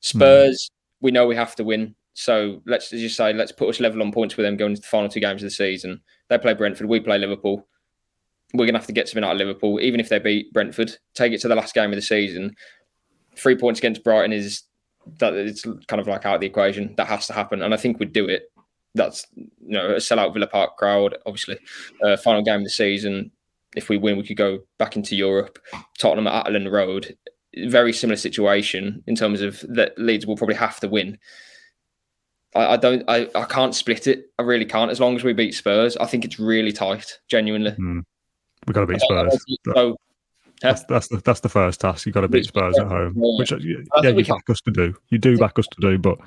Spurs, 0.00 0.70
we 1.00 1.10
know 1.10 1.26
we 1.26 1.36
have 1.36 1.56
to 1.56 1.64
win. 1.64 1.94
So 2.14 2.60
let's 2.66 2.90
just 2.90 3.16
say, 3.16 3.32
let's 3.32 3.52
put 3.52 3.68
us 3.68 3.80
level 3.80 4.02
on 4.02 4.12
points 4.12 4.36
with 4.36 4.44
them 4.44 4.56
going 4.56 4.72
into 4.72 4.82
the 4.82 4.88
final 4.88 5.08
two 5.08 5.20
games 5.20 5.42
of 5.42 5.46
the 5.46 5.50
season. 5.50 6.00
They 6.28 6.38
play 6.38 6.54
Brentford, 6.54 6.88
we 6.88 7.00
play 7.00 7.18
Liverpool. 7.18 7.66
We're 8.54 8.66
going 8.66 8.74
to 8.74 8.80
have 8.80 8.86
to 8.86 8.92
get 8.92 9.08
something 9.08 9.24
out 9.24 9.32
of 9.32 9.38
Liverpool, 9.38 9.80
even 9.80 9.98
if 9.98 10.10
they 10.10 10.18
beat 10.18 10.52
Brentford. 10.52 10.94
Take 11.14 11.32
it 11.32 11.40
to 11.40 11.48
the 11.48 11.54
last 11.54 11.74
game 11.74 11.90
of 11.90 11.96
the 11.96 12.02
season. 12.02 12.54
Three 13.34 13.56
points 13.56 13.80
against 13.80 14.04
Brighton 14.04 14.32
is 14.32 14.64
that 15.18 15.32
it's 15.32 15.62
kind 15.86 16.00
of 16.00 16.06
like 16.06 16.26
out 16.26 16.34
of 16.34 16.40
the 16.42 16.46
equation. 16.46 16.94
That 16.96 17.06
has 17.06 17.26
to 17.28 17.32
happen, 17.32 17.62
and 17.62 17.72
I 17.72 17.78
think 17.78 17.98
we'd 17.98 18.12
do 18.12 18.28
it. 18.28 18.52
That's 18.94 19.26
you 19.34 19.48
know 19.60 19.92
a 19.92 19.96
sellout 19.96 20.34
Villa 20.34 20.46
Park 20.46 20.76
crowd, 20.76 21.16
obviously. 21.24 21.58
Uh, 22.02 22.18
final 22.18 22.42
game 22.42 22.58
of 22.58 22.64
the 22.64 22.70
season. 22.70 23.30
If 23.74 23.88
we 23.88 23.96
win, 23.96 24.16
we 24.16 24.24
could 24.24 24.36
go 24.36 24.60
back 24.78 24.96
into 24.96 25.16
Europe. 25.16 25.58
Tottenham 25.98 26.26
at 26.26 26.46
Elland 26.46 26.70
Road, 26.70 27.16
very 27.66 27.92
similar 27.92 28.16
situation 28.16 29.02
in 29.06 29.14
terms 29.14 29.40
of 29.40 29.64
that 29.68 29.98
Leeds 29.98 30.26
will 30.26 30.36
probably 30.36 30.56
have 30.56 30.80
to 30.80 30.88
win. 30.88 31.18
I, 32.54 32.74
I 32.74 32.76
don't, 32.76 33.02
I, 33.08 33.28
I 33.34 33.44
can't 33.44 33.74
split 33.74 34.06
it. 34.06 34.26
I 34.38 34.42
really 34.42 34.66
can't. 34.66 34.90
As 34.90 35.00
long 35.00 35.16
as 35.16 35.24
we 35.24 35.32
beat 35.32 35.54
Spurs, 35.54 35.96
I 35.96 36.06
think 36.06 36.24
it's 36.24 36.38
really 36.38 36.72
tight. 36.72 37.18
Genuinely. 37.28 37.74
We've 38.66 38.74
got 38.74 38.80
to 38.80 38.86
beat 38.86 39.00
Spurs. 39.00 39.44
So 39.74 39.96
That's, 40.60 40.84
that's 40.84 41.08
the 41.08 41.16
that's 41.16 41.40
the 41.40 41.48
first 41.48 41.80
task. 41.80 42.06
You've 42.06 42.14
got 42.14 42.20
to 42.20 42.28
beat 42.28 42.44
Spurs 42.44 42.78
at 42.78 42.86
home, 42.86 43.14
which 43.16 43.52
uh, 43.52 43.56
yeah, 43.56 44.10
you 44.10 44.24
back 44.24 44.48
us 44.48 44.60
to 44.60 44.70
do. 44.70 44.94
You 45.08 45.18
do 45.18 45.36
back 45.36 45.58
us 45.58 45.66
to 45.66 45.80
do, 45.80 45.98
but 45.98 46.18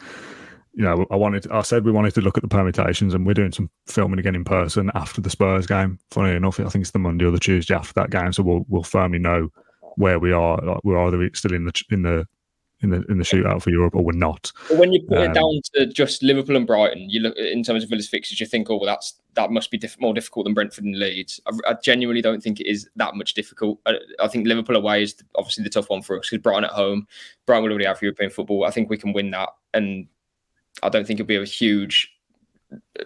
you 0.76 0.84
know, 0.84 1.06
I 1.10 1.16
wanted. 1.16 1.50
I 1.52 1.62
said 1.62 1.86
we 1.86 1.92
wanted 1.92 2.14
to 2.16 2.22
look 2.22 2.38
at 2.38 2.44
the 2.44 2.50
permutations, 2.50 3.14
and 3.14 3.26
we're 3.26 3.34
doing 3.34 3.54
some 3.54 3.70
filming 3.88 4.20
again 4.20 4.36
in 4.36 4.44
person 4.44 4.92
after 4.94 5.22
the 5.22 5.30
Spurs 5.30 5.66
game. 5.66 6.00
Funny 6.12 6.36
enough, 6.36 6.60
I 6.60 6.68
think 6.68 6.84
it's 6.84 6.92
the 6.92 7.00
Monday 7.00 7.26
or 7.26 7.32
the 7.32 7.40
Tuesday 7.40 7.74
after 7.74 7.94
that 7.94 8.10
game, 8.10 8.34
so 8.34 8.44
we'll 8.44 8.66
we'll 8.68 8.84
firmly 8.84 9.20
know 9.20 9.50
where 9.96 10.20
we 10.20 10.34
are. 10.34 10.58
Like 10.58 10.84
we're 10.84 11.00
either 11.00 11.30
still 11.34 11.54
in 11.54 11.66
the 11.66 11.84
in 11.90 12.02
the 12.02 12.28
in 12.82 12.90
the 12.90 13.04
in 13.08 13.18
the 13.18 13.24
shootout 13.24 13.62
for 13.62 13.70
Europe, 13.70 13.96
or 13.96 14.04
we're 14.04 14.12
not. 14.12 14.52
But 14.68 14.78
when 14.78 14.92
you 14.92 15.02
put 15.02 15.20
Um, 15.20 15.32
it 15.32 15.34
down 15.34 15.62
to 15.76 15.86
just 15.88 16.22
Liverpool 16.22 16.58
and 16.58 16.68
Brighton, 16.68 17.10
you 17.10 17.22
look 17.22 17.38
in 17.38 17.64
terms 17.64 17.84
of 17.84 17.90
Villa's 17.90 18.10
fixtures, 18.10 18.42
you 18.42 18.46
think, 18.46 18.70
oh, 18.70 18.76
well, 18.76 18.86
that's 18.86 19.14
that 19.36 19.52
must 19.52 19.72
be 19.72 19.78
diff- 19.78 20.00
more 20.00 20.14
difficult 20.14 20.46
than 20.46 20.54
Brentford 20.54 20.84
and 20.84 21.00
Leeds. 21.00 21.40
I, 21.46 21.72
I 21.72 21.76
genuinely 21.82 22.22
don't 22.22 22.42
think 22.42 22.60
it 22.60 22.68
is 22.68 22.90
that 22.98 23.16
much 23.16 23.34
difficult. 23.34 23.80
I, 23.86 23.96
I 24.20 24.28
think 24.28 24.46
Liverpool 24.46 24.76
away 24.76 25.04
is 25.04 25.16
obviously 25.36 25.64
the 25.64 25.70
tough 25.70 25.90
one 25.90 26.02
for 26.02 26.20
us 26.20 26.30
because 26.30 26.44
Brighton 26.44 26.66
at 26.66 26.72
home, 26.72 27.08
Brighton 27.46 27.64
will 27.64 27.72
already 27.72 27.86
have 27.86 28.02
European 28.02 28.30
football. 28.30 28.66
I 28.66 28.72
think 28.72 28.90
we 28.90 28.98
can 28.98 29.14
win 29.14 29.32
that, 29.32 29.50
and 29.74 30.08
I 30.84 30.90
don't 30.90 31.06
think 31.06 31.20
it'll 31.20 31.28
be 31.28 31.36
a 31.36 31.46
huge. 31.46 32.12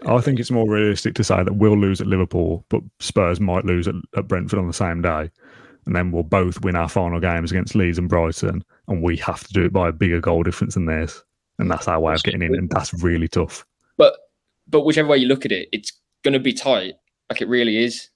I 0.08 0.22
think 0.22 0.40
it's 0.40 0.52
more 0.52 0.70
realistic 0.70 1.16
to 1.16 1.24
say 1.24 1.44
that 1.44 1.56
we'll 1.56 1.78
lose 1.78 2.02
at 2.02 2.08
Liverpool, 2.08 2.66
but 2.70 2.82
Spurs 3.00 3.40
might 3.40 3.66
lose 3.66 3.88
at, 3.88 3.96
at 4.16 4.28
Brentford 4.28 4.60
on 4.60 4.68
the 4.68 4.74
same 4.74 5.02
day. 5.02 5.30
And 5.86 5.96
then 5.96 6.12
we'll 6.12 6.24
both 6.24 6.62
win 6.62 6.76
our 6.76 6.90
final 6.90 7.20
games 7.20 7.52
against 7.52 7.76
Leeds 7.76 7.98
and 7.98 8.10
Brighton, 8.10 8.64
and 8.88 9.02
we 9.02 9.18
have 9.18 9.46
to 9.48 9.54
do 9.54 9.66
it 9.66 9.74
by 9.74 9.90
a 9.90 9.94
bigger 9.94 10.20
goal 10.20 10.44
difference 10.44 10.76
than 10.76 10.86
theirs. 10.86 11.24
And 11.58 11.70
that's 11.70 11.88
our 11.88 12.00
way 12.00 12.14
of 12.14 12.24
getting 12.24 12.42
in, 12.42 12.56
and 12.56 12.70
that's 12.70 12.94
really 12.94 13.28
tough. 13.28 13.66
But 13.98 14.16
but 14.68 14.82
whichever 14.82 15.10
way 15.10 15.18
you 15.18 15.28
look 15.28 15.46
at 15.46 15.52
it, 15.52 15.68
it's 15.72 15.94
going 16.24 16.34
to 16.34 16.40
be 16.40 16.54
tight. 16.54 16.94
Like 17.30 17.42
it 17.42 17.48
really 17.48 17.78
is. 17.78 18.10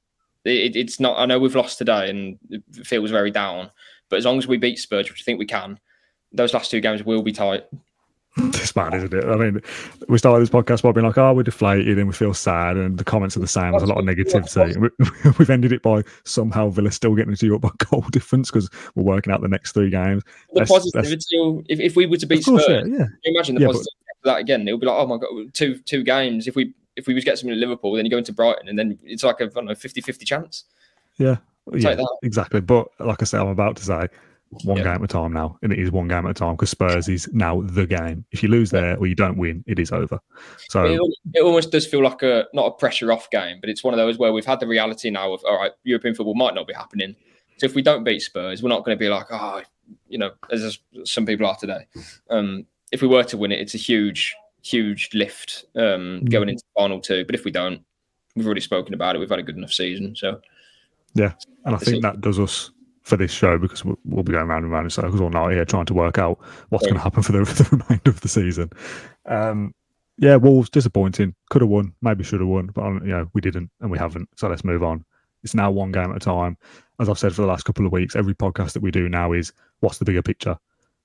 It, 0.45 0.75
it's 0.75 0.99
not. 0.99 1.17
I 1.17 1.25
know 1.25 1.39
we've 1.39 1.55
lost 1.55 1.77
today 1.77 2.09
and 2.09 2.37
it 2.49 2.85
feels 2.85 3.11
very 3.11 3.31
down. 3.31 3.71
But 4.09 4.17
as 4.17 4.25
long 4.25 4.37
as 4.37 4.47
we 4.47 4.57
beat 4.57 4.79
Spurs, 4.79 5.09
which 5.09 5.21
I 5.21 5.23
think 5.23 5.39
we 5.39 5.45
can, 5.45 5.79
those 6.31 6.53
last 6.53 6.69
two 6.69 6.81
games 6.81 7.03
will 7.03 7.21
be 7.21 7.31
tight. 7.31 7.63
It's 8.55 8.75
mad, 8.75 8.93
isn't 8.95 9.13
it? 9.13 9.25
I 9.25 9.35
mean, 9.35 9.61
we 10.09 10.17
started 10.17 10.41
this 10.41 10.49
podcast 10.49 10.81
by 10.81 10.91
being 10.91 11.05
like, 11.05 11.17
oh, 11.17 11.33
we're 11.33 11.43
deflated 11.43 11.99
and 11.99 12.07
we 12.07 12.13
feel 12.13 12.33
sad, 12.33 12.77
and 12.77 12.97
the 12.97 13.03
comments 13.03 13.37
are 13.37 13.41
the 13.41 13.47
same. 13.47 13.71
There's 13.71 13.83
a 13.83 13.87
lot 13.87 13.99
of 13.99 14.05
negativity. 14.05 14.75
We- 14.77 15.31
We've 15.37 15.49
ended 15.49 15.71
it 15.71 15.83
by 15.83 16.01
somehow 16.23 16.69
Villa 16.69 16.91
still 16.91 17.13
getting 17.15 17.35
to 17.35 17.45
Europe 17.45 17.61
by 17.61 17.69
goal 17.89 18.01
difference 18.11 18.49
because 18.49 18.69
we're 18.95 19.03
working 19.03 19.31
out 19.31 19.41
the 19.41 19.47
next 19.47 19.73
three 19.73 19.89
games. 19.91 20.23
The 20.53 20.59
let's- 20.59 20.71
positivity. 20.71 21.63
If, 21.69 21.79
if 21.79 21.95
we 21.95 22.05
were 22.07 22.17
to 22.17 22.25
beat 22.25 22.39
Of 22.39 22.45
course, 22.45 22.63
Spurs, 22.63 22.87
yeah, 22.87 22.97
yeah. 22.97 23.05
can 23.05 23.17
you 23.23 23.35
imagine 23.37 23.55
the 23.55 23.61
Yeah, 23.61 23.67
but- 23.67 23.73
positivity 23.73 24.05
after 24.17 24.29
that 24.31 24.37
again? 24.39 24.67
It'll 24.67 24.79
be 24.79 24.87
like, 24.87 24.97
oh 24.99 25.07
my 25.07 25.17
god, 25.17 25.53
two 25.53 25.77
two 25.79 26.03
games. 26.03 26.47
If 26.47 26.55
we 26.55 26.73
if 26.95 27.05
we 27.07 27.13
would 27.13 27.25
get 27.25 27.37
something 27.37 27.53
at 27.53 27.59
Liverpool, 27.59 27.93
then 27.93 28.05
you 28.05 28.11
go 28.11 28.17
into 28.17 28.33
Brighton, 28.33 28.67
and 28.67 28.77
then 28.79 28.97
it's 29.03 29.23
like 29.23 29.41
a 29.41 29.45
I 29.45 29.47
don't 29.47 29.65
know 29.65 29.73
50-50 29.73 30.25
chance. 30.25 30.63
Yeah, 31.17 31.37
yeah, 31.71 31.97
exactly. 32.23 32.61
But 32.61 32.87
like 32.99 33.21
I 33.21 33.25
said, 33.25 33.41
I'm 33.41 33.47
about 33.47 33.75
to 33.77 33.83
say 33.83 34.07
one 34.63 34.77
Yeah. 34.77 34.83
game 34.83 34.95
at 34.95 35.03
a 35.03 35.07
time 35.07 35.33
now, 35.33 35.57
and 35.61 35.73
it 35.73 35.79
is 35.79 35.91
one 35.91 36.07
game 36.07 36.25
at 36.25 36.31
a 36.31 36.33
time 36.33 36.53
because 36.55 36.69
Spurs 36.69 37.07
is 37.07 37.29
now 37.33 37.61
the 37.61 37.85
game. 37.85 38.25
If 38.31 38.43
you 38.43 38.49
lose 38.49 38.71
there 38.71 38.97
or 38.97 39.07
you 39.07 39.15
don't 39.15 39.37
win, 39.37 39.63
it 39.67 39.79
is 39.79 39.91
over. 39.91 40.19
So 40.69 40.85
It, 40.85 40.99
it 41.33 41.41
almost 41.41 41.71
does 41.71 41.85
feel 41.85 42.03
like 42.03 42.21
a 42.21 42.45
not 42.53 42.65
a 42.67 42.71
pressure 42.71 43.11
off 43.11 43.29
game, 43.29 43.57
but 43.59 43.69
it's 43.69 43.83
one 43.83 43.93
of 43.93 43.97
those 43.97 44.17
where 44.17 44.33
we've 44.33 44.45
had 44.45 44.59
the 44.59 44.67
reality 44.67 45.09
now 45.09 45.33
of 45.33 45.43
all 45.45 45.57
right, 45.57 45.71
European 45.83 46.15
football 46.15 46.35
might 46.35 46.55
not 46.55 46.67
be 46.67 46.73
happening. 46.73 47.15
So 47.57 47.65
if 47.65 47.75
we 47.75 47.81
don't 47.81 48.03
beat 48.03 48.21
Spurs, 48.21 48.63
we're 48.63 48.69
not 48.69 48.83
going 48.83 48.97
to 48.97 48.99
be 48.99 49.09
like, 49.09 49.27
oh, 49.31 49.61
you 50.07 50.17
know, 50.17 50.31
as 50.51 50.79
some 51.03 51.25
people 51.25 51.45
are 51.45 51.55
today. 51.55 51.85
Um, 52.29 52.65
if 52.91 53.01
we 53.01 53.07
were 53.07 53.23
to 53.23 53.37
win 53.37 53.51
it, 53.51 53.59
it's 53.59 53.75
a 53.75 53.77
huge, 53.77 54.35
huge 54.63 55.09
lift 55.13 55.65
um, 55.75 56.23
going 56.25 56.49
into 56.49 56.63
final 56.77 56.99
two. 56.99 57.25
But 57.25 57.35
if 57.35 57.45
we 57.45 57.51
don't, 57.51 57.81
we've 58.35 58.45
already 58.45 58.61
spoken 58.61 58.93
about 58.93 59.15
it. 59.15 59.19
We've 59.19 59.29
had 59.29 59.39
a 59.39 59.43
good 59.43 59.57
enough 59.57 59.73
season. 59.73 60.15
So 60.15 60.41
yeah. 61.15 61.33
and 61.65 61.75
I 61.75 61.77
think 61.77 62.01
that 62.01 62.21
does 62.21 62.39
us 62.39 62.71
for 63.03 63.17
this 63.17 63.31
show 63.31 63.57
because 63.57 63.83
we'll, 63.83 64.23
be 64.23 64.31
going 64.31 64.47
round 64.47 64.63
and 64.63 64.71
round 64.71 64.85
in 64.85 64.89
circles 64.89 65.19
all 65.21 65.29
night 65.29 65.53
here 65.53 65.65
trying 65.65 65.85
to 65.85 65.93
work 65.93 66.17
out 66.17 66.39
what's 66.69 66.85
Right. 66.85 66.91
going 66.91 66.99
to 66.99 67.03
happen 67.03 67.21
for 67.23 67.31
the, 67.33 67.45
for 67.45 67.63
the 67.63 67.69
remainder 67.77 68.09
of 68.09 68.21
the 68.21 68.29
season. 68.29 68.71
Um, 69.25 69.73
yeah, 70.17 70.35
Wolves 70.37 70.69
disappointing. 70.69 71.35
Could 71.49 71.61
have 71.63 71.69
won, 71.69 71.93
maybe 72.01 72.23
should 72.23 72.39
have 72.39 72.49
won, 72.49 72.67
but 72.67 72.83
you 73.03 73.09
know 73.11 73.29
we 73.33 73.41
didn't 73.41 73.69
and 73.81 73.91
we 73.91 73.97
haven't. 73.97 74.29
So 74.37 74.47
let's 74.47 74.63
move 74.63 74.83
on. 74.83 75.03
It's 75.43 75.53
now 75.55 75.71
one 75.71 75.91
game 75.91 76.11
at 76.11 76.17
a 76.17 76.19
time. 76.19 76.57
As 76.99 77.09
I've 77.09 77.19
said 77.19 77.33
for 77.33 77.41
the 77.41 77.47
last 77.47 77.63
couple 77.63 77.85
of 77.85 77.91
weeks, 77.91 78.15
every 78.15 78.33
podcast 78.35 78.73
that 78.73 78.81
we 78.83 78.91
do 78.91 79.09
now 79.09 79.33
is 79.33 79.51
what's 79.81 79.97
the 79.97 80.05
bigger 80.05 80.21
picture. 80.21 80.55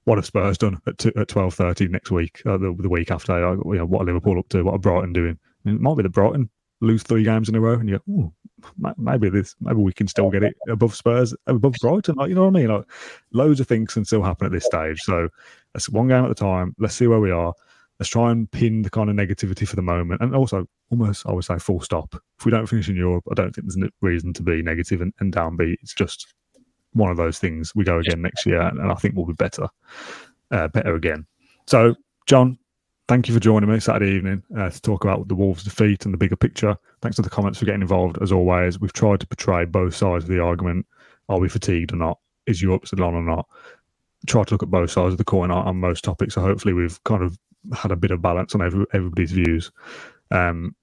What 0.04 0.16
have 0.18 0.26
Spurs 0.26 0.56
done 0.58 0.80
at, 0.86 0.98
t- 0.98 1.12
at 1.16 1.28
twelve 1.28 1.54
thirty 1.54 1.88
next 1.88 2.10
week? 2.10 2.40
Uh, 2.46 2.56
the, 2.58 2.74
the 2.78 2.88
week 2.88 3.10
after, 3.10 3.32
uh, 3.32 3.52
you 3.52 3.78
know, 3.78 3.86
what 3.86 4.02
are 4.02 4.04
Liverpool 4.04 4.38
up 4.38 4.48
to? 4.50 4.62
What 4.62 4.74
are 4.74 4.78
Brighton 4.78 5.12
doing? 5.12 5.38
And 5.64 5.74
it 5.76 5.80
might 5.80 5.96
be 5.96 6.02
that 6.04 6.10
Brighton 6.10 6.50
lose 6.80 7.02
three 7.02 7.24
games 7.24 7.48
in 7.48 7.54
a 7.54 7.60
row, 7.60 7.74
and 7.74 7.88
you 7.88 7.98
go, 7.98 8.12
"Ooh, 8.12 8.32
ma- 8.76 8.94
maybe 8.96 9.28
this, 9.28 9.54
maybe 9.60 9.78
we 9.78 9.92
can 9.92 10.08
still 10.08 10.30
get 10.30 10.42
it 10.42 10.56
above 10.68 10.94
Spurs, 10.94 11.34
above 11.46 11.74
Brighton. 11.80 12.16
Like, 12.16 12.28
you 12.28 12.34
know 12.34 12.42
what 12.42 12.56
I 12.56 12.60
mean? 12.60 12.68
Like, 12.68 12.84
loads 13.32 13.60
of 13.60 13.66
things 13.66 13.94
can 13.94 14.04
still 14.04 14.22
happen 14.22 14.46
at 14.46 14.52
this 14.52 14.66
stage. 14.66 15.00
So 15.00 15.28
that's 15.72 15.88
one 15.88 16.08
game 16.08 16.24
at 16.24 16.30
a 16.30 16.34
time. 16.34 16.74
Let's 16.78 16.94
see 16.94 17.06
where 17.06 17.20
we 17.20 17.30
are. 17.30 17.52
Let's 17.98 18.10
try 18.10 18.30
and 18.30 18.50
pin 18.50 18.82
the 18.82 18.90
kind 18.90 19.10
of 19.10 19.16
negativity 19.16 19.66
for 19.66 19.76
the 19.76 19.82
moment, 19.82 20.20
and 20.20 20.34
also 20.34 20.66
almost, 20.90 21.26
I 21.26 21.32
would 21.32 21.44
say, 21.44 21.58
full 21.58 21.80
stop. 21.80 22.14
If 22.38 22.44
we 22.44 22.52
don't 22.52 22.66
finish 22.66 22.88
in 22.88 22.96
Europe, 22.96 23.24
I 23.30 23.34
don't 23.34 23.54
think 23.54 23.66
there's 23.66 23.76
a 23.76 23.90
reason 24.00 24.32
to 24.34 24.42
be 24.42 24.62
negative 24.62 25.00
and, 25.00 25.12
and 25.18 25.32
downbeat. 25.32 25.76
It's 25.82 25.94
just 25.94 26.32
one 26.92 27.10
of 27.10 27.16
those 27.16 27.38
things. 27.38 27.74
We 27.74 27.84
go 27.84 27.98
again 27.98 28.22
next 28.22 28.46
year, 28.46 28.60
and, 28.60 28.78
and 28.78 28.92
I 28.92 28.94
think 28.94 29.16
we'll 29.16 29.26
be 29.26 29.32
better, 29.32 29.68
uh, 30.52 30.68
better 30.68 30.94
again. 30.94 31.26
So, 31.66 31.96
John, 32.26 32.58
thank 33.08 33.26
you 33.26 33.34
for 33.34 33.40
joining 33.40 33.70
me 33.70 33.80
Saturday 33.80 34.12
evening 34.12 34.42
uh, 34.56 34.68
to 34.68 34.82
talk 34.82 35.02
about 35.02 35.26
the 35.28 35.34
Wolves' 35.34 35.64
defeat 35.64 36.04
and 36.04 36.12
the 36.12 36.18
bigger 36.18 36.36
picture. 36.36 36.76
Thanks 37.00 37.16
to 37.16 37.22
the 37.22 37.30
comments 37.30 37.58
for 37.58 37.64
getting 37.64 37.80
involved 37.80 38.18
as 38.22 38.32
always. 38.32 38.78
We've 38.78 38.92
tried 38.92 39.20
to 39.20 39.26
portray 39.26 39.64
both 39.64 39.96
sides 39.96 40.24
of 40.24 40.30
the 40.30 40.40
argument. 40.40 40.86
Are 41.28 41.40
we 41.40 41.48
fatigued 41.48 41.92
or 41.92 41.96
not? 41.96 42.18
Is 42.46 42.62
Europe 42.62 42.86
still 42.86 43.04
on 43.04 43.14
or 43.14 43.22
not? 43.22 43.48
Try 44.26 44.44
to 44.44 44.54
look 44.54 44.62
at 44.62 44.70
both 44.70 44.90
sides 44.90 45.12
of 45.12 45.18
the 45.18 45.24
coin 45.24 45.50
on, 45.50 45.66
on 45.66 45.76
most 45.76 46.04
topics. 46.04 46.34
So 46.34 46.42
hopefully 46.42 46.74
we've 46.74 47.02
kind 47.04 47.22
of 47.22 47.38
had 47.72 47.92
a 47.92 47.96
bit 47.96 48.10
of 48.10 48.20
balance 48.20 48.54
on 48.54 48.62
every, 48.62 48.84
everybody's 48.92 49.32
views. 49.32 49.72
Um, 50.30 50.74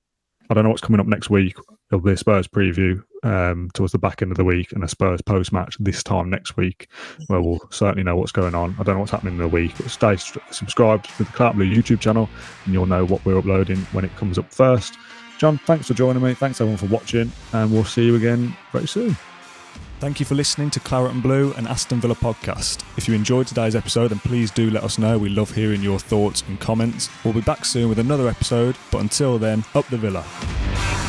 I 0.49 0.53
don't 0.53 0.63
know 0.63 0.71
what's 0.71 0.82
coming 0.82 0.99
up 0.99 1.07
next 1.07 1.30
week. 1.30 1.55
There'll 1.89 2.03
be 2.03 2.11
a 2.11 2.17
Spurs 2.17 2.47
preview 2.47 3.03
um, 3.23 3.69
towards 3.73 3.91
the 3.91 3.99
back 3.99 4.21
end 4.21 4.31
of 4.31 4.38
the 4.38 4.43
week 4.43 4.71
and 4.71 4.83
a 4.83 4.88
Spurs 4.88 5.21
post 5.21 5.51
match 5.51 5.77
this 5.79 6.03
time 6.03 6.29
next 6.29 6.57
week, 6.57 6.88
where 7.27 7.41
we'll 7.41 7.59
certainly 7.71 8.03
know 8.03 8.15
what's 8.15 8.31
going 8.31 8.55
on. 8.55 8.75
I 8.79 8.83
don't 8.83 8.95
know 8.95 9.01
what's 9.01 9.11
happening 9.11 9.33
in 9.33 9.39
the 9.39 9.47
week, 9.47 9.73
but 9.77 9.89
stay 9.89 10.15
st- 10.15 10.43
subscribed 10.51 11.05
to 11.05 11.23
the 11.23 11.31
Claret 11.31 11.55
Blue 11.55 11.65
YouTube 11.65 11.99
channel 11.99 12.29
and 12.65 12.73
you'll 12.73 12.86
know 12.86 13.05
what 13.05 13.23
we're 13.25 13.38
uploading 13.38 13.77
when 13.91 14.05
it 14.05 14.15
comes 14.15 14.38
up 14.38 14.51
first. 14.51 14.97
John, 15.38 15.57
thanks 15.59 15.88
for 15.88 15.93
joining 15.93 16.23
me. 16.23 16.33
Thanks 16.33 16.61
everyone 16.61 16.77
for 16.77 16.88
watching, 16.88 17.31
and 17.51 17.71
we'll 17.71 17.83
see 17.83 18.05
you 18.05 18.15
again 18.15 18.55
very 18.71 18.88
soon. 18.88 19.17
Thank 19.99 20.19
you 20.19 20.25
for 20.25 20.36
listening 20.36 20.69
to 20.71 20.79
Claret 20.79 21.11
and 21.11 21.23
Blue 21.23 21.53
and 21.53 21.67
Aston 21.67 21.99
Villa 21.99 22.15
podcast. 22.15 22.83
If 22.97 23.07
you 23.07 23.15
enjoyed 23.15 23.47
today's 23.47 23.75
episode, 23.75 24.09
then 24.09 24.19
please 24.19 24.51
do 24.51 24.69
let 24.69 24.83
us 24.83 24.97
know. 24.97 25.17
We 25.17 25.29
love 25.29 25.53
hearing 25.53 25.81
your 25.81 25.99
thoughts 25.99 26.43
and 26.47 26.59
comments. 26.59 27.09
We'll 27.23 27.33
be 27.33 27.41
back 27.41 27.65
soon 27.65 27.89
with 27.89 27.99
another 27.99 28.27
episode, 28.27 28.75
but 28.91 29.01
until 29.01 29.38
then, 29.38 29.63
up 29.73 29.88
the 29.88 29.97
Villa. 29.97 31.05